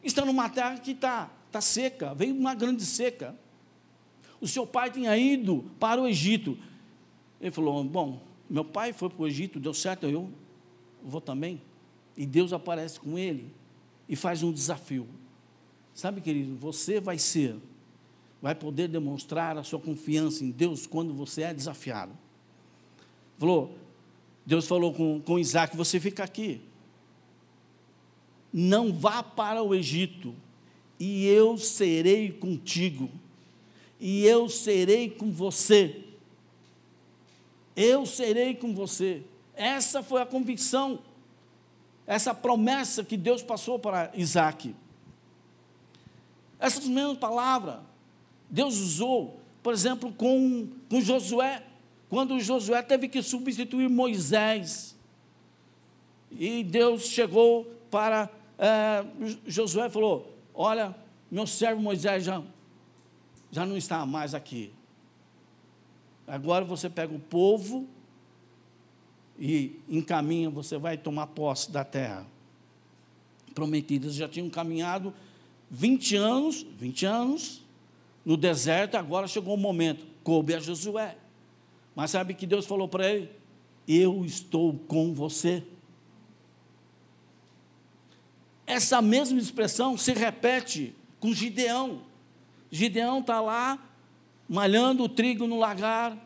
estão 0.03 0.25
numa 0.25 0.49
terra 0.49 0.79
que 0.79 0.93
está 0.93 1.31
tá 1.51 1.61
seca, 1.61 2.15
veio 2.15 2.35
uma 2.35 2.55
grande 2.55 2.85
seca 2.85 3.35
o 4.45 4.47
seu 4.47 4.67
pai 4.67 4.91
tinha 4.91 5.17
ido 5.17 5.65
para 5.81 6.03
o 6.03 6.07
Egito. 6.07 6.59
Ele 7.41 7.51
falou: 7.51 7.83
Bom, 7.83 8.21
meu 8.49 8.63
pai 8.63 8.93
foi 8.93 9.09
para 9.09 9.23
o 9.23 9.27
Egito, 9.27 9.59
deu 9.59 9.73
certo, 9.73 10.07
eu 10.07 10.31
vou 11.03 11.19
também. 11.19 11.63
E 12.15 12.27
Deus 12.27 12.53
aparece 12.53 13.01
com 13.01 13.19
ele 13.19 13.51
e 14.07 14.15
faz 14.15 14.43
um 14.43 14.53
desafio. 14.53 15.09
Sabe, 15.95 16.21
querido, 16.21 16.57
você 16.57 17.01
vai 17.01 17.17
ser, 17.17 17.57
vai 18.43 18.55
poder 18.55 18.87
demonstrar 18.87 19.57
a 19.57 19.63
sua 19.63 19.81
confiança 19.81 20.45
em 20.45 20.51
Deus 20.51 20.87
quando 20.87 21.15
você 21.15 21.43
é 21.43 21.55
desafiado. 21.55 22.13
Falou, 23.39 23.75
Deus 24.45 24.67
falou 24.67 24.93
com, 24.93 25.23
com 25.23 25.39
Isaac: 25.39 25.75
Você 25.75 25.99
fica 25.99 26.23
aqui. 26.23 26.61
Não 28.53 28.93
vá 28.93 29.23
para 29.23 29.63
o 29.63 29.75
Egito, 29.75 30.35
e 31.01 31.25
eu 31.27 31.57
serei 31.57 32.31
contigo 32.31 33.11
e 34.07 34.27
eu 34.27 34.51
serei 34.51 35.09
com 35.09 35.33
você. 35.33 36.05
Eu 37.75 38.05
serei 38.05 38.55
com 38.55 38.75
você. 38.75 39.23
Essa 39.55 40.03
foi 40.03 40.21
a 40.21 40.27
convicção, 40.27 40.99
essa 42.07 42.35
promessa 42.35 43.03
que 43.03 43.17
Deus 43.17 43.43
passou 43.43 43.79
para 43.79 44.11
Isaac. 44.13 44.77
Essas 46.61 46.87
mesmas 46.87 47.17
palavras, 47.17 47.79
Deus 48.51 48.77
usou, 48.77 49.41
por 49.63 49.73
exemplo, 49.73 50.13
com, 50.13 50.69
com 50.91 51.01
Josué, 51.01 51.65
quando 52.11 52.39
Josué 52.41 52.83
teve 52.83 53.09
que 53.09 53.23
substituir 53.23 53.89
Moisés. 53.89 54.95
E 56.31 56.63
Deus 56.63 57.05
chegou 57.07 57.65
para 57.91 58.29
é, 58.59 59.03
Josué 59.47 59.89
falou: 59.89 60.31
Olha, 60.53 60.95
meu 61.31 61.47
servo 61.47 61.81
Moisés 61.81 62.25
já, 62.25 62.43
já 63.55 63.65
não 63.65 63.77
está 63.77 64.05
mais 64.05 64.35
aqui. 64.35 64.73
Agora 66.27 66.65
você 66.65 66.91
pega 66.91 67.15
o 67.15 67.21
povo 67.21 67.87
e 69.39 69.79
encaminha, 69.89 70.51
você 70.51 70.77
vai 70.77 70.99
tomar 70.99 71.29
posse 71.29 71.71
da 71.71 71.85
terra 71.85 72.27
prometida. 73.55 74.11
Já 74.11 74.29
tinham 74.29 74.51
caminhado 74.51 75.15
20 75.71 76.17
anos, 76.17 76.67
20 76.77 77.07
anos 77.07 77.63
no 78.25 78.37
deserto, 78.37 78.97
agora 78.97 79.29
chegou 79.29 79.55
o 79.55 79.59
momento, 79.59 80.05
coube 80.25 80.53
a 80.53 80.59
Josué. 80.59 81.17
Mas 81.95 82.11
sabe 82.11 82.35
que 82.35 82.49
Deus 82.49 82.67
falou 82.67 82.89
para 82.89 83.09
ele? 83.09 83.31
Eu 83.87 84.25
estou 84.25 84.77
com 84.89 85.15
você. 85.15 85.63
Essa 88.67 89.01
mesma 89.01 89.39
expressão 89.39 89.97
se 89.97 90.13
repete 90.13 90.93
com 91.21 91.33
Gideão. 91.33 92.03
Gideão 92.75 93.21
está 93.21 93.41
lá, 93.41 93.79
malhando 94.49 95.05
o 95.05 95.09
trigo 95.09 95.47
no 95.47 95.61
lagar. 95.61 96.19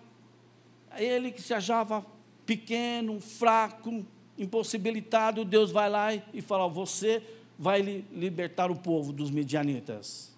Ele 0.96 1.30
que 1.30 1.42
se 1.42 1.52
achava 1.52 2.06
pequeno, 2.46 3.20
fraco, 3.20 4.02
impossibilitado, 4.38 5.44
Deus 5.44 5.70
vai 5.70 5.90
lá 5.90 6.14
e 6.14 6.40
fala: 6.40 6.66
Você 6.66 7.22
vai 7.58 7.82
libertar 8.10 8.70
o 8.70 8.76
povo 8.76 9.12
dos 9.12 9.30
medianitas. 9.30 10.34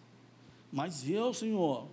Mas 0.73 1.09
eu, 1.09 1.33
Senhor, 1.33 1.87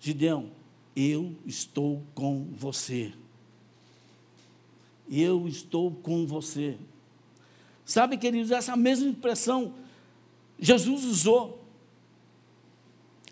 Gideão, 0.00 0.50
eu 0.96 1.36
estou 1.46 2.02
com 2.16 2.48
você. 2.52 3.12
Eu 5.08 5.46
estou 5.46 5.92
com 5.92 6.26
você. 6.26 6.76
Sabe, 7.84 8.16
queridos, 8.16 8.50
essa 8.50 8.76
mesma 8.76 9.08
expressão 9.08 9.72
Jesus 10.58 11.04
usou. 11.04 11.67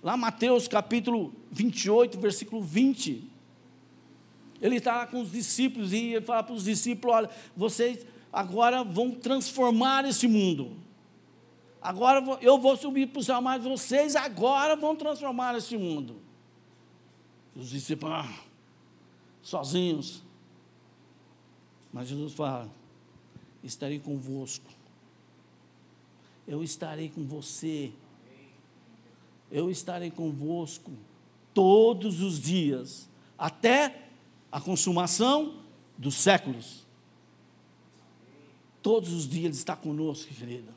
Lá 0.07 0.17
Mateus 0.17 0.69
capítulo 0.69 1.33
28, 1.51 2.21
versículo 2.21 2.63
20. 2.63 3.29
Ele 4.63 4.77
está 4.77 4.99
lá 4.99 5.07
com 5.09 5.21
os 5.21 5.33
discípulos 5.33 5.93
e 5.93 6.15
ele 6.15 6.25
fala 6.25 6.45
para 6.45 6.55
os 6.55 6.63
discípulos: 6.63 7.17
olha, 7.17 7.31
vocês 7.57 8.07
agora 8.33 8.85
vão 8.85 9.11
transformar 9.11 10.05
esse 10.05 10.29
mundo. 10.29 10.77
Agora 11.83 12.25
eu 12.41 12.57
vou 12.57 12.77
subir 12.77 13.09
para 13.09 13.19
o 13.19 13.25
céu, 13.25 13.43
mas 13.43 13.65
vocês 13.65 14.15
agora 14.15 14.77
vão 14.77 14.95
transformar 14.95 15.57
esse 15.57 15.77
mundo. 15.77 16.23
Os 17.57 17.71
discípulos, 17.71 18.15
ah, 18.15 18.33
sozinhos. 19.43 20.23
Mas 21.93 22.07
Jesus 22.07 22.33
fala: 22.33 22.71
estarei 23.61 23.99
convosco. 23.99 24.71
Eu 26.47 26.63
estarei 26.63 27.09
com 27.09 27.25
você. 27.25 27.93
Eu 29.51 29.71
estarei 29.71 30.11
convosco 30.11 30.93
todos 31.55 32.21
os 32.21 32.41
dias, 32.41 33.09
até 33.39 34.09
a 34.51 34.61
consumação 34.61 35.55
dos 35.97 36.15
séculos. 36.15 36.85
Todos 38.83 39.13
os 39.13 39.29
dias 39.29 39.45
Ele 39.45 39.55
está 39.55 39.75
conosco, 39.75 40.33
querida. 40.33 40.77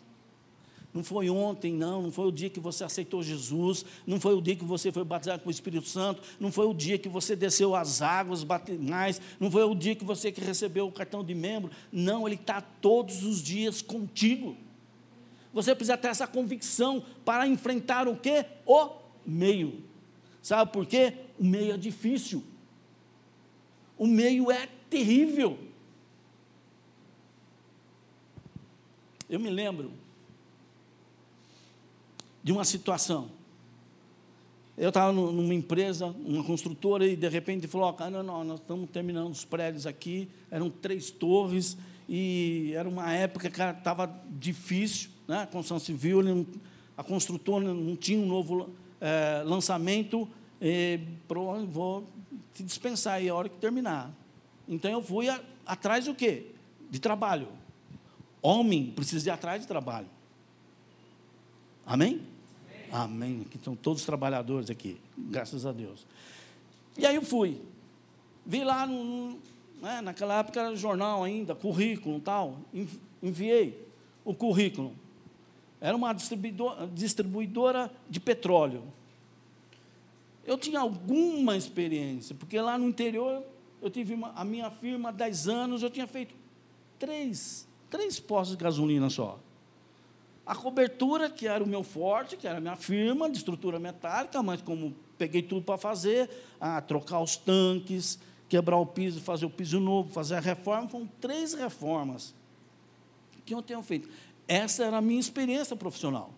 Não 0.94 1.04
foi 1.04 1.30
ontem, 1.30 1.72
não, 1.72 2.02
não 2.02 2.12
foi 2.12 2.26
o 2.26 2.32
dia 2.32 2.50
que 2.50 2.60
você 2.60 2.84
aceitou 2.84 3.22
Jesus, 3.22 3.86
não 4.08 4.20
foi 4.20 4.34
o 4.34 4.42
dia 4.42 4.56
que 4.56 4.66
você 4.66 4.92
foi 4.92 5.04
batizado 5.04 5.44
com 5.44 5.50
o 5.50 5.52
Espírito 5.52 5.88
Santo, 5.88 6.22
não 6.40 6.52
foi 6.52 6.66
o 6.66 6.74
dia 6.74 6.98
que 6.98 7.08
você 7.08 7.36
desceu 7.36 7.76
as 7.76 8.02
águas 8.02 8.44
batinais, 8.44 9.22
não 9.40 9.52
foi 9.52 9.64
o 9.64 9.76
dia 9.76 9.96
que 9.96 10.04
você 10.04 10.32
que 10.32 10.42
recebeu 10.42 10.88
o 10.88 10.92
cartão 10.92 11.24
de 11.24 11.36
membro. 11.36 11.70
Não, 11.92 12.28
Ele 12.28 12.36
está 12.36 12.60
todos 12.60 13.24
os 13.24 13.44
dias 13.44 13.82
contigo. 13.82 14.58
Você 15.54 15.74
precisa 15.74 15.97
ter 15.97 16.10
essa 16.10 16.28
convicção 16.28 17.04
para 17.26 17.47
enfrentar 17.47 18.08
o 18.08 18.16
quê? 18.16 18.45
O 18.66 18.91
meio. 19.26 19.84
Sabe 20.41 20.72
por 20.72 20.86
quê? 20.86 21.14
O 21.39 21.43
meio 21.43 21.74
é 21.74 21.78
difícil. 21.78 22.43
O 23.97 24.08
meio 24.08 24.52
é 24.52 24.68
terrível. 24.89 25.58
Eu 29.30 29.39
me 29.39 29.50
lembro 29.50 29.91
de 32.43 32.52
uma 32.52 32.66
situação. 32.66 33.30
Eu 34.78 34.89
estava 34.89 35.12
numa 35.12 35.54
empresa, 35.54 36.06
uma 36.06 36.43
construtora, 36.43 37.06
e 37.06 37.16
de 37.16 37.28
repente 37.28 37.68
falou: 37.68 37.95
oh, 38.00 38.10
não, 38.10 38.24
não, 38.24 38.43
nós 38.45 38.60
estamos 38.62 38.89
terminando 38.89 39.30
os 39.30 39.43
prédios 39.43 39.86
aqui. 39.86 40.30
Eram 40.50 40.70
três 40.70 41.12
torres, 41.12 41.78
e 42.08 42.72
era 42.76 42.88
uma 42.88 43.12
época 43.14 43.50
que 43.50 43.62
estava 43.62 44.08
difícil, 44.30 45.10
né? 45.30 45.44
a 45.44 45.46
construção 45.46 45.78
civil, 45.78 46.46
a 46.98 47.04
construtora 47.04 47.72
não 47.72 47.96
tinha 47.96 48.20
um 48.20 48.26
novo 48.26 48.68
é, 49.00 49.44
lançamento. 49.46 50.28
E, 50.60 51.00
vou 51.70 52.04
te 52.54 52.64
dispensar 52.64 53.14
aí 53.14 53.30
a 53.30 53.36
hora 53.36 53.48
que 53.48 53.58
terminar. 53.58 54.12
Então 54.68 54.90
eu 54.90 55.04
fui 55.04 55.30
a, 55.30 55.40
atrás 55.66 56.06
do 56.06 56.16
quê? 56.16 56.48
De 56.90 57.00
trabalho. 57.00 57.48
Homem 58.42 58.92
precisa 58.92 59.30
ir 59.30 59.32
atrás 59.32 59.62
de 59.62 59.68
trabalho. 59.68 60.08
Amém? 61.86 62.22
Amém. 62.92 63.36
Amém. 63.36 63.42
Aqui 63.46 63.58
estão 63.58 63.76
todos 63.76 64.02
os 64.02 64.06
trabalhadores 64.06 64.70
aqui, 64.70 64.98
graças 65.16 65.64
a 65.66 65.72
Deus. 65.72 66.08
E 66.98 67.06
aí 67.06 67.16
eu 67.16 67.22
fui. 67.22 67.62
Vi 68.46 68.64
lá, 68.64 68.88
no, 68.88 69.38
né, 69.80 70.02
naquela 70.02 70.40
época 70.40 70.60
era 70.60 70.76
jornal 70.76 71.24
ainda, 71.24 71.54
currículo 71.54 72.18
e 72.18 72.22
tal. 72.22 72.58
Enviei 73.22 73.88
o 74.26 74.34
currículo. 74.34 74.94
Era 75.82 75.96
uma 75.96 76.14
distribuidora, 76.14 77.92
de 78.10 78.20
petróleo. 78.20 78.84
Eu 80.46 80.58
tinha 80.58 80.80
alguma 80.80 81.56
experiência, 81.56 82.36
porque 82.36 82.60
lá 82.60 82.78
no 82.78 82.88
interior 82.88 83.44
eu 83.82 83.90
tive 83.90 84.14
uma, 84.14 84.32
a 84.36 84.44
minha 84.44 84.70
firma 84.70 85.10
há 85.10 85.12
10 85.12 85.48
anos, 85.48 85.84
eu 85.84 85.90
tinha 85.90 86.08
feito 86.08 86.36
três, 86.98 87.68
três 87.90 88.20
postos 88.20 88.58
de 88.58 88.64
gasolina 88.64 89.10
só. 89.10 89.40
A 90.46 90.56
cobertura, 90.56 91.30
que 91.30 91.48
era 91.48 91.64
o 91.64 91.68
meu 91.68 91.84
forte, 91.84 92.36
que 92.36 92.48
era 92.48 92.58
a 92.58 92.62
minha 92.62 92.76
firma 92.76 93.30
de 93.30 93.38
estrutura 93.38 93.80
metálica, 93.80 94.42
mas 94.42 94.62
como 94.62 94.96
peguei 95.18 95.44
tudo 95.44 95.62
para 95.62 95.78
fazer, 95.78 96.30
trocar 96.88 97.22
os 97.22 97.38
tanques, 97.38 98.20
quebrar 98.50 98.78
o 98.78 98.86
piso, 98.86 99.22
fazer 99.22 99.46
o 99.46 99.50
piso 99.50 99.80
novo, 99.80 100.10
fazer 100.10 100.36
a 100.36 100.40
reforma, 100.40 100.90
foram 100.90 101.08
três 101.22 101.54
reformas 101.54 102.34
que 103.46 103.54
eu 103.54 103.62
tenho 103.62 103.82
feito. 103.82 104.10
Essa 104.50 104.86
era 104.86 104.97
a 104.97 105.02
minha 105.02 105.20
experiência 105.20 105.76
profissional. 105.76 106.32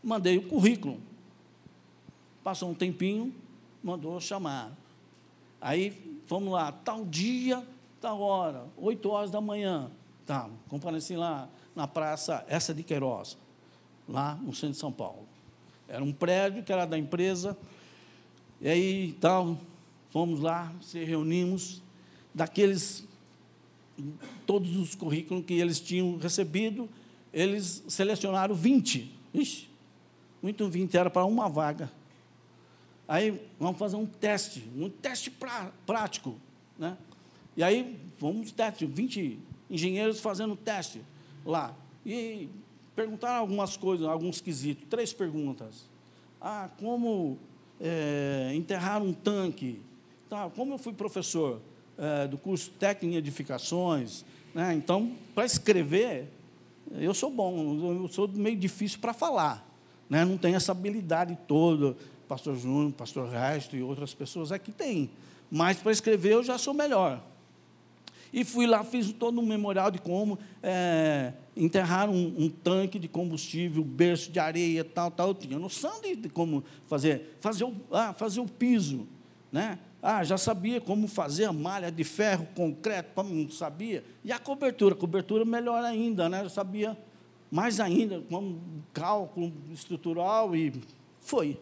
Mandei 0.00 0.38
o 0.38 0.48
currículo. 0.48 1.00
Passou 2.44 2.70
um 2.70 2.74
tempinho, 2.74 3.34
mandou 3.82 4.20
chamar. 4.20 4.70
Aí, 5.60 5.92
vamos 6.28 6.52
lá, 6.52 6.70
tal 6.70 7.04
dia, 7.04 7.66
tal 8.00 8.20
hora, 8.20 8.66
oito 8.76 9.10
horas 9.10 9.32
da 9.32 9.40
manhã. 9.40 9.90
Tá, 10.24 10.48
compareci 10.68 11.16
lá 11.16 11.48
na 11.74 11.88
praça 11.88 12.44
essa 12.48 12.72
de 12.72 12.84
Queiroz, 12.84 13.36
lá 14.08 14.36
no 14.36 14.54
centro 14.54 14.74
de 14.74 14.78
São 14.78 14.92
Paulo. 14.92 15.26
Era 15.88 16.04
um 16.04 16.12
prédio 16.12 16.62
que 16.62 16.72
era 16.72 16.86
da 16.86 16.96
empresa, 16.96 17.58
e 18.60 18.68
aí 18.68 19.12
tal, 19.20 19.58
fomos 20.10 20.38
lá, 20.38 20.72
se 20.80 21.02
reunimos, 21.02 21.82
daqueles, 22.32 23.04
todos 24.46 24.76
os 24.76 24.94
currículos 24.94 25.44
que 25.44 25.54
eles 25.54 25.80
tinham 25.80 26.16
recebido, 26.16 26.88
eles 27.32 27.84
selecionaram 27.88 28.54
20. 28.54 29.10
Ixi, 29.32 29.68
muito 30.42 30.68
20 30.68 30.96
era 30.96 31.10
para 31.10 31.24
uma 31.24 31.48
vaga. 31.48 31.90
Aí 33.06 33.40
vamos 33.58 33.78
fazer 33.78 33.96
um 33.96 34.06
teste, 34.06 34.64
um 34.76 34.88
teste 34.88 35.30
pra, 35.30 35.72
prático. 35.84 36.36
Né? 36.78 36.96
E 37.56 37.62
aí, 37.62 38.00
vamos 38.18 38.52
teste, 38.52 38.86
20 38.86 39.38
engenheiros 39.68 40.20
fazendo 40.20 40.54
teste 40.56 41.02
lá. 41.44 41.74
E 42.04 42.48
perguntaram 42.94 43.40
algumas 43.40 43.76
coisas, 43.76 44.06
alguns 44.06 44.40
quesitos, 44.40 44.84
três 44.88 45.12
perguntas. 45.12 45.88
Ah, 46.40 46.70
como 46.78 47.38
é, 47.80 48.52
enterrar 48.54 49.02
um 49.02 49.12
tanque? 49.12 49.80
Tá, 50.28 50.48
como 50.50 50.74
eu 50.74 50.78
fui 50.78 50.92
professor 50.92 51.60
é, 51.98 52.28
do 52.28 52.38
curso 52.38 52.70
técnico 52.78 53.14
em 53.14 53.18
edificações, 53.18 54.24
né, 54.54 54.74
então, 54.74 55.16
para 55.34 55.44
escrever, 55.44 56.28
eu 56.92 57.14
sou 57.14 57.30
bom, 57.30 58.02
eu 58.02 58.08
sou 58.08 58.28
meio 58.28 58.56
difícil 58.56 58.98
para 58.98 59.12
falar. 59.12 59.66
Né, 60.08 60.24
não 60.24 60.36
tenho 60.36 60.56
essa 60.56 60.72
habilidade 60.72 61.38
toda. 61.46 61.96
Pastor 62.26 62.56
Júnior, 62.56 62.92
Pastor 62.92 63.28
Resto 63.28 63.76
e 63.76 63.82
outras 63.82 64.14
pessoas 64.14 64.52
aqui 64.52 64.70
têm. 64.70 65.10
Mas 65.50 65.78
para 65.78 65.90
escrever 65.90 66.34
eu 66.34 66.44
já 66.44 66.58
sou 66.58 66.72
melhor. 66.72 67.20
E 68.32 68.44
fui 68.44 68.66
lá, 68.66 68.84
fiz 68.84 69.12
todo 69.12 69.40
um 69.40 69.46
memorial 69.46 69.90
de 69.90 69.98
como 69.98 70.38
é, 70.62 71.32
enterrar 71.56 72.08
um, 72.08 72.34
um, 72.38 72.48
tanque 72.48 72.98
de 72.98 73.08
combustível, 73.08 73.82
berço 73.82 74.30
de 74.30 74.38
areia, 74.38 74.84
tal, 74.84 75.10
tal. 75.10 75.28
Eu 75.28 75.34
tinha 75.34 75.58
noção 75.58 76.00
de, 76.00 76.14
de 76.14 76.28
como 76.28 76.62
fazer, 76.86 77.36
fazer 77.40 77.64
o, 77.64 77.74
ah, 77.90 78.12
fazer 78.12 78.40
o 78.40 78.46
piso, 78.46 79.08
né? 79.50 79.78
Ah, 80.02 80.24
já 80.24 80.38
sabia 80.38 80.80
como 80.80 81.06
fazer 81.06 81.44
a 81.44 81.52
malha 81.52 81.92
de 81.92 82.04
ferro, 82.04 82.46
concreto, 82.54 83.22
não 83.22 83.50
sabia. 83.50 84.02
E 84.24 84.32
a 84.32 84.38
cobertura, 84.38 84.94
cobertura 84.94 85.44
melhor 85.44 85.84
ainda, 85.84 86.28
né? 86.28 86.42
Eu 86.42 86.48
sabia 86.48 86.96
mais 87.50 87.80
ainda, 87.80 88.20
com 88.22 88.58
cálculo 88.94 89.52
estrutural 89.70 90.56
e 90.56 90.72
foi. 91.20 91.58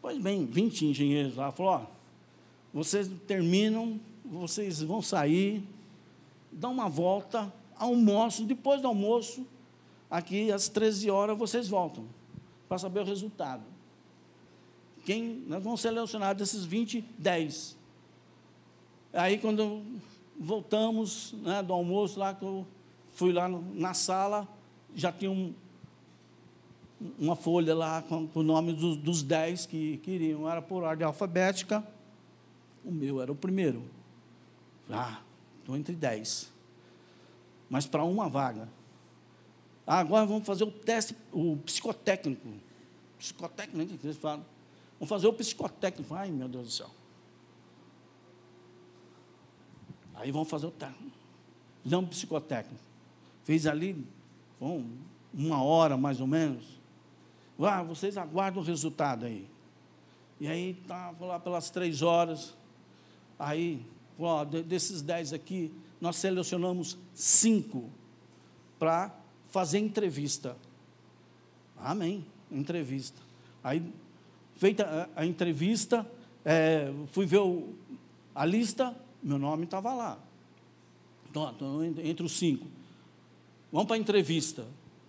Pois 0.00 0.18
bem, 0.18 0.46
20 0.46 0.86
engenheiros 0.86 1.36
lá, 1.36 1.50
falou, 1.50 1.72
ó, 1.72 1.86
vocês 2.72 3.10
terminam, 3.26 4.00
vocês 4.24 4.82
vão 4.82 5.00
sair, 5.00 5.64
dão 6.50 6.72
uma 6.72 6.88
volta, 6.88 7.52
almoço, 7.76 8.44
depois 8.44 8.80
do 8.80 8.88
almoço, 8.88 9.46
aqui 10.10 10.52
às 10.52 10.68
13 10.68 11.10
horas 11.10 11.38
vocês 11.38 11.68
voltam, 11.68 12.04
para 12.68 12.78
saber 12.78 13.00
o 13.00 13.04
resultado. 13.04 13.71
Quem, 15.04 15.44
nós 15.46 15.62
vamos 15.62 15.80
selecionar 15.80 16.34
desses 16.34 16.64
20, 16.64 17.04
10. 17.18 17.76
Aí 19.12 19.38
quando 19.38 19.82
voltamos 20.38 21.34
né, 21.42 21.62
do 21.62 21.72
almoço 21.72 22.18
lá, 22.18 22.34
que 22.34 22.44
eu 22.44 22.66
fui 23.12 23.32
lá 23.32 23.48
no, 23.48 23.62
na 23.74 23.94
sala, 23.94 24.48
já 24.94 25.12
tinha 25.12 25.30
um, 25.30 25.52
uma 27.18 27.36
folha 27.36 27.74
lá 27.74 28.02
com, 28.02 28.26
com 28.26 28.40
o 28.40 28.42
nome 28.42 28.72
dos, 28.72 28.96
dos 28.96 29.22
dez 29.22 29.66
que 29.66 29.98
queriam, 29.98 30.48
era 30.48 30.62
por 30.62 30.82
ordem 30.82 31.06
alfabética, 31.06 31.86
o 32.84 32.90
meu 32.90 33.20
era 33.20 33.30
o 33.30 33.34
primeiro. 33.34 33.82
Ah, 34.90 35.20
estou 35.60 35.76
entre 35.76 35.94
dez. 35.94 36.52
Mas 37.68 37.86
para 37.86 38.04
uma 38.04 38.28
vaga. 38.28 38.68
Ah, 39.86 39.98
agora 39.98 40.26
vamos 40.26 40.46
fazer 40.46 40.64
o 40.64 40.70
teste, 40.70 41.16
o 41.32 41.56
psicotécnico. 41.58 42.48
Psicotécnico, 43.18 43.96
que 43.98 44.06
eles 44.06 44.16
falam. 44.16 44.44
Vamos 45.02 45.08
fazer 45.08 45.26
o 45.26 45.32
psicotécnico. 45.32 46.14
Ai, 46.14 46.30
meu 46.30 46.46
Deus 46.46 46.64
do 46.64 46.70
céu. 46.70 46.90
Aí 50.14 50.30
vamos 50.30 50.48
fazer 50.48 50.66
o 50.66 50.70
teste. 50.70 51.12
Não 51.84 52.06
psicotécnico. 52.06 52.80
Fez 53.42 53.66
ali, 53.66 54.06
bom, 54.60 54.84
uma 55.34 55.60
hora 55.60 55.96
mais 55.96 56.20
ou 56.20 56.28
menos. 56.28 56.78
Ah, 57.58 57.82
vocês 57.82 58.16
aguardam 58.16 58.62
o 58.62 58.64
resultado 58.64 59.26
aí. 59.26 59.44
E 60.38 60.46
aí, 60.46 60.74
tá, 60.86 61.12
lá 61.18 61.40
pelas 61.40 61.68
três 61.68 62.00
horas. 62.00 62.56
Aí, 63.36 63.84
ó, 64.16 64.44
desses 64.44 65.02
dez 65.02 65.32
aqui, 65.32 65.74
nós 66.00 66.14
selecionamos 66.14 66.96
cinco 67.12 67.90
para 68.78 69.12
fazer 69.48 69.80
entrevista. 69.80 70.56
Amém. 71.76 72.24
Entrevista. 72.52 73.20
Aí, 73.64 73.92
feita 74.62 75.10
a, 75.16 75.26
entrevista, 75.26 76.06
é, 76.44 76.92
fui 77.10 77.26
ver 77.26 77.38
o, 77.38 77.70
a 78.32 78.44
lista, 78.44 78.94
meu 79.20 79.36
nome 79.36 79.64
estava 79.64 79.92
lá. 79.92 80.16
Então, 81.28 81.84
entre 81.84 82.24
os 82.24 82.38
cinco. 82.38 82.68
Vamos 83.72 83.88
para 83.88 83.96
a 83.96 83.98
entrevista. 83.98 84.64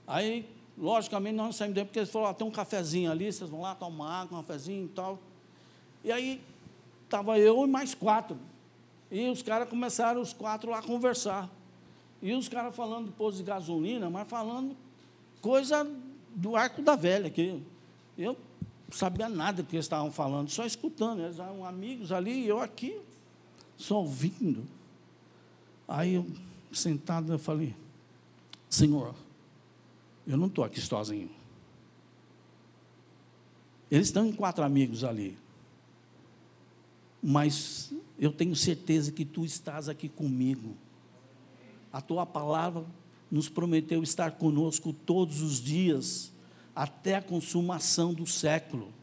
Aí, 0.07 0.49
logicamente, 0.75 1.35
nós 1.35 1.45
não 1.45 1.53
saímos 1.53 1.75
dentro, 1.75 1.89
porque 1.89 1.99
eles 1.99 2.09
falaram, 2.09 2.31
ah, 2.31 2.33
tem 2.33 2.47
um 2.47 2.49
cafezinho 2.49 3.11
ali, 3.11 3.31
vocês 3.31 3.47
vão 3.47 3.61
lá 3.61 3.75
tomar 3.75 4.21
água, 4.21 4.39
um 4.39 4.41
cafezinho 4.41 4.85
e 4.85 4.89
tal. 4.89 5.19
E 6.03 6.11
aí, 6.11 6.41
estava 7.03 7.37
eu 7.37 7.63
e 7.63 7.67
mais 7.67 7.93
quatro. 7.93 8.35
E 9.11 9.29
os 9.29 9.43
caras 9.43 9.69
começaram, 9.69 10.19
os 10.19 10.33
quatro 10.33 10.71
lá, 10.71 10.79
a 10.79 10.81
conversar. 10.81 11.47
E 12.23 12.33
os 12.33 12.49
caras 12.49 12.75
falando 12.75 13.05
de 13.05 13.11
posto 13.11 13.37
de 13.37 13.43
gasolina, 13.43 14.09
mas 14.09 14.27
falando 14.27 14.75
coisa 15.41 15.87
do 16.33 16.55
arco 16.55 16.81
da 16.81 16.95
velha, 16.95 17.29
que 17.29 17.61
eu 18.17 18.35
sabia 18.93 19.27
nada 19.27 19.63
do 19.63 19.67
que 19.67 19.75
eles 19.75 19.85
estavam 19.85 20.11
falando, 20.11 20.49
só 20.49 20.65
escutando. 20.65 21.21
Eles 21.21 21.39
eram 21.39 21.65
amigos 21.65 22.11
ali, 22.11 22.43
e 22.43 22.47
eu 22.47 22.59
aqui, 22.59 22.99
só 23.75 23.99
ouvindo. 23.99 24.67
Aí 25.87 26.15
eu, 26.15 26.27
sentado, 26.71 27.31
eu 27.31 27.39
falei, 27.39 27.75
Senhor, 28.69 29.13
eu 30.25 30.37
não 30.37 30.47
estou 30.47 30.63
aqui 30.63 30.81
sozinho. 30.81 31.29
Eles 33.91 34.07
estão 34.07 34.25
em 34.25 34.31
quatro 34.31 34.63
amigos 34.63 35.03
ali. 35.03 35.37
Mas 37.21 37.93
eu 38.17 38.31
tenho 38.31 38.55
certeza 38.55 39.11
que 39.11 39.23
tu 39.23 39.45
estás 39.45 39.87
aqui 39.87 40.09
comigo. 40.09 40.75
A 41.91 42.01
tua 42.01 42.25
palavra 42.25 42.83
nos 43.29 43.47
prometeu 43.47 44.01
estar 44.01 44.31
conosco 44.31 44.91
todos 44.91 45.41
os 45.41 45.61
dias, 45.61 46.32
até 46.75 47.15
a 47.15 47.21
consumação 47.21 48.13
do 48.13 48.25
século. 48.25 48.93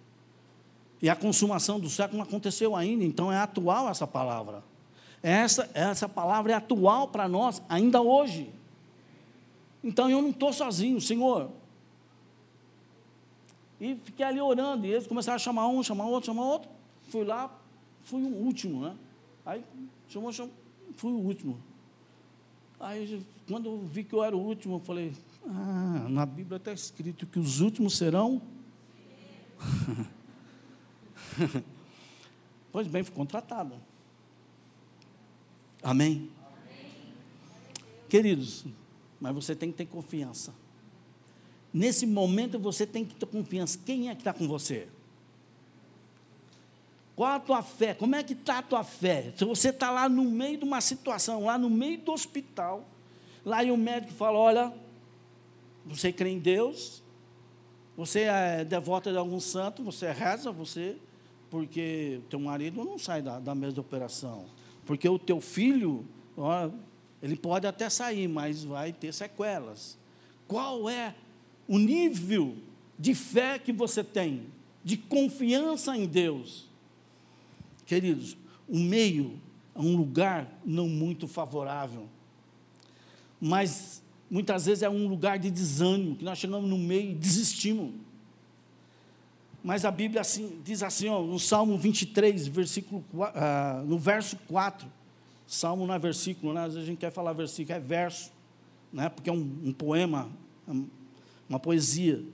E 1.02 1.08
a 1.08 1.16
consumação 1.16 1.80
do 1.80 1.88
século 1.88 2.18
não 2.18 2.24
aconteceu 2.26 2.76
ainda, 2.76 3.04
então 3.04 3.32
é 3.32 3.38
atual 3.38 3.88
essa 3.88 4.06
palavra. 4.06 4.62
Essa, 5.22 5.70
essa 5.74 6.08
palavra 6.08 6.52
é 6.52 6.54
atual 6.54 7.08
para 7.08 7.28
nós 7.28 7.62
ainda 7.68 8.00
hoje. 8.02 8.50
Então 9.82 10.10
eu 10.10 10.20
não 10.20 10.30
estou 10.30 10.52
sozinho, 10.52 11.00
Senhor. 11.00 11.50
E 13.80 13.96
fiquei 14.04 14.26
ali 14.26 14.40
orando, 14.40 14.86
e 14.86 14.90
eles 14.90 15.06
começaram 15.06 15.36
a 15.36 15.38
chamar 15.38 15.68
um, 15.68 15.82
chamar 15.82 16.04
outro, 16.04 16.26
chamar 16.26 16.44
outro. 16.44 16.70
Fui 17.08 17.24
lá, 17.24 17.50
fui 18.04 18.22
o 18.22 18.28
último, 18.28 18.82
né? 18.82 18.94
Aí 19.44 19.64
chamou, 20.08 20.30
chamou, 20.32 20.52
fui 20.96 21.12
o 21.12 21.18
último. 21.18 21.58
Aí 22.78 23.24
quando 23.48 23.66
eu 23.66 23.78
vi 23.78 24.04
que 24.04 24.14
eu 24.14 24.22
era 24.22 24.36
o 24.36 24.40
último, 24.40 24.76
eu 24.76 24.80
falei, 24.80 25.14
ah, 25.46 26.06
na 26.08 26.26
Bíblia 26.26 26.56
está 26.56 26.72
escrito 26.72 27.26
que 27.26 27.38
os 27.38 27.60
últimos 27.60 27.96
serão. 27.96 28.42
pois 32.72 32.86
bem, 32.86 33.02
fui 33.02 33.14
contratado. 33.14 33.74
Amém? 35.82 35.82
Amém? 35.82 36.30
Queridos, 38.08 38.64
mas 39.20 39.34
você 39.34 39.54
tem 39.54 39.70
que 39.70 39.78
ter 39.78 39.86
confiança. 39.86 40.52
Nesse 41.72 42.06
momento 42.06 42.58
você 42.58 42.86
tem 42.86 43.04
que 43.04 43.14
ter 43.14 43.26
confiança. 43.26 43.78
Quem 43.84 44.08
é 44.08 44.14
que 44.14 44.20
está 44.20 44.32
com 44.32 44.46
você? 44.46 44.88
Qual 47.14 47.30
a 47.30 47.38
tua 47.38 47.62
fé? 47.62 47.94
Como 47.94 48.14
é 48.14 48.22
que 48.22 48.32
está 48.32 48.58
a 48.58 48.62
tua 48.62 48.82
fé? 48.82 49.32
Se 49.36 49.44
você 49.44 49.68
está 49.68 49.90
lá 49.90 50.08
no 50.08 50.24
meio 50.24 50.58
de 50.58 50.64
uma 50.64 50.80
situação, 50.80 51.44
lá 51.44 51.58
no 51.58 51.68
meio 51.68 51.98
do 51.98 52.12
hospital, 52.12 52.88
lá 53.44 53.62
e 53.62 53.70
o 53.70 53.76
médico 53.76 54.12
fala: 54.14 54.38
olha, 54.38 54.72
você 55.86 56.12
crê 56.12 56.30
em 56.30 56.38
Deus, 56.38 57.02
você 57.96 58.20
é 58.20 58.64
devota 58.64 59.10
de 59.10 59.18
algum 59.18 59.40
santo, 59.40 59.82
você 59.82 60.10
reza, 60.10 60.50
você, 60.50 60.96
porque 61.50 62.20
teu 62.30 62.40
marido 62.40 62.84
não 62.84 62.98
sai 62.98 63.20
da, 63.20 63.38
da 63.38 63.54
mesa 63.54 63.74
de 63.74 63.80
operação, 63.80 64.46
porque 64.86 65.08
o 65.08 65.18
teu 65.18 65.40
filho, 65.40 66.06
ó, 66.36 66.70
ele 67.22 67.36
pode 67.36 67.66
até 67.66 67.88
sair, 67.90 68.28
mas 68.28 68.64
vai 68.64 68.92
ter 68.92 69.12
sequelas. 69.12 69.98
Qual 70.48 70.88
é 70.88 71.14
o 71.68 71.78
nível 71.78 72.56
de 72.98 73.14
fé 73.14 73.58
que 73.58 73.72
você 73.72 74.02
tem, 74.02 74.46
de 74.82 74.96
confiança 74.96 75.96
em 75.96 76.06
Deus? 76.06 76.68
Queridos, 77.84 78.36
o 78.68 78.78
meio 78.78 79.38
é 79.74 79.80
um 79.80 79.96
lugar 79.96 80.48
não 80.64 80.88
muito 80.88 81.26
favorável, 81.28 82.08
mas 83.40 84.02
muitas 84.30 84.66
vezes 84.66 84.82
é 84.82 84.88
um 84.88 85.08
lugar 85.08 85.38
de 85.38 85.50
desânimo, 85.50 86.14
que 86.16 86.24
nós 86.24 86.38
chegamos 86.38 86.68
no 86.68 86.78
meio 86.78 87.10
e 87.10 87.14
desistimos. 87.14 87.92
Mas 89.62 89.84
a 89.84 89.90
Bíblia 89.90 90.20
assim, 90.20 90.60
diz 90.64 90.82
assim, 90.82 91.08
ó, 91.08 91.20
no 91.20 91.38
Salmo 91.38 91.76
23, 91.76 92.46
versículo, 92.46 93.04
uh, 93.12 93.84
no 93.86 93.98
verso 93.98 94.38
4, 94.48 94.86
Salmo 95.46 95.86
não 95.86 95.94
é 95.94 95.98
versículo, 95.98 96.54
né? 96.54 96.60
às 96.60 96.74
vezes 96.74 96.88
a 96.88 96.90
gente 96.90 96.98
quer 96.98 97.10
falar 97.10 97.32
versículo, 97.32 97.76
é 97.76 97.80
verso, 97.80 98.30
né? 98.92 99.08
porque 99.08 99.28
é 99.28 99.32
um, 99.32 99.58
um 99.64 99.72
poema, 99.72 100.30
uma 101.48 101.58
poesia. 101.58 102.24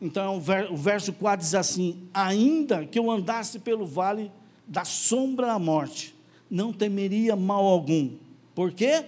Então, 0.00 0.42
o 0.70 0.76
verso 0.76 1.12
4 1.12 1.44
diz 1.44 1.54
assim: 1.54 2.08
Ainda 2.12 2.84
que 2.84 2.98
eu 2.98 3.08
andasse 3.08 3.60
pelo 3.60 3.86
vale 3.86 4.32
da 4.66 4.84
sombra 4.84 5.46
da 5.46 5.58
morte, 5.60 6.12
não 6.50 6.72
temeria 6.72 7.36
mal 7.36 7.64
algum, 7.64 8.16
porque 8.52 9.04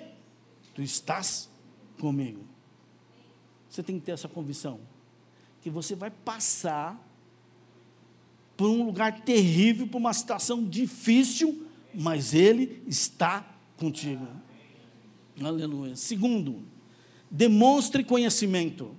tu 0.72 0.82
estás 0.82 1.50
comigo. 2.04 2.42
Você 3.70 3.82
tem 3.82 3.98
que 3.98 4.04
ter 4.04 4.12
essa 4.12 4.28
convicção, 4.28 4.78
que 5.62 5.70
você 5.70 5.94
vai 5.94 6.10
passar 6.10 7.02
por 8.58 8.68
um 8.68 8.84
lugar 8.84 9.22
terrível, 9.22 9.86
por 9.86 9.96
uma 9.96 10.12
situação 10.12 10.62
difícil, 10.62 11.66
mas 11.94 12.34
Ele 12.34 12.82
está 12.86 13.42
contigo. 13.78 14.28
Aleluia. 15.42 15.96
Segundo, 15.96 16.62
demonstre 17.30 18.04
conhecimento. 18.04 18.94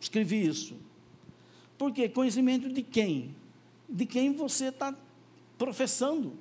Escrevi 0.00 0.44
isso. 0.44 0.74
Por 1.78 1.92
quê? 1.92 2.08
Conhecimento 2.08 2.68
de 2.68 2.82
quem? 2.82 3.32
De 3.88 4.04
quem 4.06 4.32
você 4.32 4.66
está 4.66 4.92
professando. 5.56 6.36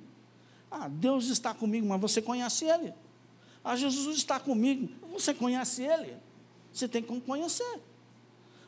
Ah, 0.71 0.87
Deus 0.87 1.27
está 1.27 1.53
comigo, 1.53 1.87
mas 1.87 2.01
você 2.01 2.19
conhece 2.19 2.65
Ele. 2.65 2.91
Ah, 3.63 3.75
Jesus 3.75 4.17
está 4.17 4.39
comigo, 4.39 4.89
você 5.11 5.33
conhece 5.33 5.83
Ele. 5.83 6.15
Você 6.73 6.87
tem 6.87 7.01
que 7.01 7.19
conhecer. 7.21 7.79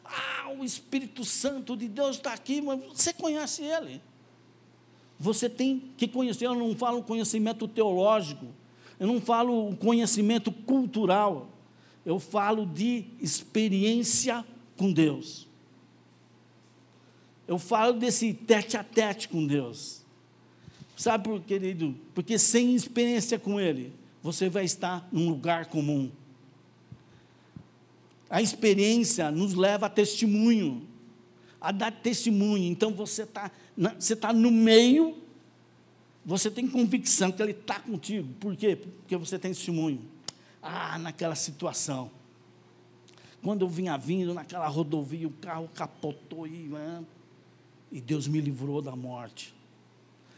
Ah, 0.04 0.52
o 0.58 0.64
Espírito 0.64 1.24
Santo 1.24 1.76
de 1.76 1.88
Deus 1.88 2.18
está 2.18 2.34
aqui, 2.34 2.62
mas 2.62 2.80
você 2.86 3.14
conhece 3.14 3.64
Ele. 3.64 4.02
Você 5.20 5.50
tem 5.50 5.92
que 5.96 6.08
conhecer, 6.08 6.46
eu 6.46 6.56
não 6.56 6.76
falo 6.76 7.02
conhecimento 7.02 7.68
teológico, 7.68 8.48
eu 9.00 9.08
não 9.08 9.22
falo 9.22 9.76
conhecimento 9.78 10.52
cultural, 10.52 11.50
Eu 12.06 12.20
falo 12.20 12.66
de 12.66 13.06
experiência 13.22 14.46
com 14.76 14.92
Deus. 14.92 15.48
Eu 17.48 17.58
falo 17.58 17.94
desse 17.94 18.34
tete 18.34 18.76
a 18.76 18.84
tete 18.84 19.30
com 19.30 19.48
Deus. 19.48 20.02
Sabe 20.98 21.40
querido? 21.40 21.96
Porque 22.14 22.38
sem 22.38 22.76
experiência 22.76 23.40
com 23.40 23.58
Ele, 23.58 23.94
você 24.24 24.50
vai 24.50 24.64
estar 24.64 25.06
num 25.12 25.30
lugar 25.30 25.66
comum. 25.66 26.10
A 28.30 28.42
experiência 28.42 29.30
nos 29.30 29.54
leva 29.54 29.88
a 29.88 29.90
testemunho, 29.90 30.88
a 31.60 31.72
dar 31.74 31.92
testemunho. 31.92 32.64
Então 32.64 32.94
você 32.94 33.24
está 33.24 33.52
você 34.00 34.16
tá 34.16 34.32
no 34.32 34.50
meio, 34.50 35.18
você 36.26 36.50
tem 36.50 36.68
convicção 36.68 37.32
que 37.32 37.44
Ele 37.44 37.52
está 37.52 37.80
contigo. 37.82 38.34
Por 38.40 38.56
quê? 38.56 38.78
Porque 38.78 39.18
você 39.18 39.38
tem 39.38 39.52
testemunho. 39.52 40.02
Ah, 40.62 40.98
naquela 40.98 41.36
situação. 41.36 42.10
Quando 43.44 43.66
eu 43.66 43.70
vinha 43.70 43.98
vindo 43.98 44.34
naquela 44.34 44.68
rodovia, 44.70 45.28
o 45.28 45.32
carro 45.32 45.70
capotou 45.76 46.48
e, 46.48 46.72
e 47.92 48.00
Deus 48.00 48.26
me 48.26 48.40
livrou 48.40 48.82
da 48.82 48.96
morte. 48.96 49.54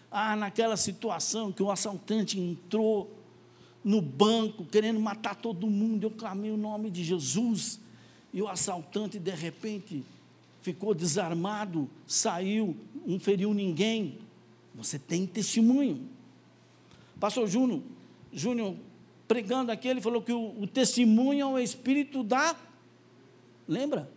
Ah, 0.09 0.35
naquela 0.35 0.75
situação 0.75 1.51
que 1.51 1.61
o 1.61 1.69
assaltante 1.69 2.39
entrou 2.39 3.14
no 3.85 4.01
banco 4.01 4.65
querendo 4.65 4.99
matar 4.99 5.35
todo 5.35 5.67
mundo, 5.67 6.05
eu 6.05 6.09
clamei 6.09 6.49
o 6.49 6.57
nome 6.57 6.89
de 6.89 7.03
Jesus, 7.03 7.79
e 8.33 8.41
o 8.41 8.47
assaltante 8.47 9.19
de 9.19 9.29
repente 9.29 10.03
ficou 10.63 10.95
desarmado, 10.95 11.87
saiu, 12.07 12.75
não 13.05 13.19
feriu 13.19 13.53
ninguém. 13.53 14.17
Você 14.73 14.97
tem 14.97 15.27
testemunho. 15.27 16.09
Pastor 17.19 17.47
Júnior, 17.47 17.83
Júnior 18.33 18.75
pregando 19.27 19.71
aqui, 19.71 19.87
ele 19.87 20.01
falou 20.01 20.23
que 20.23 20.33
o, 20.33 20.59
o 20.59 20.65
testemunho 20.65 21.41
é 21.41 21.45
o 21.45 21.59
espírito 21.59 22.23
da. 22.23 22.55
Lembra? 23.67 24.11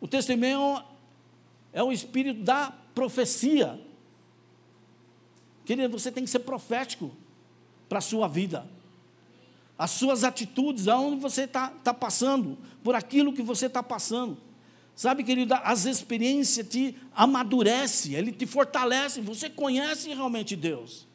O 0.00 0.08
testemunho 0.08 0.82
é 1.74 1.82
o 1.82 1.92
espírito 1.92 2.42
da 2.42 2.70
profecia. 2.94 3.78
Querido, 5.66 5.98
você 5.98 6.10
tem 6.10 6.24
que 6.24 6.30
ser 6.30 6.40
profético 6.40 7.12
para 7.90 7.98
a 7.98 8.02
sua 8.02 8.28
vida. 8.28 8.64
As 9.76 9.90
suas 9.90 10.22
atitudes, 10.22 10.86
aonde 10.86 11.20
você 11.20 11.42
está 11.42 11.68
tá 11.68 11.92
passando, 11.92 12.56
por 12.84 12.94
aquilo 12.94 13.32
que 13.32 13.42
você 13.42 13.66
está 13.66 13.82
passando. 13.82 14.38
Sabe, 14.94 15.24
querido, 15.24 15.54
as 15.54 15.86
experiências 15.86 16.68
te 16.68 16.94
amadurece, 17.14 18.14
ele 18.14 18.30
te 18.30 18.46
fortalece, 18.46 19.20
você 19.20 19.50
conhece 19.50 20.10
realmente 20.14 20.54
Deus. 20.54 21.06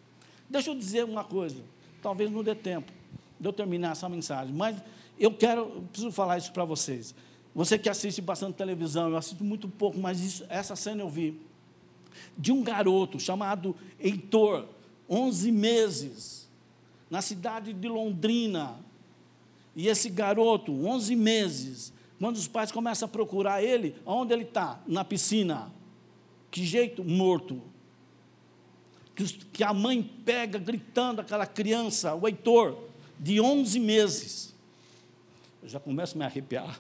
Deixa 0.50 0.70
eu 0.70 0.76
dizer 0.76 1.06
uma 1.06 1.24
coisa, 1.24 1.64
talvez 2.02 2.30
não 2.30 2.44
dê 2.44 2.54
tempo 2.54 2.92
de 3.40 3.48
eu 3.48 3.54
terminar 3.54 3.92
essa 3.92 4.10
mensagem, 4.10 4.54
mas 4.54 4.76
eu 5.18 5.32
quero, 5.32 5.62
eu 5.62 5.84
preciso 5.92 6.12
falar 6.12 6.38
isso 6.38 6.52
para 6.52 6.66
vocês. 6.66 7.16
Você 7.54 7.78
que 7.78 7.88
assiste 7.88 8.22
bastante 8.22 8.56
televisão, 8.56 9.10
eu 9.10 9.18
assisto 9.18 9.44
muito 9.44 9.70
pouco, 9.70 9.98
mas 9.98 10.20
isso, 10.20 10.46
essa 10.50 10.76
cena 10.76 11.02
eu 11.02 11.10
vi. 11.10 11.40
De 12.38 12.52
um 12.52 12.64
garoto 12.64 13.20
chamado 13.20 13.76
Heitor, 14.00 14.66
11 15.10 15.52
meses, 15.52 16.45
na 17.10 17.22
cidade 17.22 17.74
de 17.74 17.88
Londrina. 17.88 18.80
E 19.76 19.88
esse 19.88 20.10
garoto, 20.10 20.72
11 20.72 21.16
meses, 21.16 21.94
quando 22.18 22.38
os 22.38 22.48
pais 22.48 22.72
começam 22.72 23.08
a 23.08 23.10
procurar 23.10 23.64
ele, 23.64 23.96
onde 24.06 24.34
ele 24.34 24.44
está? 24.44 24.82
Na 24.88 25.04
piscina. 25.04 25.72
Que 26.50 26.66
jeito? 26.66 27.04
Morto. 27.04 27.62
Que 29.54 29.64
a 29.64 29.74
mãe 29.74 30.02
pega 30.02 30.58
gritando 30.58 31.22
aquela 31.22 31.46
criança, 31.46 32.16
o 32.16 32.28
Heitor, 32.28 32.78
de 33.20 33.40
11 33.40 33.80
meses. 33.80 34.56
Eu 35.62 35.70
já 35.70 35.80
começo 35.80 36.16
a 36.16 36.20
me 36.20 36.26
arrepiar. 36.26 36.80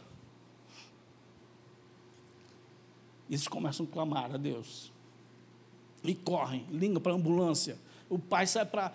Eles 3.29 3.47
começam 3.47 3.85
a 3.85 3.89
clamar 3.89 4.33
a 4.33 4.37
Deus. 4.37 4.91
E 6.03 6.13
correm, 6.13 6.65
ligam 6.71 7.01
para 7.01 7.11
a 7.11 7.15
ambulância. 7.15 7.77
O 8.09 8.19
pai 8.19 8.45
sai 8.47 8.65
para 8.65 8.91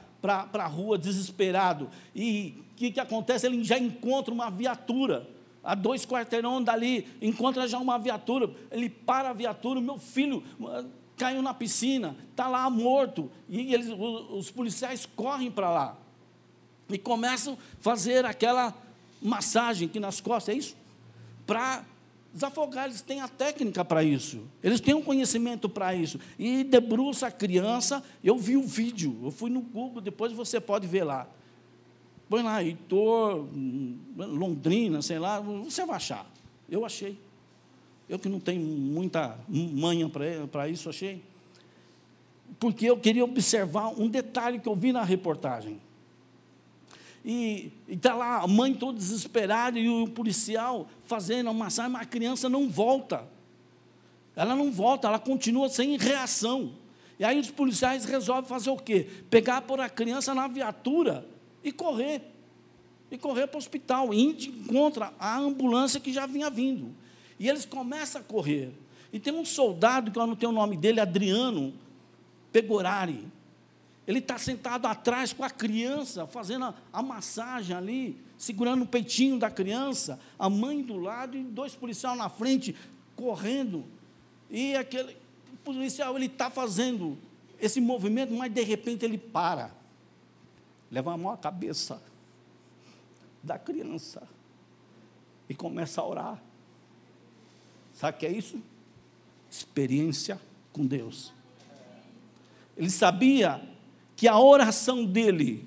a 0.53 0.67
rua 0.67 0.99
desesperado. 0.99 1.89
E 2.15 2.55
o 2.73 2.75
que, 2.77 2.91
que 2.93 3.01
acontece? 3.01 3.47
Ele 3.47 3.63
já 3.65 3.79
encontra 3.79 4.33
uma 4.33 4.51
viatura. 4.51 5.29
A 5.63 5.75
dois 5.75 6.07
quarteirão 6.07 6.63
dali, 6.63 7.07
encontra 7.21 7.69
já 7.69 7.79
uma 7.79 7.99
viatura. 7.99 8.51
Ele 8.71 8.89
para 8.89 9.31
a 9.31 9.33
viatura, 9.33 9.81
meu 9.81 9.99
filho 9.99 10.43
ah, 10.67 10.85
caiu 11.17 11.43
na 11.43 11.53
piscina, 11.53 12.17
está 12.31 12.49
lá 12.49 12.69
morto. 12.71 13.31
E 13.49 13.75
eles, 13.75 13.89
os 13.89 14.51
policiais 14.51 15.05
correm 15.05 15.51
para 15.51 15.71
lá. 15.71 15.97
E 16.89 16.97
começam 16.97 17.55
a 17.55 17.57
fazer 17.83 18.25
aquela 18.25 18.75
massagem 19.21 19.87
aqui 19.87 20.01
nas 20.01 20.21
costas, 20.21 20.55
é 20.55 20.59
isso? 20.59 20.77
Para 21.47 21.85
Desafogar, 22.33 22.87
eles 22.87 23.01
têm 23.01 23.21
a 23.21 23.27
técnica 23.27 23.85
para 23.85 24.05
isso, 24.05 24.43
eles 24.63 24.81
têm 24.81 24.95
um 24.95 25.03
conhecimento 25.03 25.69
para 25.69 25.95
isso. 25.95 26.21
E 26.39 26.63
debruça 26.63 27.27
a 27.27 27.31
criança, 27.31 28.05
eu 28.23 28.39
vi 28.39 28.57
o 28.57 28.63
vídeo, 28.63 29.19
eu 29.25 29.33
fui 29.33 29.51
no 29.51 29.61
Google, 29.61 30.01
depois 30.01 30.33
você 30.33 30.61
pode 30.61 30.87
ver 30.87 31.03
lá. 31.03 31.29
Põe 32.29 32.43
lá, 32.45 32.63
Heitor, 32.63 33.49
Londrina, 34.17 35.03
sei 35.03 35.19
lá, 35.19 35.41
você 35.41 35.85
vai 35.85 35.97
achar. 35.97 36.31
Eu 36.69 36.85
achei. 36.85 37.19
Eu 38.09 38.19
que 38.19 38.29
não 38.29 38.39
tenho 38.39 38.61
muita 38.63 39.37
manha 39.49 40.09
para 40.51 40.69
isso, 40.69 40.89
achei. 40.89 41.25
Porque 42.61 42.87
eu 42.87 42.97
queria 42.97 43.25
observar 43.25 43.89
um 43.89 44.09
detalhe 44.09 44.61
que 44.61 44.69
eu 44.69 44.77
vi 44.77 44.93
na 44.93 45.03
reportagem 45.03 45.81
e 47.25 47.71
está 47.87 48.15
lá 48.15 48.39
a 48.39 48.47
mãe 48.47 48.73
toda 48.75 48.99
desesperada 48.99 49.79
e 49.79 49.89
o 49.89 50.09
policial 50.09 50.89
fazendo 51.05 51.51
a 51.51 51.53
massagem, 51.53 51.93
mas 51.93 52.03
a 52.03 52.07
criança 52.07 52.49
não 52.49 52.69
volta. 52.69 53.29
Ela 54.35 54.55
não 54.55 54.73
volta, 54.73 55.09
ela 55.09 55.19
continua 55.19 55.69
sem 55.69 55.99
reação. 55.99 56.73
E 57.19 57.25
aí 57.25 57.39
os 57.39 57.51
policiais 57.51 58.05
resolvem 58.07 58.49
fazer 58.49 58.71
o 58.71 58.77
quê? 58.77 59.07
Pegar 59.29 59.63
por 59.63 59.81
a 59.81 59.89
criança 59.89 60.35
na 60.35 60.49
viatura 60.49 61.27
e 61.63 61.71
correr. 61.71 62.23
E 63.11 63.19
correr 63.19 63.47
para 63.49 63.57
o 63.57 63.59
hospital. 63.59 64.15
E 64.15 64.23
encontra 64.23 65.13
a 65.19 65.39
ambulância 65.39 66.01
que 66.01 66.13
já 66.13 66.27
vinha 66.27 66.49
vindo. 66.49 66.95
E 67.39 67.49
eles 67.49 67.67
começam 67.67 68.23
a 68.23 68.25
correr. 68.25 68.73
E 69.13 69.21
tem 69.21 69.35
um 69.35 69.45
soldado, 69.45 70.11
que 70.11 70.19
eu 70.19 70.27
não 70.27 70.37
tenho 70.37 70.53
o 70.53 70.55
nome 70.55 70.77
dele, 70.77 71.01
Adriano 71.01 71.75
Pegorari 72.51 73.27
ele 74.11 74.19
está 74.19 74.37
sentado 74.37 74.87
atrás 74.87 75.33
com 75.33 75.45
a 75.45 75.49
criança, 75.49 76.27
fazendo 76.27 76.65
a, 76.65 76.75
a, 76.93 77.01
massagem 77.01 77.77
ali, 77.77 78.21
segurando 78.37 78.83
o 78.83 78.87
peitinho 78.87 79.39
da 79.39 79.49
criança, 79.49 80.19
a 80.37 80.51
mãe 80.51 80.83
do 80.83 80.97
lado 80.97 81.37
e 81.37 81.45
dois 81.45 81.77
policiais 81.77 82.19
na 82.19 82.29
frente, 82.29 82.75
correndo. 83.15 83.85
E 84.51 84.75
aquele 84.75 85.17
policial, 85.63 86.17
ele 86.17 86.27
está 86.27 86.51
fazendo 86.51 87.17
esse 87.61 87.81
movimento, 87.81 88.35
mas 88.35 88.53
de 88.53 88.65
repente 88.65 89.05
ele 89.05 89.17
para, 89.17 89.71
leva 90.91 91.15
a 91.15 91.17
mão 91.17 91.33
à 91.33 91.37
cabeça 91.37 92.03
da 93.41 93.61
criança 93.61 94.27
e 95.49 95.55
começa 95.55 96.01
a 96.01 96.05
orar. 96.05 96.43
Sabe 97.95 98.17
o 98.17 98.19
que 98.19 98.27
é 98.27 98.33
isso? 98.33 98.61
Experiência 99.49 100.41
com 100.73 100.85
Deus. 100.85 101.33
Ele 102.77 102.91
sabia 102.91 103.70
que 104.21 104.29
a 104.29 104.39
oração 104.39 105.03
dele, 105.03 105.67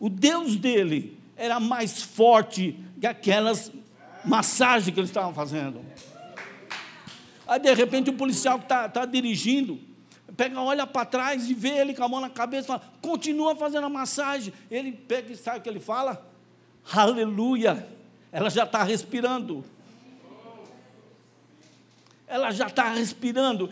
o 0.00 0.08
Deus 0.08 0.56
dele, 0.56 1.14
era 1.36 1.60
mais 1.60 2.02
forte 2.02 2.74
que 2.98 3.06
aquelas 3.06 3.70
massagens 4.24 4.94
que 4.94 4.98
eles 4.98 5.10
estavam 5.10 5.34
fazendo. 5.34 5.84
Aí, 7.46 7.60
de 7.60 7.74
repente, 7.74 8.08
o 8.08 8.14
policial 8.14 8.58
que 8.58 8.64
está 8.64 8.88
tá 8.88 9.04
dirigindo, 9.04 9.78
pega, 10.34 10.58
olha 10.58 10.86
para 10.86 11.04
trás 11.04 11.50
e 11.50 11.52
vê 11.52 11.68
ele 11.80 11.92
com 11.92 12.02
a 12.02 12.08
mão 12.08 12.18
na 12.18 12.30
cabeça 12.30 12.64
e 12.64 12.66
fala: 12.68 12.82
continua 13.02 13.54
fazendo 13.54 13.84
a 13.84 13.90
massagem. 13.90 14.54
Ele 14.70 14.92
pega 14.92 15.30
e 15.30 15.36
sabe 15.36 15.58
o 15.58 15.60
que 15.60 15.68
ele 15.68 15.78
fala? 15.78 16.26
Aleluia! 16.94 17.86
Ela 18.32 18.48
já 18.48 18.64
está 18.64 18.82
respirando. 18.82 19.62
Ela 22.26 22.52
já 22.52 22.68
está 22.68 22.88
respirando. 22.88 23.68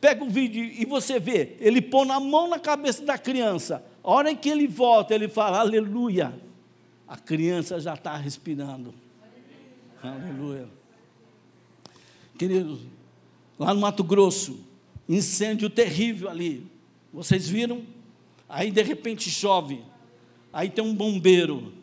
Pega 0.00 0.24
o 0.24 0.30
vídeo 0.30 0.64
e 0.64 0.84
você 0.86 1.20
vê, 1.20 1.56
ele 1.60 1.82
põe 1.82 2.10
a 2.10 2.18
mão 2.18 2.48
na 2.48 2.58
cabeça 2.58 3.04
da 3.04 3.18
criança. 3.18 3.84
A 4.02 4.10
hora 4.10 4.30
em 4.30 4.36
que 4.36 4.48
ele 4.48 4.66
volta, 4.66 5.14
ele 5.14 5.28
fala, 5.28 5.58
aleluia. 5.60 6.32
A 7.06 7.16
criança 7.16 7.78
já 7.78 7.94
está 7.94 8.16
respirando. 8.16 8.94
Aleluia. 10.02 10.66
Queridos, 12.38 12.80
lá 13.58 13.74
no 13.74 13.80
Mato 13.80 14.02
Grosso, 14.02 14.60
incêndio 15.06 15.68
terrível 15.68 16.30
ali. 16.30 16.66
Vocês 17.12 17.46
viram? 17.46 17.82
Aí 18.48 18.70
de 18.70 18.82
repente 18.82 19.28
chove. 19.28 19.82
Aí 20.50 20.70
tem 20.70 20.82
um 20.82 20.94
bombeiro 20.94 21.74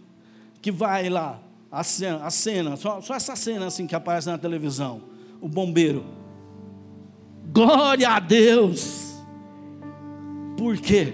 que 0.59 0.71
vai 0.71 1.07
lá, 1.09 1.39
a 1.71 1.83
cena, 1.83 2.25
a 2.25 2.31
cena 2.31 2.75
só, 2.75 2.99
só 2.99 3.13
essa 3.13 3.35
cena 3.35 3.67
assim 3.67 3.85
que 3.85 3.93
aparece 3.93 4.27
na 4.27 4.37
televisão. 4.37 5.03
O 5.39 5.47
bombeiro 5.47 6.03
Glória 7.51 8.09
a 8.09 8.19
Deus. 8.19 9.15
Porque 10.57 11.13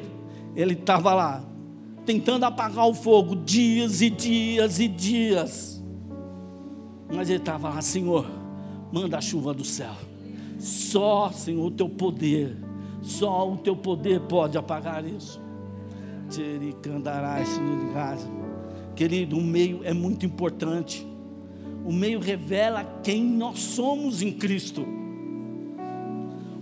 ele 0.56 0.74
estava 0.74 1.14
lá 1.14 1.44
tentando 2.06 2.44
apagar 2.44 2.88
o 2.88 2.94
fogo, 2.94 3.36
dias 3.36 4.02
e 4.02 4.10
dias 4.10 4.80
e 4.80 4.88
dias. 4.88 5.84
Mas 7.14 7.30
ele 7.30 7.40
estava 7.40 7.70
lá, 7.70 7.82
Senhor, 7.82 8.26
manda 8.92 9.18
a 9.18 9.22
chuva 9.22 9.54
do 9.54 9.64
céu. 9.64 9.94
Só, 10.60 11.32
Senhor, 11.32 11.66
o 11.66 11.72
teu 11.72 11.90
poder, 11.90 12.58
só 13.02 13.52
o 13.52 13.58
teu 13.58 13.76
poder 13.76 14.22
pode 14.22 14.58
apagar 14.58 15.06
isso. 15.06 15.42
Querido, 18.96 19.38
o 19.38 19.42
meio 19.42 19.82
é 19.84 19.94
muito 19.94 20.26
importante. 20.26 21.08
O 21.86 21.92
meio 21.92 22.20
revela 22.20 22.84
quem 23.04 23.24
nós 23.24 23.60
somos 23.60 24.22
em 24.22 24.32
Cristo. 24.32 24.86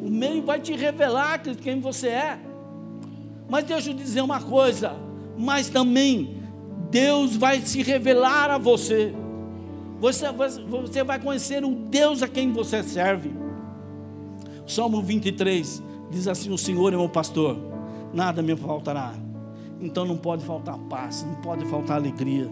O 0.02 0.10
meio 0.10 0.44
vai 0.44 0.60
te 0.60 0.76
revelar 0.76 1.40
quem 1.62 1.80
você 1.80 2.08
é. 2.08 2.40
Mas 3.48 3.66
deixa 3.66 3.92
eu 3.92 3.94
dizer 3.94 4.22
uma 4.22 4.42
coisa: 4.42 4.96
mas 5.38 5.70
também 5.70 6.38
Deus 6.90 7.36
vai 7.36 7.62
se 7.62 7.84
revelar 7.84 8.50
a 8.50 8.58
você. 8.58 9.14
Você, 10.00 10.26
você 10.68 11.04
vai 11.04 11.20
conhecer 11.20 11.64
o 11.64 11.76
Deus 11.76 12.24
a 12.24 12.28
quem 12.28 12.52
você 12.52 12.82
serve. 12.82 13.32
Salmo 14.66 15.02
23 15.02 15.84
diz 16.10 16.28
assim: 16.28 16.52
O 16.52 16.58
Senhor 16.58 16.92
é 16.92 16.98
meu 16.98 17.10
pastor, 17.10 17.58
nada 18.12 18.42
me 18.42 18.56
faltará. 18.56 19.14
Então 19.80 20.06
não 20.06 20.18
pode 20.18 20.44
faltar 20.44 20.78
paz, 20.90 21.24
não 21.24 21.36
pode 21.36 21.66
faltar 21.66 21.98
alegria, 21.98 22.50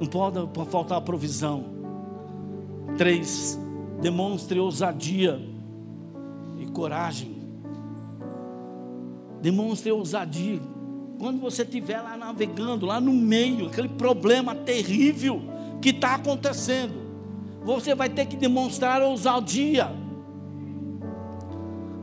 não 0.00 0.06
pode 0.06 0.70
faltar 0.70 1.00
provisão. 1.00 1.64
Três, 2.96 3.58
demonstre 4.00 4.58
ousadia 4.58 5.40
coragem. 6.80 7.36
Demonstre 9.42 9.92
ousadia 9.92 10.58
quando 11.18 11.38
você 11.38 11.62
estiver 11.62 12.00
lá 12.00 12.16
navegando, 12.16 12.86
lá 12.86 12.98
no 12.98 13.12
meio, 13.12 13.66
aquele 13.66 13.90
problema 13.90 14.54
terrível 14.54 15.42
que 15.82 15.90
está 15.90 16.14
acontecendo, 16.14 16.94
você 17.62 17.94
vai 17.94 18.08
ter 18.08 18.24
que 18.24 18.34
demonstrar 18.34 19.02
ousadia. 19.02 19.92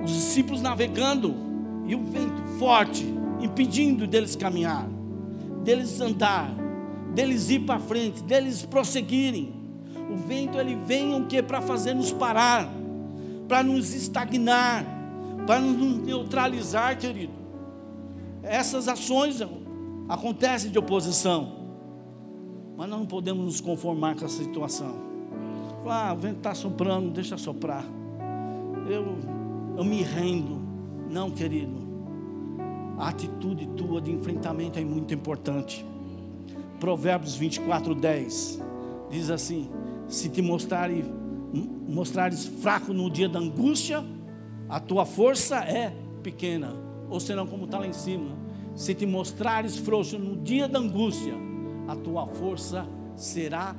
Os 0.03 0.11
discípulos 0.11 0.61
navegando 0.61 1.33
e 1.87 1.95
o 1.95 2.03
vento 2.03 2.43
forte, 2.59 3.03
impedindo 3.41 4.05
deles 4.05 4.35
caminhar, 4.35 4.87
deles 5.63 5.99
andar, 5.99 6.51
deles 7.15 7.49
ir 7.49 7.61
para 7.61 7.79
frente, 7.79 8.21
deles 8.21 8.63
prosseguirem. 8.63 9.55
O 10.11 10.15
vento 10.15 10.59
ele 10.59 10.75
vem 10.75 11.19
o 11.19 11.25
que 11.25 11.41
para 11.41 11.59
fazer 11.59 11.95
nos 11.95 12.11
parar, 12.11 12.69
para 13.47 13.63
nos 13.63 13.93
estagnar, 13.93 14.85
para 15.45 15.59
nos 15.59 15.99
neutralizar, 16.05 16.97
querido 16.97 17.37
essas 18.47 18.87
ações 18.87 19.41
acontecem 20.07 20.71
de 20.71 20.79
oposição. 20.79 21.55
Mas 22.77 22.89
nós 22.89 22.99
não 22.99 23.05
podemos 23.05 23.43
nos 23.43 23.61
conformar 23.61 24.15
com 24.15 24.25
essa 24.25 24.43
situação. 24.43 25.07
Ah, 25.85 26.13
o 26.13 26.17
vento 26.17 26.37
está 26.37 26.53
soprando, 26.53 27.09
deixa 27.09 27.37
soprar. 27.37 27.85
Eu, 28.89 29.17
eu 29.77 29.83
me 29.83 30.01
rendo. 30.01 30.61
Não, 31.09 31.31
querido. 31.31 31.87
A 32.97 33.09
atitude 33.09 33.67
tua 33.67 34.01
de 34.01 34.11
enfrentamento 34.11 34.79
é 34.79 34.83
muito 34.83 35.13
importante. 35.13 35.85
Provérbios 36.79 37.35
24, 37.35 37.95
10 37.95 38.61
diz 39.09 39.29
assim: 39.29 39.69
Se 40.07 40.29
te 40.29 40.41
mostrares, 40.41 41.05
mostrares 41.53 42.45
fraco 42.45 42.93
no 42.93 43.09
dia 43.09 43.29
da 43.29 43.39
angústia, 43.39 44.03
a 44.69 44.79
tua 44.79 45.05
força 45.05 45.57
é 45.57 45.93
pequena. 46.21 46.73
Ou 47.09 47.19
senão, 47.19 47.47
como 47.47 47.65
está 47.65 47.79
lá 47.79 47.87
em 47.87 47.93
cima, 47.93 48.35
se 48.75 48.93
te 48.93 49.05
mostrares 49.05 49.77
frouxo 49.77 50.19
no 50.19 50.37
dia 50.37 50.67
da 50.67 50.79
angústia, 50.79 51.33
a 51.87 51.95
tua 51.95 52.27
força 52.27 52.85
será 53.15 53.75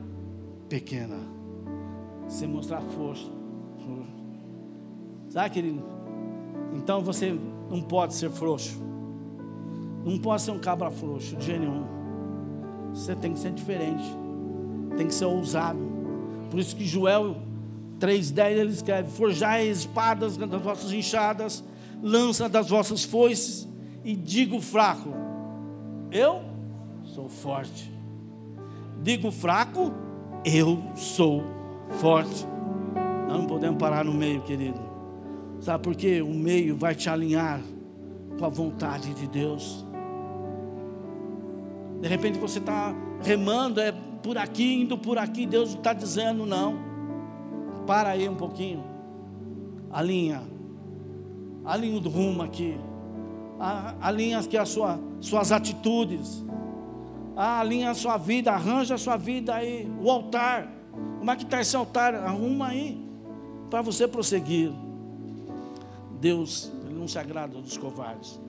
pequena. 0.69 1.19
Se 2.27 2.47
mostrar 2.47 2.81
força. 2.81 3.39
Sabe, 5.29 5.51
querido? 5.51 5.83
Então 6.75 7.03
você 7.03 7.39
não 7.71 7.83
pode 7.83 8.15
ser 8.15 8.31
frouxo. 8.31 8.81
Não 10.05 10.19
pode 10.19 10.43
ser 10.43 10.53
um 10.53 10.59
cabra 10.59 10.91
frouxo 10.91 11.37
de 11.37 11.45
jeito 11.45 11.61
nenhum. 11.61 11.85
Você 12.95 13.15
tem 13.15 13.33
que 13.33 13.39
ser 13.39 13.53
diferente. 13.53 14.05
Tem 14.97 15.07
que 15.07 15.15
ser 15.15 15.27
ousado. 15.27 15.79
Por 16.51 16.59
isso 16.59 16.75
que 16.75 16.85
Joel 16.85 17.37
3,10 17.99 18.51
ele 18.51 18.71
escreve: 18.71 19.11
Forjai 19.11 19.67
espadas 19.69 20.37
das 20.37 20.63
vossas 20.63 20.93
enxadas, 20.93 21.65
lança 22.03 22.49
das 22.49 22.69
vossas 22.69 23.05
foices 23.05 23.69
e 24.05 24.15
digo 24.15 24.61
fraco: 24.61 25.11
Eu 26.11 26.43
sou 27.05 27.29
forte. 27.29 27.93
Digo 29.03 29.31
fraco: 29.31 29.93
Eu 30.45 30.83
sou 30.97 31.43
forte. 31.99 32.47
Nós 33.27 33.39
não 33.39 33.47
podemos 33.47 33.79
parar 33.79 34.05
no 34.05 34.15
meio, 34.15 34.43
querido. 34.43 34.81
Sabe 35.61 35.83
por 35.83 35.95
quê? 35.95 36.23
O 36.23 36.33
meio 36.33 36.77
vai 36.77 36.95
te 36.95 37.11
alinhar 37.11 37.61
com 38.39 38.45
a 38.45 38.49
vontade 38.49 39.13
de 39.15 39.27
Deus. 39.27 39.85
De 42.01 42.09
repente 42.09 42.39
você 42.39 42.61
está 42.61 42.95
remando, 43.23 43.81
é 43.81 43.93
por 44.23 44.39
aqui, 44.39 44.83
indo 44.83 44.97
por 44.97 45.19
aqui, 45.19 45.47
Deus 45.47 45.71
está 45.71 45.93
dizendo 45.93 46.47
não. 46.47 46.88
Para 47.89 48.11
aí 48.11 48.29
um 48.29 48.37
pouquinho. 48.37 48.85
Alinha. 49.91 50.43
Alinha 51.65 51.99
o 51.99 52.09
rumo 52.09 52.43
aqui 52.43 52.79
alinha 54.01 54.39
aqui 54.39 54.57
as 54.57 54.69
sua, 54.69 54.99
suas 55.21 55.51
atitudes, 55.51 56.45
alinha 57.37 57.91
a 57.91 57.95
sua 57.95 58.17
vida, 58.17 58.53
arranja 58.53 58.95
a 58.95 58.99
sua 58.99 59.17
vida 59.17 59.55
aí, 59.55 59.91
o 60.01 60.11
altar. 60.11 60.71
Como 61.19 61.31
é 61.31 61.37
que 61.37 61.43
está 61.43 61.61
esse 61.61 61.77
altar? 61.77 62.15
Arruma 62.15 62.69
aí, 62.69 63.01
para 63.69 63.83
você 63.83 64.07
prosseguir. 64.07 64.73
Deus, 66.21 66.73
Ele 66.85 66.99
não 66.99 67.09
se 67.09 67.19
agrada 67.19 67.61
dos 67.61 67.77
covardes. 67.77 68.41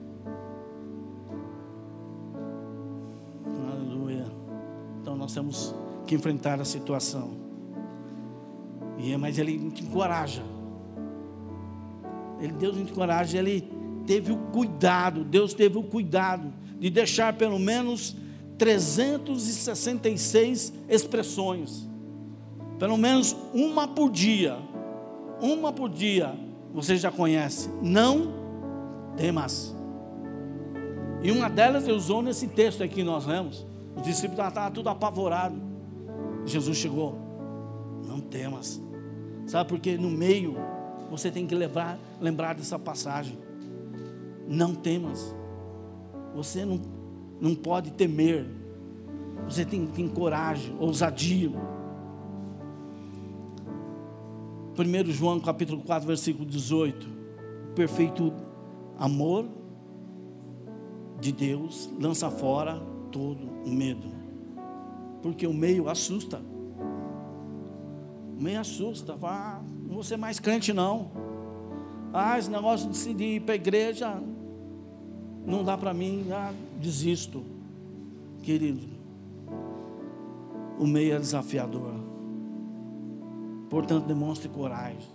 Aleluia. 3.72 4.26
Então 5.00 5.16
nós 5.16 5.32
temos 5.32 5.74
que 6.06 6.14
enfrentar 6.14 6.60
a 6.60 6.64
situação. 6.64 7.49
E 9.02 9.16
mas 9.16 9.38
Ele 9.38 9.70
te 9.70 9.82
encoraja. 9.82 10.42
Ele, 12.40 12.52
Deus 12.52 12.76
te 12.76 12.82
encoraja, 12.82 13.38
Ele 13.38 13.66
teve 14.06 14.30
o 14.32 14.36
cuidado, 14.36 15.24
Deus 15.24 15.54
teve 15.54 15.78
o 15.78 15.82
cuidado 15.82 16.52
de 16.78 16.90
deixar 16.90 17.32
pelo 17.34 17.58
menos 17.58 18.14
366 18.58 20.72
expressões, 20.88 21.88
pelo 22.78 22.96
menos 22.96 23.36
uma 23.54 23.88
por 23.88 24.10
dia, 24.10 24.56
uma 25.40 25.72
por 25.72 25.88
dia, 25.88 26.34
você 26.72 26.96
já 26.96 27.10
conhece, 27.10 27.68
não 27.82 28.32
temas. 29.16 29.74
E 31.22 31.30
uma 31.30 31.48
delas 31.48 31.84
ele 31.84 31.96
usou 31.96 32.22
nesse 32.22 32.48
texto 32.48 32.82
aqui 32.82 32.96
que 32.96 33.04
nós 33.04 33.26
lemos. 33.26 33.66
Os 33.94 34.02
discípulos 34.02 34.46
estavam 34.46 34.72
tudo 34.72 34.88
apavorados. 34.88 35.58
Jesus 36.46 36.78
chegou. 36.78 37.18
Não 38.06 38.20
temas. 38.20 38.80
Sabe 39.46 39.68
porque 39.68 39.96
no 39.96 40.10
meio 40.10 40.56
você 41.10 41.30
tem 41.30 41.46
que 41.46 41.54
levar, 41.54 41.98
lembrar 42.20 42.54
dessa 42.54 42.78
passagem. 42.78 43.36
Não 44.46 44.74
temas. 44.74 45.34
Você 46.34 46.64
não, 46.64 46.80
não 47.40 47.54
pode 47.54 47.90
temer. 47.90 48.46
Você 49.44 49.64
tem 49.64 49.86
que 49.86 49.92
ter 49.92 50.08
coragem, 50.10 50.74
ousadia. 50.78 51.50
1 54.78 55.12
João 55.12 55.40
capítulo 55.40 55.82
4, 55.82 56.06
versículo 56.06 56.46
18. 56.46 57.06
O 57.70 57.74
perfeito 57.74 58.32
amor 58.98 59.46
de 61.20 61.32
Deus 61.32 61.90
lança 62.00 62.30
fora 62.30 62.80
todo 63.10 63.48
o 63.64 63.70
medo. 63.70 64.08
Porque 65.22 65.46
o 65.46 65.52
meio 65.52 65.88
assusta. 65.88 66.40
Meio 68.40 68.58
assusta. 68.58 69.16
Ah, 69.22 69.60
não 69.86 69.94
vou 69.94 70.02
ser 70.02 70.16
mais 70.16 70.40
crente 70.40 70.72
não. 70.72 71.10
Ah, 72.12 72.38
esse 72.38 72.50
negócio 72.50 72.88
de 72.88 73.22
ir 73.22 73.40
para 73.42 73.52
a 73.52 73.56
igreja 73.56 74.18
não 75.46 75.62
dá 75.62 75.76
para 75.76 75.92
mim, 75.92 76.26
ah, 76.32 76.52
desisto. 76.80 77.44
Querido, 78.42 78.86
o 80.78 80.86
meio 80.86 81.14
é 81.14 81.18
desafiador. 81.18 81.92
Portanto, 83.68 84.06
demonstre 84.06 84.48
coragem. 84.48 85.06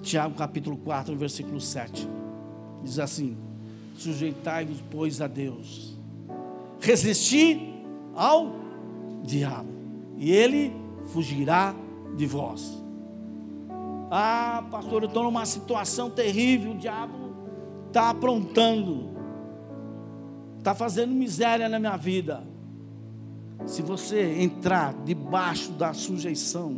Tiago 0.00 0.34
capítulo 0.34 0.78
4, 0.78 1.14
versículo 1.14 1.60
7. 1.60 2.08
Diz 2.82 2.98
assim: 2.98 3.36
Sujeitai-vos, 3.94 4.82
pois, 4.90 5.20
a 5.20 5.26
Deus. 5.26 5.98
Resisti 6.80 7.84
ao 8.14 8.50
diabo, 9.22 9.68
e 10.16 10.32
ele 10.32 10.72
fugirá 11.08 11.74
de 12.16 12.26
vós. 12.26 12.82
Ah, 14.10 14.64
pastor, 14.70 15.02
eu 15.02 15.08
estou 15.08 15.24
numa 15.24 15.46
situação 15.46 16.10
terrível, 16.10 16.72
o 16.72 16.76
diabo 16.76 17.32
está 17.88 18.10
aprontando 18.10 19.12
está 20.62 20.74
fazendo 20.76 21.12
miséria 21.12 21.68
na 21.68 21.78
minha 21.78 21.96
vida. 21.96 22.44
Se 23.66 23.82
você 23.82 24.40
entrar 24.40 24.94
debaixo 25.04 25.72
da 25.72 25.92
sujeição 25.92 26.76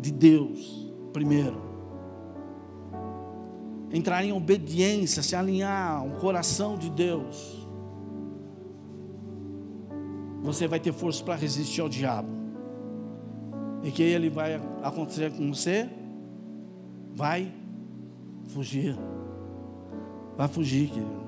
de 0.00 0.12
Deus, 0.12 0.88
primeiro, 1.12 1.60
entrar 3.92 4.24
em 4.24 4.32
obediência, 4.32 5.22
se 5.22 5.34
alinhar 5.34 5.98
ao 5.98 6.10
coração 6.20 6.76
de 6.76 6.88
Deus, 6.88 7.66
você 10.40 10.68
vai 10.68 10.78
ter 10.78 10.92
força 10.92 11.22
para 11.24 11.34
resistir 11.34 11.80
ao 11.80 11.88
diabo. 11.88 12.28
E 13.86 13.92
que 13.92 14.02
ele 14.02 14.28
vai 14.28 14.60
acontecer 14.82 15.30
com 15.30 15.54
você? 15.54 15.88
Vai 17.14 17.54
fugir. 18.48 18.96
Vai 20.36 20.48
fugir, 20.48 20.88
querido. 20.88 21.24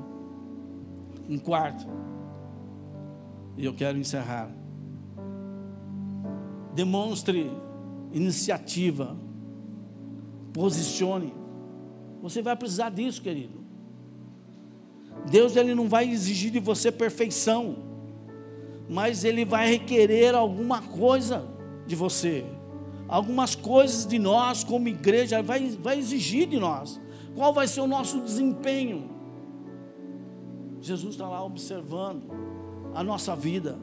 Um 1.29 1.39
quarto. 1.39 1.87
E 3.57 3.65
eu 3.65 3.73
quero 3.73 3.97
encerrar. 3.97 4.51
Demonstre 6.75 7.49
iniciativa. 8.13 9.17
Posicione. 10.53 11.33
Você 12.21 12.43
vai 12.43 12.57
precisar 12.57 12.91
disso, 12.91 13.23
querido. 13.23 13.61
Deus 15.31 15.55
ele 15.55 15.77
não 15.77 15.89
vai 15.89 16.11
exigir 16.11 16.51
de 16.51 16.59
você 16.59 16.91
perfeição, 16.91 17.77
mas 18.91 19.23
ele 19.23 19.45
vai 19.45 19.71
requerer 19.71 20.35
alguma 20.35 20.83
coisa 20.83 21.57
de 21.89 21.97
você. 21.97 22.45
Algumas 23.09 23.55
coisas 23.55 24.07
de 24.07 24.19
nós 24.19 24.63
como 24.63 24.87
igreja 24.87 25.43
vai, 25.43 25.71
vai 25.71 25.99
exigir 25.99 26.47
de 26.47 26.61
nós. 26.61 27.01
Qual 27.35 27.53
vai 27.53 27.67
ser 27.67 27.81
o 27.81 27.87
nosso 27.87 28.21
desempenho? 28.21 29.11
Jesus 30.81 31.15
está 31.15 31.27
lá 31.27 31.43
observando 31.43 32.23
a 32.95 33.03
nossa 33.03 33.35
vida, 33.35 33.79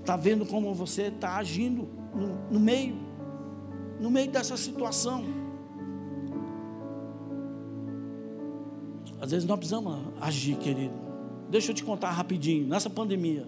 está 0.00 0.16
vendo 0.16 0.46
como 0.46 0.74
você 0.74 1.02
está 1.02 1.36
agindo 1.36 1.88
no, 2.14 2.50
no 2.50 2.58
meio, 2.58 2.96
no 4.00 4.10
meio 4.10 4.30
dessa 4.30 4.56
situação. 4.56 5.24
Às 9.20 9.30
vezes 9.30 9.46
nós 9.46 9.58
precisamos 9.58 10.00
agir, 10.20 10.56
querido. 10.56 10.94
Deixa 11.48 11.70
eu 11.70 11.74
te 11.74 11.84
contar 11.84 12.10
rapidinho. 12.10 12.66
Nessa 12.66 12.90
pandemia, 12.90 13.46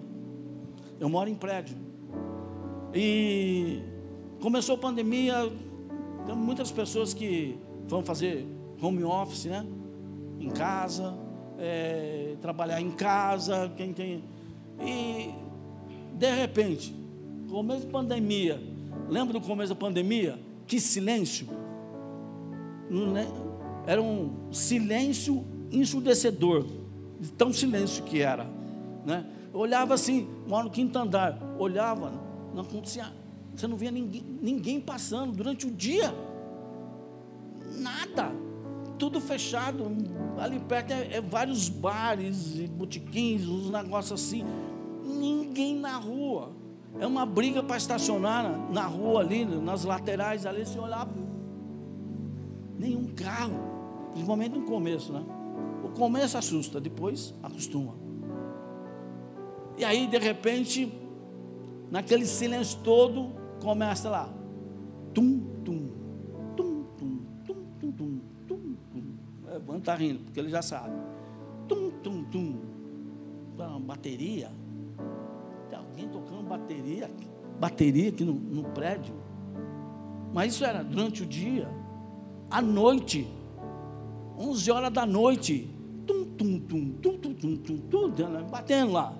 eu 1.01 1.09
moro 1.09 1.29
em 1.29 1.35
prédio. 1.35 1.77
E 2.95 3.83
começou 4.45 4.75
a 4.75 4.79
pandemia, 4.79 5.51
tem 6.27 6.37
muitas 6.37 6.71
pessoas 6.71 7.15
que 7.15 7.57
vão 7.89 8.05
fazer 8.05 8.47
home 8.79 9.03
office, 9.03 9.47
né? 9.47 9.67
Em 10.39 10.51
casa, 10.51 11.17
é, 11.59 12.35
trabalhar 12.43 12.79
em 12.79 12.91
casa, 12.91 13.73
quem 13.75 13.95
tem. 13.95 14.23
E 14.79 15.31
de 16.13 16.31
repente, 16.31 16.95
começo 17.49 17.87
da 17.87 17.93
pandemia, 17.93 18.63
lembra 19.09 19.33
do 19.33 19.41
começo 19.41 19.73
da 19.73 19.81
pandemia? 19.81 20.39
Que 20.67 20.79
silêncio! 20.79 21.49
Né? 22.91 23.27
Era 23.87 24.03
um 24.03 24.53
silêncio 24.53 25.43
ensurdecedor, 25.73 26.67
de 27.19 27.33
tão 27.33 27.51
silêncio 27.51 28.05
que 28.05 28.21
era. 28.21 28.47
Né? 29.07 29.25
Eu 29.55 29.61
olhava 29.61 29.95
assim, 29.95 30.29
moro 30.47 30.65
no 30.65 30.71
quinto 30.71 30.99
andar, 30.99 31.39
olhava, 31.59 32.13
não 32.53 32.61
acontecia, 32.61 33.11
você 33.55 33.67
não 33.67 33.77
via 33.77 33.91
ninguém, 33.91 34.25
ninguém 34.43 34.81
passando 34.81 35.33
durante 35.33 35.67
o 35.67 35.71
dia. 35.71 36.15
Nada. 37.79 38.33
Tudo 38.99 39.21
fechado. 39.21 39.85
Ali 40.39 40.61
perto 40.61 40.93
é, 40.93 41.17
é 41.17 41.21
vários 41.21 41.69
bares 41.69 42.59
e 42.59 42.67
botiquins, 42.67 43.47
uns 43.47 43.71
negócios 43.71 44.21
assim. 44.21 44.45
Ninguém 45.05 45.79
na 45.79 45.97
rua. 45.97 46.53
É 46.99 47.07
uma 47.07 47.27
briga 47.27 47.63
para 47.63 47.77
estacionar 47.77 48.45
na, 48.45 48.59
na 48.71 48.87
rua 48.87 49.21
ali, 49.21 49.45
nas 49.45 49.85
laterais 49.85 50.47
ali, 50.47 50.65
se 50.65 50.79
olhar. 50.79 51.09
Nenhum 52.79 53.07
carro. 53.15 53.59
Principalmente 54.13 54.57
no 54.57 54.63
começo, 54.63 55.13
né? 55.13 55.25
O 55.83 55.89
começo 55.89 56.39
assusta, 56.39 56.81
depois 56.81 57.35
acostuma. 57.43 57.95
E 59.77 59.85
aí, 59.85 60.07
de 60.07 60.19
repente, 60.19 60.93
naquele 61.91 62.25
silêncio 62.27 62.79
todo, 62.85 63.44
começa 63.65 64.11
lá. 64.11 64.29
Tum, 65.15 65.41
tum, 65.65 65.89
tum, 66.55 66.85
tum, 66.99 67.25
tum, 67.47 67.57
tum, 67.81 67.91
tum, 67.91 68.21
tum, 68.47 68.77
tum. 68.93 69.03
É, 69.49 69.73
o 69.73 69.77
está 69.77 69.95
rindo, 69.95 70.21
porque 70.21 70.39
ele 70.39 70.51
já 70.51 70.61
sabe. 70.61 70.95
Tum, 71.67 71.91
tum, 72.03 72.25
tum. 72.25 72.61
Uma 73.57 73.81
bateria. 73.81 74.51
Tem 75.71 75.79
alguém 75.79 76.09
tocando 76.09 76.43
bateria, 76.43 77.11
bateria 77.59 78.11
aqui 78.11 78.25
no, 78.25 78.35
no 78.35 78.65
prédio. 78.65 79.15
Mas 80.35 80.55
isso 80.55 80.65
era 80.65 80.83
durante 80.83 81.23
o 81.23 81.27
dia. 81.27 81.69
À 82.51 82.61
noite, 82.61 83.27
11 84.37 84.71
horas 84.71 84.93
da 84.93 85.07
noite, 85.07 85.71
tum, 86.07 86.25
tum, 86.37 86.59
tum, 86.59 86.91
tum, 87.01 87.19
tum, 87.19 87.35
tum, 87.35 87.57
tum, 87.57 88.11
tum 88.11 88.51
batendo 88.51 88.93
lá. 88.93 89.15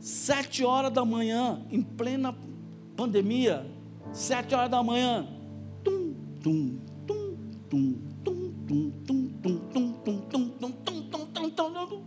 Sete 0.00 0.64
horas 0.64 0.90
da 0.90 1.04
manhã, 1.04 1.62
em 1.70 1.82
plena 1.82 2.34
pandemia, 2.96 3.66
sete 4.12 4.54
horas 4.54 4.70
da 4.70 4.82
manhã, 4.82 5.26
tum, 5.82 6.14
tum, 6.42 6.78
tum, 7.06 7.36
tum, 7.68 7.94
tum, 8.24 8.52
tum, 8.66 8.90
tum, 9.06 9.30
tum, 9.42 9.62
tum, 9.72 9.92
tum, 10.02 10.22
tum, 10.30 10.50
tum, 10.50 10.72
tum, 10.82 11.02
tum, 11.10 11.26
tum, 11.26 11.50
tum, 11.50 11.86
tum, 11.86 12.02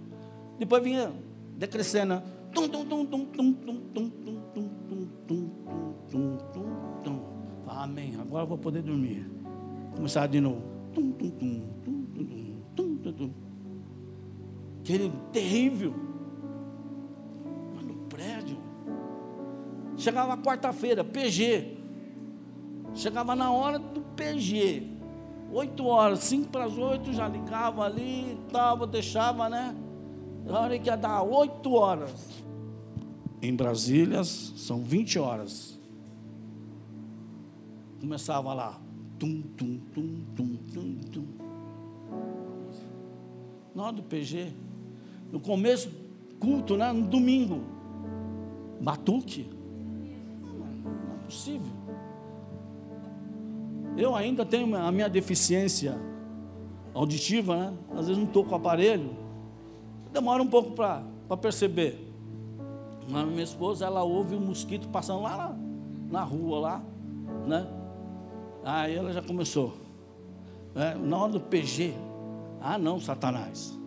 depois 0.60 0.84
vinha 0.84 1.12
decrescendo, 1.58 2.22
tum, 2.54 2.68
tum, 2.68 2.86
tum, 2.86 3.06
tum, 3.06 3.26
tum, 3.26 3.54
tum, 3.54 3.80
tum, 3.94 4.10
tum, 4.14 4.40
tum, 4.54 4.70
tum, 4.88 5.10
tum, 5.28 5.50
tum, 6.10 6.38
tum, 6.54 7.04
tum, 7.04 7.20
amém, 7.68 8.16
agora 8.20 8.46
vou 8.46 8.58
poder 8.58 8.82
dormir, 8.82 9.26
começar 9.96 10.28
de 10.28 10.40
novo, 10.40 10.62
tum, 10.94 11.12
tum, 11.12 11.30
tum, 11.32 11.62
tum, 11.84 12.06
tum, 12.14 12.26
tum, 12.76 12.98
tum, 12.98 13.14
tum, 13.14 13.32
querido, 14.84 15.18
terrível, 15.32 15.94
Chegava 20.04 20.36
quarta-feira, 20.36 21.02
PG. 21.02 21.78
Chegava 22.94 23.38
na 23.38 23.54
hora 23.54 23.80
do 23.80 24.02
PG. 24.02 24.84
Oito 25.54 25.86
horas, 25.86 26.20
cinco 26.20 26.50
para 26.50 26.66
as 26.66 26.78
oito, 26.78 27.14
já 27.14 27.26
ligava 27.26 27.86
ali, 27.86 28.38
tava, 28.52 28.86
deixava, 28.86 29.48
né? 29.48 29.74
Na 30.46 30.60
hora 30.60 30.78
que 30.78 30.90
ia 30.90 30.98
dar 30.98 31.22
oito 31.22 31.72
horas. 31.76 32.12
Em 33.42 33.56
Brasília 33.56 34.26
são 34.26 34.84
20 34.84 35.20
horas. 35.20 35.80
Começava 38.02 38.54
lá. 38.54 38.82
Tum, 39.18 39.42
tum, 39.56 39.80
tum, 39.94 40.20
tum, 40.36 40.58
tum, 40.74 40.96
tum. 41.14 41.26
Na 43.74 43.84
hora 43.84 43.94
do 43.94 44.04
PG, 44.04 44.52
no 45.32 45.40
começo, 45.40 45.90
culto, 46.42 46.76
né? 46.76 46.92
No 46.92 47.08
domingo. 47.08 47.64
Batuque 48.82 49.63
possível. 51.24 51.72
Eu 53.98 54.16
ainda 54.16 54.46
tenho 54.46 54.76
a 54.76 54.92
minha 54.92 55.08
deficiência 55.08 56.00
auditiva, 56.94 57.56
né? 57.56 57.74
Às 57.92 58.08
vezes 58.08 58.18
não 58.18 58.26
estou 58.26 58.44
com 58.44 58.52
o 58.52 58.56
aparelho. 58.56 59.12
Demora 60.12 60.42
um 60.42 60.48
pouco 60.48 60.72
para 60.72 61.04
perceber. 61.42 62.12
Mas 63.08 63.28
minha 63.28 63.44
esposa, 63.44 63.86
ela 63.86 64.04
ouve 64.04 64.36
o 64.36 64.40
mosquito 64.40 64.88
passando 64.88 65.22
lá 65.22 65.38
na, 65.38 66.20
na 66.20 66.24
rua, 66.24 66.60
lá, 66.60 66.84
né? 67.46 67.68
Aí 68.64 68.96
ela 68.96 69.12
já 69.12 69.22
começou. 69.22 69.74
Né? 70.74 70.96
Na 70.96 71.18
hora 71.18 71.34
do 71.34 71.40
PG, 71.40 71.94
ah 72.62 72.78
não, 72.78 73.00
Satanás. 73.00 73.78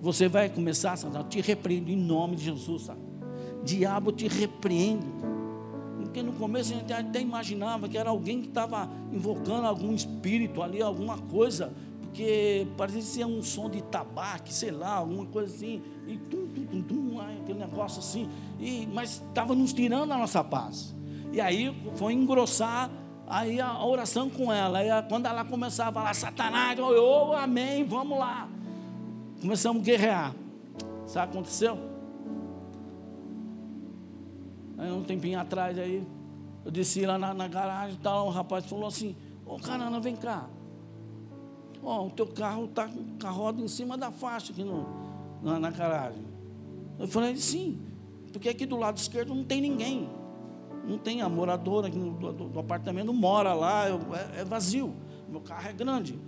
Você 0.00 0.28
vai 0.28 0.48
começar, 0.48 0.96
Satanás, 0.96 1.26
te 1.28 1.40
repreendo 1.40 1.90
em 1.90 1.96
nome 1.96 2.34
de 2.34 2.44
Jesus, 2.44 2.82
sabe? 2.82 3.00
Diabo, 3.62 4.10
te 4.10 4.26
repreendo 4.26 5.31
porque 6.12 6.22
no 6.22 6.34
começo 6.34 6.74
a 6.74 6.76
gente 6.76 6.92
até 6.92 7.22
imaginava 7.22 7.88
que 7.88 7.96
era 7.96 8.10
alguém 8.10 8.42
que 8.42 8.48
estava 8.48 8.86
invocando 9.10 9.66
algum 9.66 9.94
espírito 9.94 10.62
ali, 10.62 10.82
alguma 10.82 11.16
coisa, 11.16 11.72
porque 12.02 12.66
parecia 12.76 13.26
um 13.26 13.42
som 13.42 13.70
de 13.70 13.82
tabaco, 13.82 14.52
sei 14.52 14.70
lá, 14.70 14.96
alguma 14.96 15.24
coisa 15.24 15.54
assim, 15.54 15.80
e 16.06 16.18
tum, 16.18 16.46
tum, 16.48 16.66
tum, 16.66 16.82
tum, 16.82 17.20
aquele 17.40 17.60
negócio 17.60 18.00
assim, 18.00 18.28
e, 18.60 18.86
mas 18.92 19.22
estava 19.26 19.54
nos 19.54 19.72
tirando 19.72 20.12
a 20.12 20.18
nossa 20.18 20.44
paz. 20.44 20.94
E 21.32 21.40
aí 21.40 21.74
foi 21.94 22.12
engrossar 22.12 22.90
aí 23.26 23.58
a 23.58 23.82
oração 23.82 24.28
com 24.28 24.52
ela. 24.52 24.80
Aí 24.80 24.88
quando 25.08 25.24
ela 25.24 25.46
começava 25.46 26.00
a 26.00 26.02
falar, 26.02 26.14
Satanás, 26.14 26.78
eu, 26.78 27.32
amém, 27.32 27.84
vamos 27.84 28.18
lá. 28.18 28.46
Começamos 29.40 29.80
a 29.80 29.84
guerrear. 29.86 30.34
Sabe 31.06 31.28
o 31.28 31.30
que 31.30 31.38
aconteceu? 31.38 31.91
Aí 34.82 34.90
um 34.90 35.04
tempinho 35.04 35.38
atrás 35.38 35.78
aí, 35.78 36.04
eu 36.64 36.70
desci 36.72 37.06
lá 37.06 37.16
na, 37.16 37.32
na 37.32 37.46
garagem 37.46 37.94
e 37.94 37.98
tal, 38.02 38.26
o 38.26 38.30
rapaz 38.30 38.66
falou 38.66 38.88
assim, 38.88 39.14
ô 39.46 39.56
caramba, 39.56 40.00
vem 40.00 40.16
cá. 40.16 40.48
Ó, 41.80 42.06
o 42.06 42.10
teu 42.10 42.26
carro 42.26 42.64
está 42.64 42.88
com 42.88 43.26
a 43.26 43.30
roda 43.30 43.62
em 43.62 43.68
cima 43.68 43.96
da 43.96 44.10
faixa 44.10 44.50
aqui 44.50 44.64
no, 44.64 44.84
na, 45.40 45.60
na 45.60 45.70
garagem. 45.70 46.24
Eu 46.98 47.06
falei, 47.06 47.36
sim, 47.36 47.80
porque 48.32 48.48
aqui 48.48 48.66
do 48.66 48.76
lado 48.76 48.96
esquerdo 48.96 49.32
não 49.32 49.44
tem 49.44 49.60
ninguém. 49.60 50.10
Não 50.84 50.98
tem 50.98 51.22
a 51.22 51.28
moradora 51.28 51.86
aqui 51.86 51.96
do, 51.96 52.32
do, 52.32 52.48
do 52.48 52.58
apartamento, 52.58 53.12
mora 53.12 53.54
lá, 53.54 53.88
eu, 53.88 54.00
é, 54.36 54.40
é 54.40 54.44
vazio. 54.44 54.92
Meu 55.28 55.40
carro 55.40 55.68
é 55.68 55.72
grande. 55.72 56.18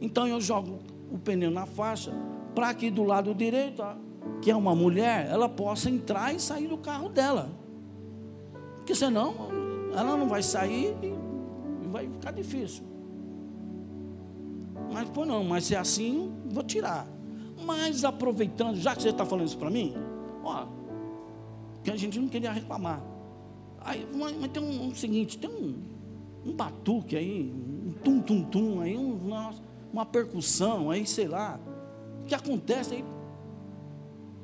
Então 0.00 0.26
eu 0.26 0.40
jogo 0.40 0.78
o 1.10 1.18
pneu 1.18 1.50
na 1.50 1.66
faixa, 1.66 2.10
para 2.54 2.72
que 2.72 2.90
do 2.90 3.04
lado 3.04 3.34
direito, 3.34 3.82
que 4.40 4.50
é 4.50 4.56
uma 4.56 4.74
mulher, 4.74 5.28
ela 5.30 5.46
possa 5.46 5.90
entrar 5.90 6.34
e 6.34 6.40
sair 6.40 6.68
do 6.68 6.78
carro 6.78 7.10
dela. 7.10 7.67
Porque 8.88 9.00
senão 9.00 9.34
ela 9.94 10.16
não 10.16 10.26
vai 10.26 10.42
sair 10.42 10.96
e 11.02 11.88
vai 11.88 12.08
ficar 12.08 12.30
difícil. 12.30 12.82
Mas, 14.90 15.10
pô, 15.10 15.26
não, 15.26 15.44
mas 15.44 15.64
se 15.64 15.74
é 15.74 15.78
assim, 15.78 16.32
vou 16.46 16.64
tirar. 16.64 17.06
Mas 17.66 18.02
aproveitando, 18.02 18.76
já 18.76 18.96
que 18.96 19.02
você 19.02 19.10
está 19.10 19.26
falando 19.26 19.46
isso 19.46 19.58
para 19.58 19.68
mim, 19.68 19.94
ó, 20.42 20.64
que 21.84 21.90
a 21.90 21.96
gente 21.98 22.18
não 22.18 22.28
queria 22.28 22.50
reclamar. 22.50 23.02
Aí, 23.82 24.08
mas, 24.14 24.34
mas 24.40 24.50
tem 24.52 24.62
um, 24.62 24.86
um, 24.86 24.94
seguinte, 24.94 25.36
tem 25.36 25.50
um, 25.50 25.74
um 26.46 26.56
batuque 26.56 27.14
aí, 27.14 27.52
um 27.52 27.92
tum-tum-tum 27.92 28.80
aí, 28.80 28.96
um, 28.96 29.18
uma, 29.18 29.54
uma 29.92 30.06
percussão 30.06 30.90
aí, 30.90 31.06
sei 31.06 31.28
lá. 31.28 31.60
Que 32.26 32.34
acontece 32.34 32.94
aí? 32.94 33.04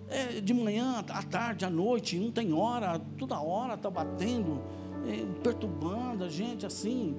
É, 0.08 0.40
de 0.40 0.52
manhã, 0.52 1.02
à 1.08 1.22
tarde, 1.22 1.64
à 1.64 1.70
noite, 1.70 2.18
não 2.18 2.30
tem 2.30 2.52
hora, 2.52 3.00
toda 3.18 3.40
hora 3.40 3.74
está 3.74 3.90
batendo, 3.90 4.60
é, 5.06 5.24
perturbando 5.42 6.24
a 6.24 6.28
gente 6.28 6.66
assim. 6.66 7.16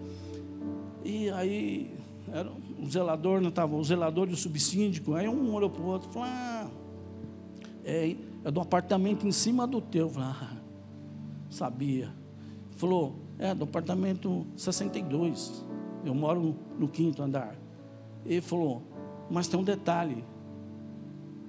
E 1.03 1.29
aí 1.31 1.95
era, 2.31 2.51
o 2.51 2.89
zelador 2.89 3.41
não 3.41 3.49
estava, 3.49 3.75
o 3.75 3.83
zelador 3.83 4.29
e 4.29 4.33
o 4.33 4.37
subsíndico, 4.37 5.13
aí 5.13 5.27
um 5.27 5.53
olhou 5.53 5.69
para 5.69 5.81
o 5.81 5.85
outro 5.87 6.09
e 6.09 6.13
falou, 6.13 6.27
ah, 6.29 6.67
é, 7.83 8.15
é 8.43 8.51
do 8.51 8.59
apartamento 8.59 9.27
em 9.27 9.31
cima 9.31 9.67
do 9.67 9.79
teu. 9.79 10.11
Eu 10.15 10.21
ah, 10.21 10.57
sabia. 11.49 12.11
Falou, 12.71 13.15
é 13.37 13.53
do 13.53 13.63
apartamento 13.63 14.45
62. 14.55 15.63
Eu 16.03 16.13
moro 16.13 16.55
no 16.79 16.87
quinto 16.87 17.21
andar. 17.21 17.55
Ele 18.25 18.41
falou, 18.41 18.81
mas 19.29 19.47
tem 19.47 19.59
um 19.59 19.63
detalhe. 19.63 20.23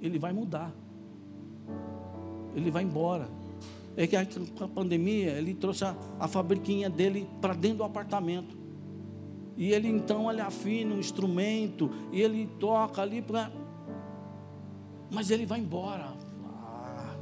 Ele 0.01 0.19
vai 0.19 0.31
mudar. 0.31 0.71
Ele 2.57 2.71
vai 2.71 2.83
embora. 2.83 3.29
É 3.95 4.07
que 4.07 4.15
a 4.15 4.25
pandemia, 4.73 5.31
ele 5.31 5.53
trouxe 5.53 5.85
a, 5.85 5.95
a 6.19 6.27
fabriquinha 6.27 6.89
dele 6.89 7.27
para 7.39 7.53
dentro 7.53 7.77
do 7.77 7.83
apartamento. 7.83 8.57
E 9.55 9.71
ele 9.71 9.87
então 9.87 10.29
ele 10.31 10.41
afina 10.41 10.93
um 10.93 10.99
instrumento 10.99 11.91
e 12.11 12.21
ele 12.21 12.47
toca 12.59 13.01
ali 13.01 13.21
para. 13.21 13.51
Mas 15.11 15.29
ele 15.31 15.45
vai 15.45 15.59
embora. 15.59 16.13
Ah. 16.43 17.15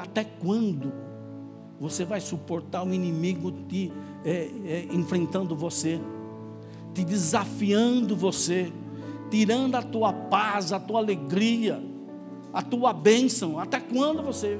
até 0.00 0.24
quando 0.24 0.92
você 1.80 2.04
vai 2.04 2.20
suportar 2.20 2.84
o 2.84 2.94
inimigo 2.94 3.52
te, 3.68 3.92
é, 4.24 4.50
é, 4.64 4.88
enfrentando 4.90 5.54
você, 5.54 6.00
te 6.94 7.04
desafiando 7.04 8.16
você, 8.16 8.72
tirando 9.30 9.76
a 9.76 9.82
tua 9.82 10.12
paz, 10.12 10.72
a 10.72 10.80
tua 10.80 10.98
alegria, 10.98 11.80
a 12.52 12.62
tua 12.62 12.92
bênção? 12.92 13.58
Até 13.58 13.80
quando 13.80 14.22
você 14.22 14.58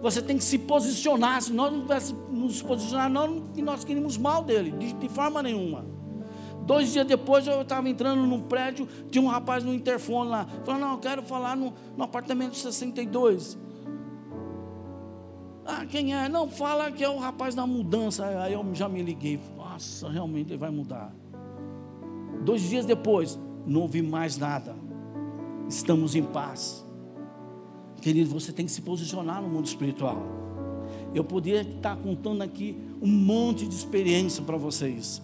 você 0.00 0.22
tem 0.22 0.36
que 0.36 0.44
se 0.44 0.58
posicionar. 0.58 1.42
Se 1.42 1.52
nós 1.52 1.72
não 1.72 1.80
tivéssemos 1.82 2.30
nos 2.30 2.62
posicionar, 2.62 3.10
nós, 3.10 3.42
nós 3.56 3.84
queríamos 3.84 4.16
mal 4.16 4.42
dele, 4.42 4.70
de, 4.70 4.92
de 4.92 5.08
forma 5.08 5.42
nenhuma. 5.42 5.84
Dois 6.62 6.92
dias 6.92 7.06
depois 7.06 7.46
eu 7.46 7.62
estava 7.62 7.88
entrando 7.88 8.26
num 8.26 8.40
prédio, 8.40 8.88
tinha 9.10 9.22
um 9.22 9.28
rapaz 9.28 9.64
no 9.64 9.72
interfone 9.72 10.30
lá. 10.30 10.46
Falou, 10.64 10.80
não, 10.80 10.92
eu 10.92 10.98
quero 10.98 11.22
falar 11.22 11.56
no, 11.56 11.72
no 11.96 12.04
apartamento 12.04 12.56
62. 12.56 13.58
Ah, 15.64 15.84
quem 15.86 16.14
é? 16.14 16.28
Não, 16.28 16.48
fala 16.48 16.92
que 16.92 17.02
é 17.02 17.08
o 17.08 17.18
rapaz 17.18 17.54
da 17.54 17.66
mudança. 17.66 18.26
Aí 18.26 18.52
eu 18.52 18.64
já 18.72 18.88
me 18.88 19.02
liguei. 19.02 19.40
Nossa, 19.56 20.08
realmente 20.08 20.50
ele 20.50 20.58
vai 20.58 20.70
mudar. 20.70 21.12
Dois 22.42 22.62
dias 22.62 22.86
depois, 22.86 23.38
não 23.66 23.82
ouvi 23.82 24.02
mais 24.02 24.36
nada. 24.36 24.76
Estamos 25.68 26.14
em 26.14 26.22
paz. 26.22 26.85
Querido, 28.06 28.30
você 28.30 28.52
tem 28.52 28.64
que 28.64 28.70
se 28.70 28.82
posicionar 28.82 29.42
no 29.42 29.48
mundo 29.48 29.66
espiritual. 29.66 30.22
Eu 31.12 31.24
poderia 31.24 31.62
estar 31.62 31.96
contando 31.96 32.40
aqui 32.40 32.78
um 33.02 33.08
monte 33.08 33.66
de 33.66 33.74
experiência 33.74 34.44
para 34.44 34.56
vocês. 34.56 35.20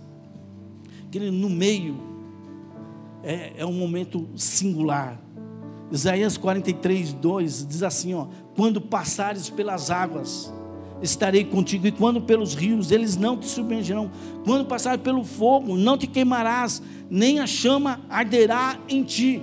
Querido, 1.08 1.30
no 1.30 1.48
meio 1.48 1.96
é, 3.22 3.52
é 3.58 3.64
um 3.64 3.72
momento 3.72 4.28
singular. 4.34 5.16
Isaías 5.92 6.36
43, 6.36 7.12
2 7.12 7.68
diz 7.68 7.84
assim: 7.84 8.14
ó, 8.14 8.26
quando 8.56 8.80
passares 8.80 9.48
pelas 9.48 9.88
águas, 9.88 10.52
estarei 11.00 11.44
contigo, 11.44 11.86
e 11.86 11.92
quando 11.92 12.20
pelos 12.22 12.52
rios, 12.52 12.90
eles 12.90 13.16
não 13.16 13.38
te 13.38 13.46
submergirão. 13.46 14.10
Quando 14.44 14.66
passares 14.66 15.00
pelo 15.00 15.22
fogo, 15.22 15.76
não 15.76 15.96
te 15.96 16.08
queimarás, 16.08 16.82
nem 17.08 17.38
a 17.38 17.46
chama 17.46 18.00
arderá 18.10 18.76
em 18.88 19.04
ti. 19.04 19.40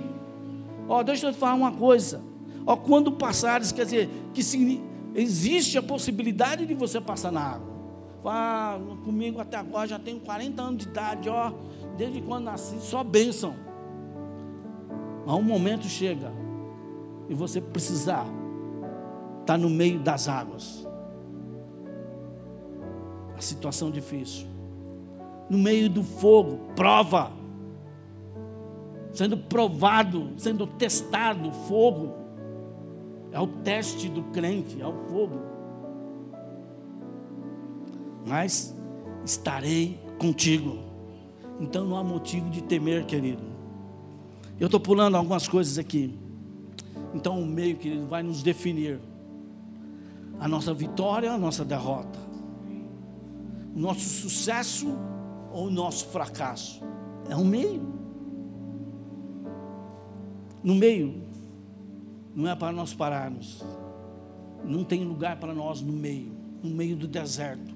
Ó, 0.86 1.02
deixa 1.02 1.26
eu 1.28 1.32
te 1.32 1.38
falar 1.38 1.54
uma 1.54 1.72
coisa. 1.72 2.28
Ó, 2.66 2.76
quando 2.76 3.12
passares, 3.12 3.72
quer 3.72 3.84
dizer, 3.84 4.10
que 4.34 4.42
se, 4.42 4.80
existe 5.14 5.78
a 5.78 5.82
possibilidade 5.82 6.66
de 6.66 6.74
você 6.74 7.00
passar 7.00 7.32
na 7.32 7.40
água. 7.40 7.70
Ah, 8.24 8.78
comigo 9.04 9.40
até 9.40 9.56
agora 9.56 9.88
já 9.88 9.98
tenho 9.98 10.20
40 10.20 10.60
anos 10.60 10.84
de 10.84 10.88
idade, 10.88 11.28
ó, 11.28 11.52
desde 11.96 12.20
quando 12.20 12.44
nasci, 12.44 12.78
só 12.80 13.02
bênção. 13.02 13.54
Mas 15.26 15.34
um 15.36 15.42
momento 15.42 15.86
chega 15.86 16.32
e 17.28 17.34
você 17.34 17.60
precisar 17.60 18.26
estar 19.40 19.54
tá 19.54 19.58
no 19.58 19.70
meio 19.70 20.00
das 20.00 20.28
águas. 20.28 20.86
A 23.36 23.40
situação 23.40 23.90
difícil. 23.90 24.46
No 25.48 25.56
meio 25.56 25.88
do 25.88 26.02
fogo, 26.02 26.60
prova. 26.76 27.32
Sendo 29.12 29.36
provado, 29.36 30.32
sendo 30.36 30.66
testado, 30.66 31.50
fogo. 31.50 32.19
É 33.32 33.38
o 33.38 33.46
teste 33.46 34.08
do 34.08 34.22
crente, 34.24 34.80
é 34.80 34.86
o 34.86 34.92
fogo. 35.08 35.40
Mas 38.26 38.74
estarei 39.24 40.00
contigo. 40.18 40.78
Então 41.60 41.86
não 41.86 41.96
há 41.96 42.04
motivo 42.04 42.48
de 42.50 42.62
temer, 42.62 43.04
querido. 43.06 43.42
Eu 44.58 44.66
estou 44.66 44.80
pulando 44.80 45.16
algumas 45.16 45.46
coisas 45.46 45.78
aqui. 45.78 46.18
Então 47.14 47.40
o 47.40 47.46
meio, 47.46 47.76
querido, 47.76 48.06
vai 48.06 48.22
nos 48.22 48.42
definir. 48.42 49.00
A 50.38 50.48
nossa 50.48 50.72
vitória, 50.72 51.30
a 51.30 51.38
nossa 51.38 51.64
derrota. 51.64 52.18
O 53.74 53.78
nosso 53.78 54.00
sucesso 54.00 54.88
ou 55.52 55.66
o 55.66 55.70
nosso 55.70 56.08
fracasso. 56.08 56.82
É 57.28 57.36
um 57.36 57.44
meio. 57.44 57.82
No 60.62 60.74
meio 60.74 61.29
não 62.34 62.48
é 62.48 62.54
para 62.54 62.72
nós 62.72 62.94
pararmos. 62.94 63.62
Não 64.64 64.84
tem 64.84 65.04
lugar 65.04 65.38
para 65.38 65.54
nós 65.54 65.80
no 65.80 65.92
meio, 65.92 66.32
no 66.62 66.70
meio 66.70 66.96
do 66.96 67.08
deserto. 67.08 67.74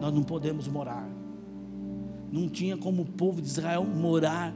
Nós 0.00 0.12
não 0.12 0.22
podemos 0.22 0.68
morar. 0.68 1.08
Não 2.30 2.48
tinha 2.48 2.76
como 2.76 3.02
o 3.02 3.06
povo 3.06 3.40
de 3.40 3.48
Israel 3.48 3.84
morar 3.84 4.54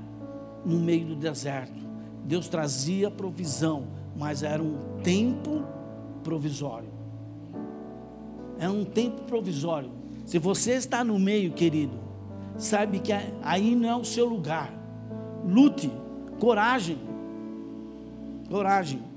no 0.65 0.79
meio 0.79 1.07
do 1.07 1.17
deserto. 1.17 1.87
Deus 2.25 2.49
trazia 2.49 3.11
provisão, 3.11 3.89
mas 4.17 4.43
era 4.43 4.63
um 4.63 5.01
tempo 5.03 5.65
provisório. 6.23 6.89
É 8.59 8.69
um 8.69 8.85
tempo 8.85 9.23
provisório. 9.23 9.91
Se 10.27 10.39
você 10.39 10.73
está 10.73 11.05
no 11.05 11.19
meio, 11.19 11.53
querido, 11.53 11.97
sabe 12.57 12.99
que 12.99 13.13
aí 13.43 13.75
não 13.75 13.89
é 13.89 13.97
o 13.97 14.05
seu 14.05 14.27
lugar. 14.27 14.73
Lute, 15.47 15.91
coragem. 16.39 16.99
Coragem 18.51 19.08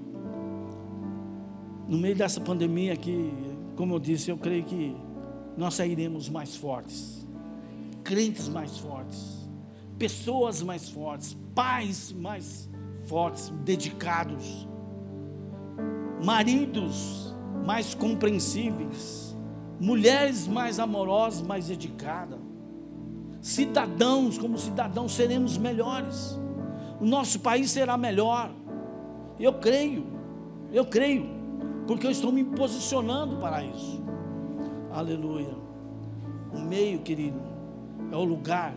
no 1.91 1.97
meio 1.97 2.15
dessa 2.15 2.39
pandemia 2.39 2.93
aqui, 2.93 3.33
como 3.75 3.95
eu 3.95 3.99
disse, 3.99 4.31
eu 4.31 4.37
creio 4.37 4.63
que 4.63 4.95
nós 5.57 5.73
sairemos 5.73 6.29
mais 6.29 6.55
fortes, 6.55 7.27
crentes 8.01 8.47
mais 8.47 8.77
fortes, 8.77 9.49
pessoas 9.99 10.61
mais 10.61 10.89
fortes, 10.89 11.35
pais 11.53 12.13
mais 12.13 12.69
fortes, 13.03 13.49
dedicados, 13.65 14.65
maridos 16.23 17.35
mais 17.65 17.93
compreensíveis, 17.93 19.35
mulheres 19.77 20.47
mais 20.47 20.79
amorosas, 20.79 21.41
mais 21.41 21.67
dedicadas, 21.67 22.39
cidadãos 23.41 24.37
como 24.37 24.57
cidadãos 24.57 25.11
seremos 25.11 25.57
melhores, 25.57 26.39
o 27.01 27.05
nosso 27.05 27.41
país 27.41 27.69
será 27.69 27.97
melhor, 27.97 28.49
eu 29.37 29.51
creio, 29.55 30.05
eu 30.71 30.85
creio 30.85 31.40
porque 31.87 32.07
eu 32.07 32.11
estou 32.11 32.31
me 32.31 32.43
posicionando 32.43 33.37
para 33.37 33.63
isso. 33.63 34.01
Aleluia. 34.91 35.55
O 36.53 36.59
meio, 36.59 36.99
querido, 36.99 37.39
é 38.11 38.15
o 38.15 38.23
lugar, 38.23 38.73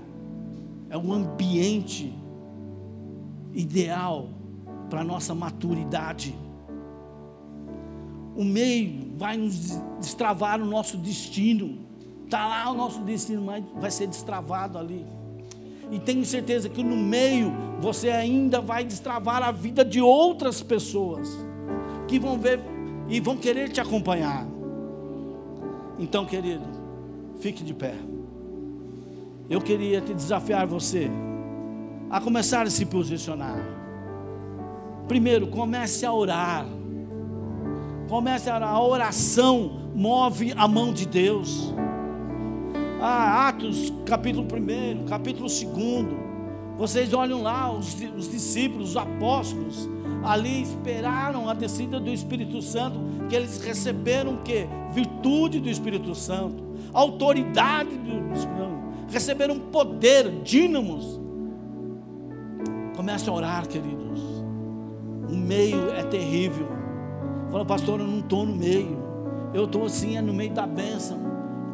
é 0.89 0.97
o 0.97 1.12
ambiente 1.12 2.14
ideal 3.52 4.28
para 4.89 5.01
a 5.01 5.05
nossa 5.05 5.35
maturidade. 5.35 6.35
O 8.36 8.44
meio 8.44 9.12
vai 9.16 9.36
nos 9.36 9.81
destravar 10.01 10.60
o 10.60 10.64
nosso 10.64 10.97
destino. 10.97 11.78
Está 12.24 12.47
lá 12.47 12.70
o 12.70 12.74
nosso 12.74 13.01
destino, 13.01 13.43
mas 13.43 13.64
vai 13.81 13.90
ser 13.90 14.06
destravado 14.06 14.78
ali. 14.78 15.05
E 15.90 15.98
tenho 15.98 16.24
certeza 16.24 16.68
que 16.68 16.82
no 16.82 16.97
meio 16.97 17.52
você 17.81 18.10
ainda 18.10 18.60
vai 18.60 18.85
destravar 18.85 19.43
a 19.43 19.52
vida 19.52 19.85
de 19.85 20.01
outras 20.01 20.62
pessoas 20.62 21.28
que 22.09 22.18
vão 22.18 22.39
ver 22.39 22.60
e 23.09 23.20
vão 23.20 23.36
querer 23.36 23.70
te 23.70 23.81
acompanhar. 23.81 24.47
Então, 25.98 26.24
querido, 26.24 26.64
fique 27.40 27.62
de 27.62 27.74
pé. 27.74 27.94
Eu 29.48 29.60
queria 29.60 30.01
te 30.01 30.14
desafiar 30.14 30.66
você 30.66 31.10
a 32.10 32.20
começar 32.20 32.66
a 32.66 32.70
se 32.70 32.86
posicionar. 32.86 33.59
Primeiro, 35.06 35.48
comece 35.48 36.06
a 36.06 36.12
orar. 36.12 36.66
Comece 38.09 38.48
a 38.48 38.56
orar. 38.56 38.70
A 38.70 38.82
oração 38.82 39.90
move 39.94 40.52
a 40.56 40.66
mão 40.66 40.93
de 40.93 41.06
Deus. 41.06 41.74
Ah, 43.01 43.48
Atos, 43.48 43.93
capítulo 44.06 44.47
1, 44.47 45.05
capítulo 45.05 45.47
2. 45.47 46.24
Vocês 46.77 47.13
olham 47.13 47.43
lá, 47.43 47.73
os, 47.73 47.97
os 48.17 48.29
discípulos, 48.29 48.91
os 48.91 48.97
apóstolos, 48.97 49.89
ali 50.25 50.63
esperaram 50.63 51.49
a 51.49 51.55
descida 51.55 52.01
do 52.01 52.11
Espírito 52.11 52.61
Santo, 52.61 52.99
que 53.29 53.37
eles 53.37 53.61
receberam 53.63 54.35
o 54.35 54.39
que? 54.39 54.67
Virtude 54.93 55.61
do 55.61 55.69
Espírito 55.69 56.15
Santo, 56.15 56.65
autoridade 56.93 57.91
do 57.91 58.33
Espírito 58.35 58.39
Santo, 58.39 58.75
receberam 59.11 59.59
poder, 59.59 60.43
dínamos. 60.43 61.21
Comece 62.97 63.29
a 63.29 63.33
orar, 63.33 63.69
queridos. 63.69 64.21
O 65.29 65.35
meio 65.35 65.91
é 65.91 66.03
terrível. 66.03 66.69
Fala, 67.51 67.65
pastor, 67.65 68.01
eu 68.01 68.07
não 68.07 68.21
estou 68.21 68.47
no 68.47 68.55
meio. 68.55 69.03
Eu 69.53 69.67
estou 69.67 69.85
assim, 69.85 70.17
é 70.17 70.23
no 70.23 70.35
meio 70.35 70.53
da 70.53 70.67
bênção. 70.67 71.19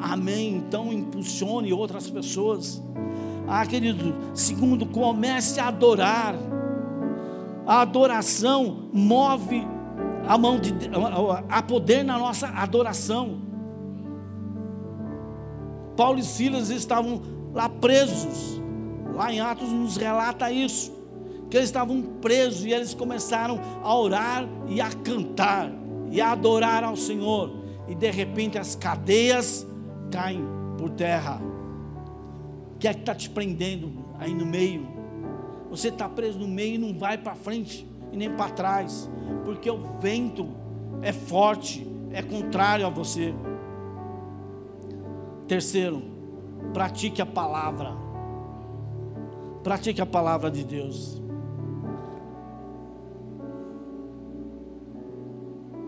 Amém. 0.00 0.56
Então 0.56 0.92
impulsione 0.92 1.72
outras 1.72 2.08
pessoas. 2.08 2.82
Ah, 3.52 3.66
querido, 3.66 4.14
segundo, 4.32 4.86
comece 4.86 5.58
a 5.58 5.66
adorar. 5.66 6.36
A 7.66 7.80
adoração 7.80 8.88
move 8.92 9.66
a 10.28 10.38
mão 10.38 10.60
de 10.60 10.72
a 11.48 11.60
poder 11.60 12.04
na 12.04 12.16
nossa 12.16 12.46
adoração. 12.46 13.40
Paulo 15.96 16.20
e 16.20 16.22
Silas 16.22 16.70
estavam 16.70 17.20
lá 17.52 17.68
presos. 17.68 18.62
Lá 19.16 19.32
em 19.32 19.40
Atos 19.40 19.68
nos 19.72 19.96
relata 19.96 20.52
isso. 20.52 20.92
Que 21.50 21.56
eles 21.56 21.68
estavam 21.68 22.00
presos 22.20 22.64
e 22.64 22.70
eles 22.70 22.94
começaram 22.94 23.58
a 23.82 23.92
orar 23.92 24.44
e 24.68 24.80
a 24.80 24.92
cantar 24.92 25.72
e 26.08 26.20
a 26.20 26.30
adorar 26.30 26.84
ao 26.84 26.94
Senhor. 26.94 27.50
E 27.88 27.96
de 27.96 28.12
repente 28.12 28.56
as 28.56 28.76
cadeias 28.76 29.66
caem 30.08 30.44
por 30.78 30.90
terra. 30.90 31.49
Que 32.80 32.88
é 32.88 32.94
que 32.94 33.00
está 33.00 33.14
te 33.14 33.28
prendendo 33.28 33.92
aí 34.18 34.32
no 34.32 34.46
meio? 34.46 34.88
Você 35.68 35.88
está 35.88 36.08
preso 36.08 36.38
no 36.38 36.48
meio 36.48 36.74
e 36.74 36.78
não 36.78 36.98
vai 36.98 37.18
para 37.18 37.34
frente 37.34 37.86
e 38.10 38.16
nem 38.16 38.34
para 38.34 38.50
trás, 38.50 39.08
porque 39.44 39.70
o 39.70 39.98
vento 40.00 40.48
é 41.02 41.12
forte, 41.12 41.86
é 42.10 42.22
contrário 42.22 42.86
a 42.86 42.90
você. 42.90 43.34
Terceiro, 45.46 46.02
pratique 46.72 47.20
a 47.20 47.26
palavra. 47.26 47.94
Pratique 49.62 50.00
a 50.00 50.06
palavra 50.06 50.50
de 50.50 50.64
Deus. 50.64 51.20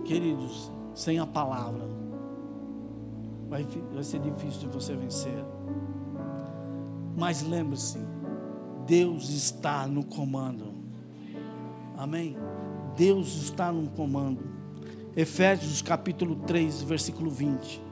Queridos, 0.05 0.71
sem 0.95 1.19
a 1.19 1.27
palavra, 1.27 1.89
vai, 3.49 3.67
vai 3.95 4.03
ser 4.03 4.19
difícil 4.21 4.61
de 4.61 4.67
você 4.67 4.95
vencer. 4.95 5.43
Mas 7.17 7.43
lembre-se, 7.43 7.99
Deus 8.87 9.29
está 9.31 9.87
no 9.87 10.05
comando. 10.05 10.73
Amém? 11.97 12.37
Deus 12.97 13.43
está 13.43 13.71
no 13.71 13.89
comando. 13.91 14.41
Efésios 15.17 15.83
capítulo 15.83 16.37
3, 16.37 16.83
versículo 16.83 17.31
20. 17.31 17.83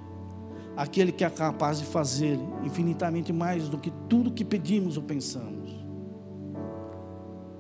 Aquele 0.77 1.13
que 1.13 1.25
é 1.25 1.31
capaz 1.31 1.79
de 1.79 1.85
fazer 1.85 2.39
infinitamente 2.65 3.33
mais 3.33 3.69
do 3.69 3.77
que 3.77 3.91
tudo 4.09 4.31
que 4.31 4.45
pedimos 4.45 4.97
ou 4.97 5.03
pensamos. 5.03 5.71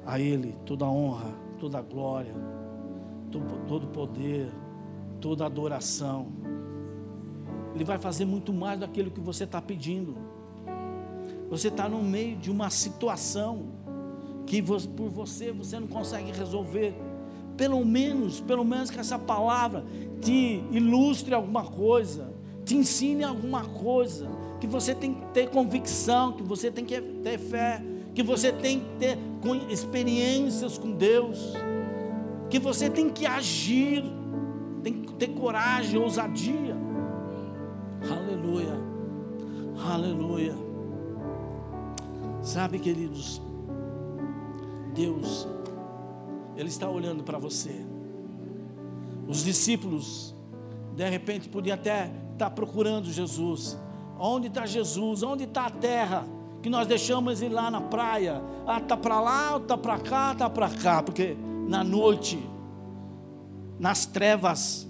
A 0.06 0.18
Ele 0.18 0.56
toda 0.64 0.86
honra, 0.86 1.32
toda 1.58 1.80
glória, 1.82 2.34
todo 3.30 3.86
poder, 3.88 4.50
toda 5.20 5.44
adoração. 5.44 6.28
Ele 7.74 7.84
vai 7.84 7.98
fazer 7.98 8.24
muito 8.24 8.52
mais 8.52 8.80
daquilo 8.80 9.10
que 9.10 9.20
você 9.20 9.44
está 9.44 9.60
pedindo. 9.60 10.29
Você 11.50 11.66
está 11.66 11.88
no 11.88 12.00
meio 12.00 12.36
de 12.36 12.48
uma 12.48 12.70
situação 12.70 13.66
que 14.46 14.62
por 14.62 15.10
você 15.10 15.50
você 15.50 15.78
não 15.80 15.88
consegue 15.88 16.30
resolver. 16.30 16.94
Pelo 17.56 17.84
menos, 17.84 18.40
pelo 18.40 18.64
menos 18.64 18.88
que 18.90 18.98
essa 18.98 19.18
palavra 19.18 19.84
te 20.20 20.62
ilustre 20.70 21.34
alguma 21.34 21.64
coisa, 21.64 22.32
te 22.64 22.76
ensine 22.76 23.24
alguma 23.24 23.64
coisa, 23.64 24.28
que 24.60 24.66
você 24.66 24.94
tem 24.94 25.14
que 25.14 25.26
ter 25.26 25.50
convicção, 25.50 26.32
que 26.32 26.42
você 26.42 26.70
tem 26.70 26.84
que 26.84 27.00
ter 27.00 27.38
fé, 27.38 27.82
que 28.14 28.22
você 28.22 28.52
tem 28.52 28.80
que 28.80 28.86
ter 28.98 29.18
experiências 29.68 30.78
com 30.78 30.92
Deus, 30.92 31.54
que 32.48 32.58
você 32.58 32.88
tem 32.88 33.10
que 33.10 33.26
agir, 33.26 34.04
tem 34.82 35.02
que 35.02 35.12
ter 35.14 35.28
coragem, 35.28 36.00
ousadia. 36.00 36.76
Aleluia, 38.08 38.80
aleluia. 39.84 40.69
Sabe, 42.42 42.78
queridos, 42.78 43.40
Deus, 44.94 45.46
Ele 46.56 46.68
está 46.68 46.88
olhando 46.88 47.22
para 47.22 47.38
você. 47.38 47.84
Os 49.28 49.44
discípulos, 49.44 50.34
de 50.96 51.08
repente, 51.08 51.48
podiam 51.48 51.74
até 51.74 52.10
estar 52.32 52.50
procurando 52.50 53.10
Jesus. 53.10 53.78
Onde 54.18 54.48
está 54.48 54.66
Jesus? 54.66 55.22
Onde 55.22 55.44
está 55.44 55.66
a 55.66 55.70
terra? 55.70 56.26
Que 56.62 56.68
nós 56.68 56.86
deixamos 56.86 57.40
ir 57.40 57.48
lá 57.48 57.70
na 57.70 57.80
praia. 57.80 58.42
Ah, 58.66 58.78
está 58.78 58.96
para 58.96 59.20
lá, 59.20 59.56
está 59.56 59.76
para 59.78 59.98
cá, 59.98 60.32
está 60.32 60.50
para 60.50 60.68
cá. 60.70 61.02
Porque 61.02 61.36
na 61.68 61.84
noite, 61.84 62.38
nas 63.78 64.04
trevas, 64.04 64.86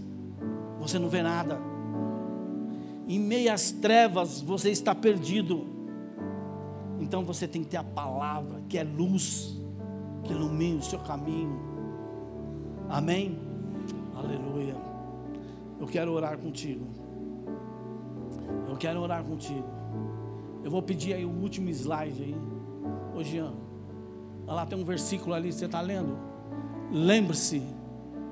você 0.78 0.98
não 0.98 1.09
vê 1.09 1.22
nada. 1.22 1.60
Em 3.06 3.18
meio 3.18 3.52
às 3.52 3.70
trevas, 3.70 4.40
você 4.40 4.70
está 4.70 4.94
perdido. 4.94 5.66
Então 7.11 7.24
você 7.24 7.49
tem 7.49 7.65
que 7.65 7.70
ter 7.70 7.77
a 7.77 7.82
palavra, 7.82 8.62
que 8.69 8.78
é 8.78 8.85
luz, 8.85 9.61
que 10.23 10.32
ilumine 10.32 10.78
o 10.78 10.82
seu 10.82 11.01
caminho. 11.01 11.59
Amém? 12.89 13.37
Aleluia. 14.15 14.77
Eu 15.81 15.89
quero 15.89 16.12
orar 16.12 16.39
contigo. 16.39 16.87
Eu 18.69 18.77
quero 18.77 19.01
orar 19.01 19.24
contigo. 19.24 19.66
Eu 20.62 20.70
vou 20.70 20.81
pedir 20.82 21.12
aí 21.15 21.24
o 21.24 21.31
último 21.31 21.69
slide 21.70 22.23
aí. 22.23 22.37
Ô 23.12 23.24
Jean, 23.24 23.55
olha 24.47 24.55
lá 24.55 24.65
tem 24.65 24.78
um 24.78 24.85
versículo 24.85 25.35
ali, 25.35 25.53
você 25.53 25.65
está 25.65 25.81
lendo? 25.81 26.16
Lembre-se, 26.93 27.61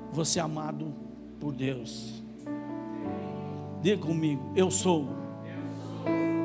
você 0.09 0.39
é 0.39 0.41
amado 0.41 0.93
por 1.37 1.51
Deus. 1.51 2.23
Diga 3.81 4.01
comigo, 4.01 4.53
eu 4.55 4.71
sou 4.71 5.05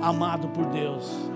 amado 0.02 0.48
por 0.48 0.66
Deus. 0.66 1.32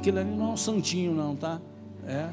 Aquilo 0.00 0.18
ali 0.18 0.30
não 0.34 0.46
é 0.46 0.52
um 0.52 0.56
santinho, 0.56 1.12
não, 1.14 1.36
tá? 1.36 1.60
É. 2.06 2.30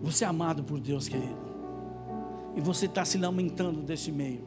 Você 0.00 0.24
é 0.24 0.28
amado 0.28 0.62
por 0.62 0.78
Deus, 0.78 1.08
querido. 1.08 1.34
E 2.54 2.60
você 2.60 2.86
está 2.86 3.04
se 3.04 3.18
lamentando 3.18 3.82
desse 3.82 4.12
meio. 4.12 4.44